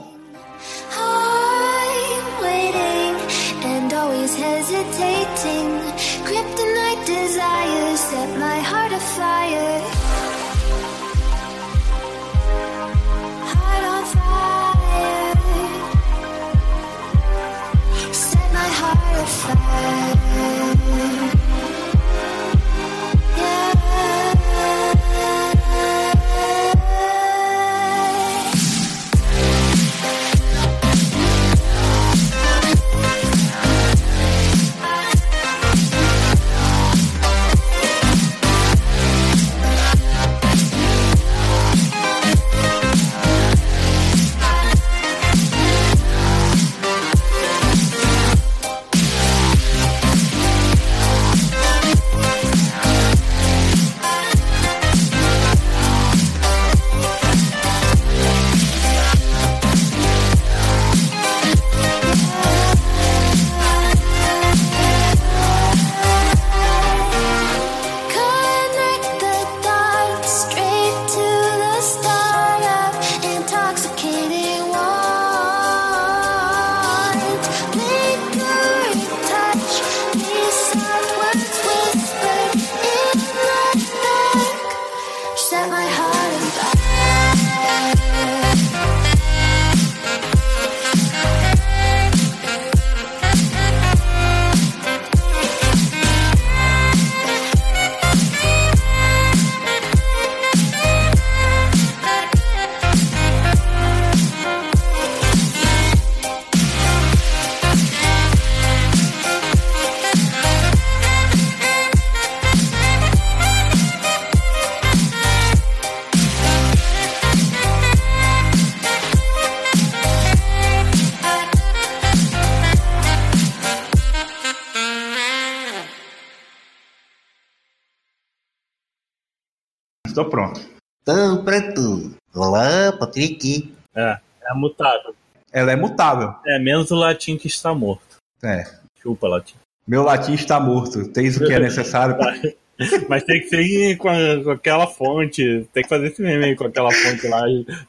Pronto. 130.33 130.61
Tô 131.05 131.43
pronto. 131.45 132.15
Olá, 132.35 132.91
Patrick. 132.99 133.71
É, 133.95 134.17
é 134.51 134.55
mutável. 134.55 135.15
Ela 135.53 135.73
é 135.73 135.77
mutável. 135.77 136.35
É 136.47 136.59
menos 136.59 136.91
o 136.91 136.95
latim 136.97 137.37
que 137.37 137.47
está 137.49 137.75
morto. 137.75 138.17
É. 138.43 138.65
Chupa, 139.03 139.29
latim. 139.29 139.57
Meu 139.87 140.03
latim 140.03 140.33
está 140.33 140.59
morto. 140.59 141.07
Tens 141.09 141.37
o 141.37 141.45
que 141.45 141.53
é 141.53 141.59
necessário. 141.59 142.17
pra- 142.17 142.35
Mas 143.11 143.23
tem 143.25 143.41
que 143.43 143.49
ser 143.49 143.97
com, 143.99 144.09
a- 144.09 144.43
com 144.43 144.51
aquela 144.53 144.87
fonte. 144.87 145.69
Tem 145.75 145.83
que 145.83 145.89
fazer 145.91 146.07
esse 146.07 146.23
meme 146.23 146.47
aí 146.47 146.57
com 146.57 146.65
aquela 146.65 146.91
fonte 146.91 147.29
lá 147.29 147.43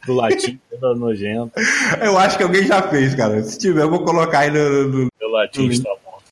do 0.06 0.14
latim, 0.14 0.60
toda 0.70 0.94
nojenta. 1.00 1.62
Eu 2.02 2.18
acho 2.18 2.36
que 2.38 2.44
alguém 2.44 2.66
já 2.68 2.82
fez, 2.82 3.16
cara. 3.16 3.42
Se 3.44 3.58
tiver, 3.58 3.84
eu 3.84 3.90
vou 3.90 4.04
colocar 4.04 4.40
aí 4.40 4.52
no. 4.52 4.88
no- 4.90 5.08
Meu 5.18 5.30
latim 5.30 5.68
está 5.70 5.90
morto. 5.90 6.24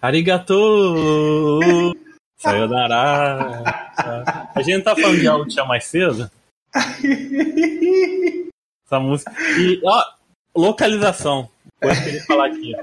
Arigato! 0.00 1.94
Sayonara! 2.44 3.64
A 4.54 4.60
gente 4.62 4.84
tá 4.84 4.94
falando 4.94 5.18
de 5.18 5.26
algo 5.26 5.44
que 5.46 5.52
tinha 5.52 5.64
mais 5.64 5.84
cedo? 5.86 6.30
Essa 8.86 9.00
música. 9.00 9.32
E, 9.58 9.80
ó, 9.82 10.04
localização. 10.54 11.48
Coisa 11.80 12.02
que 12.02 12.16
eu 12.16 12.20
falar 12.24 12.46
aqui. 12.48 12.74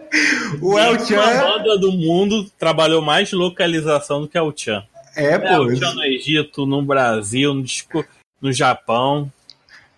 O 0.62 0.80
El 0.80 0.99
Chan. 1.05 1.16
banda 1.22 1.78
do 1.78 1.91
mundo 1.91 2.49
trabalhou 2.57 3.01
mais 3.03 3.32
localização 3.32 4.22
do 4.22 4.28
que 4.28 4.38
a 4.38 4.41
El 4.41 4.51
Chan. 4.55 4.84
É, 5.16 5.26
É, 5.34 5.38
pô. 5.39 5.64
o 5.64 5.76
Chan 5.76 5.93
no 5.93 6.03
Egito, 6.05 6.66
no 6.66 6.82
Brasil, 6.82 7.53
no, 7.53 7.64
no 8.41 8.51
Japão. 8.51 9.32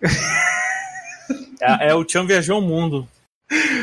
é, 1.60 1.88
é, 1.88 1.94
o 1.94 2.06
Chan 2.06 2.26
viajou 2.26 2.58
o 2.58 2.62
mundo. 2.62 3.08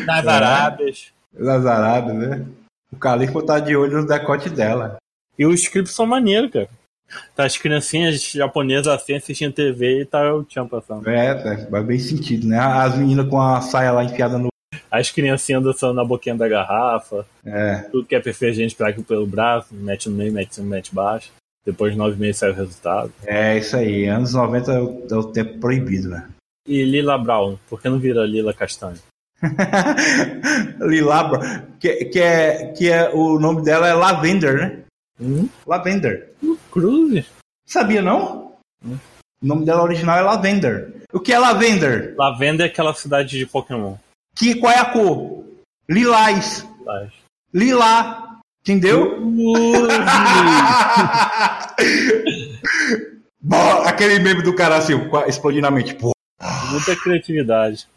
Nas 0.05 0.25
É. 0.25 0.29
Arábias. 0.29 1.07
Das 1.33 1.65
Arábias, 1.65 2.15
né? 2.17 2.45
O 2.91 2.97
Califa 2.97 3.41
tá 3.45 3.59
de 3.59 3.75
olho 3.75 4.01
no 4.01 4.07
decote 4.07 4.47
dela. 4.49 4.97
E 5.37 5.45
os 5.45 5.67
clipes 5.67 5.93
são 5.93 6.05
maneiros, 6.05 6.51
cara. 6.51 6.69
Tá 7.35 7.45
as 7.45 7.57
criancinhas 7.57 8.21
japonesas 8.31 8.87
assim 8.87 9.15
assistindo 9.15 9.53
TV 9.53 10.01
e 10.01 10.05
tá 10.05 10.33
o 10.33 10.45
Chan 10.47 10.67
passando. 10.67 11.07
É, 11.09 11.27
é, 11.27 11.67
faz 11.67 11.85
bem 11.85 11.99
sentido, 11.99 12.47
né? 12.47 12.57
As 12.57 12.97
meninas 12.97 13.27
com 13.27 13.39
a 13.41 13.59
saia 13.61 13.91
lá 13.91 14.03
enfiada 14.03 14.37
no. 14.37 14.49
As 14.89 15.09
criancinhas 15.09 15.63
dançando 15.63 15.93
na 15.93 16.05
boquinha 16.05 16.35
da 16.35 16.47
garrafa. 16.47 17.25
É. 17.45 17.77
Tudo 17.91 18.07
que 18.07 18.15
é 18.15 18.19
perfeito, 18.19 18.53
a 18.53 18.63
gente 18.63 18.75
pega 18.75 18.91
aqui 18.91 19.03
pelo 19.03 19.27
braço, 19.27 19.73
mete 19.73 20.09
no 20.09 20.15
meio, 20.15 20.31
mete 20.31 20.59
no 20.59 20.67
mete 20.67 20.93
baixo. 20.93 21.31
Depois 21.65 21.91
de 21.91 21.97
nove 21.97 22.19
meses 22.19 22.37
sai 22.37 22.51
o 22.51 22.55
resultado. 22.55 23.11
É 23.25 23.57
isso 23.57 23.75
aí. 23.75 24.07
Anos 24.07 24.33
90 24.33 24.71
é 24.71 24.79
o, 24.79 25.07
é 25.09 25.15
o 25.15 25.23
tempo 25.23 25.59
proibido, 25.59 26.09
né? 26.09 26.27
E 26.67 26.83
Lila 26.83 27.17
Brown, 27.17 27.57
por 27.69 27.81
que 27.81 27.89
não 27.89 27.99
vira 27.99 28.25
Lila 28.25 28.53
Castanho? 28.53 28.99
Lilabra, 30.79 31.67
que, 31.79 32.05
que, 32.05 32.19
é, 32.19 32.67
que 32.67 32.89
é 32.89 33.09
o 33.09 33.39
nome 33.39 33.63
dela 33.63 33.87
é 33.87 33.93
Lavender, 33.93 34.57
né? 34.57 34.79
Hum? 35.21 35.47
Lavender. 35.67 36.33
Cruz? 36.71 37.25
Sabia 37.65 38.01
não? 38.01 38.55
O 38.83 38.97
nome 39.41 39.65
dela 39.65 39.83
original 39.83 40.17
é 40.17 40.21
Lavender. 40.21 41.03
O 41.13 41.19
que 41.19 41.31
é 41.31 41.37
Lavender? 41.37 42.15
Lavenda 42.17 42.63
é 42.63 42.67
aquela 42.67 42.93
cidade 42.93 43.37
de 43.37 43.45
Pokémon. 43.45 43.95
Que 44.35 44.55
qual 44.55 44.73
é 44.73 44.79
a 44.79 44.85
cor? 44.85 45.45
Lilás. 45.87 46.67
Tá? 46.83 47.07
Lilá. 47.53 48.39
Entendeu? 48.61 49.19
Bom, 53.41 53.83
aquele 53.85 54.19
meme 54.19 54.43
do 54.43 54.55
cara 54.55 54.77
assim, 54.77 54.93
explodindo 55.27 55.67
a 55.67 55.71
mente. 55.71 55.95
Pô, 55.95 56.11
Muita 56.71 56.95
criatividade. 56.95 57.87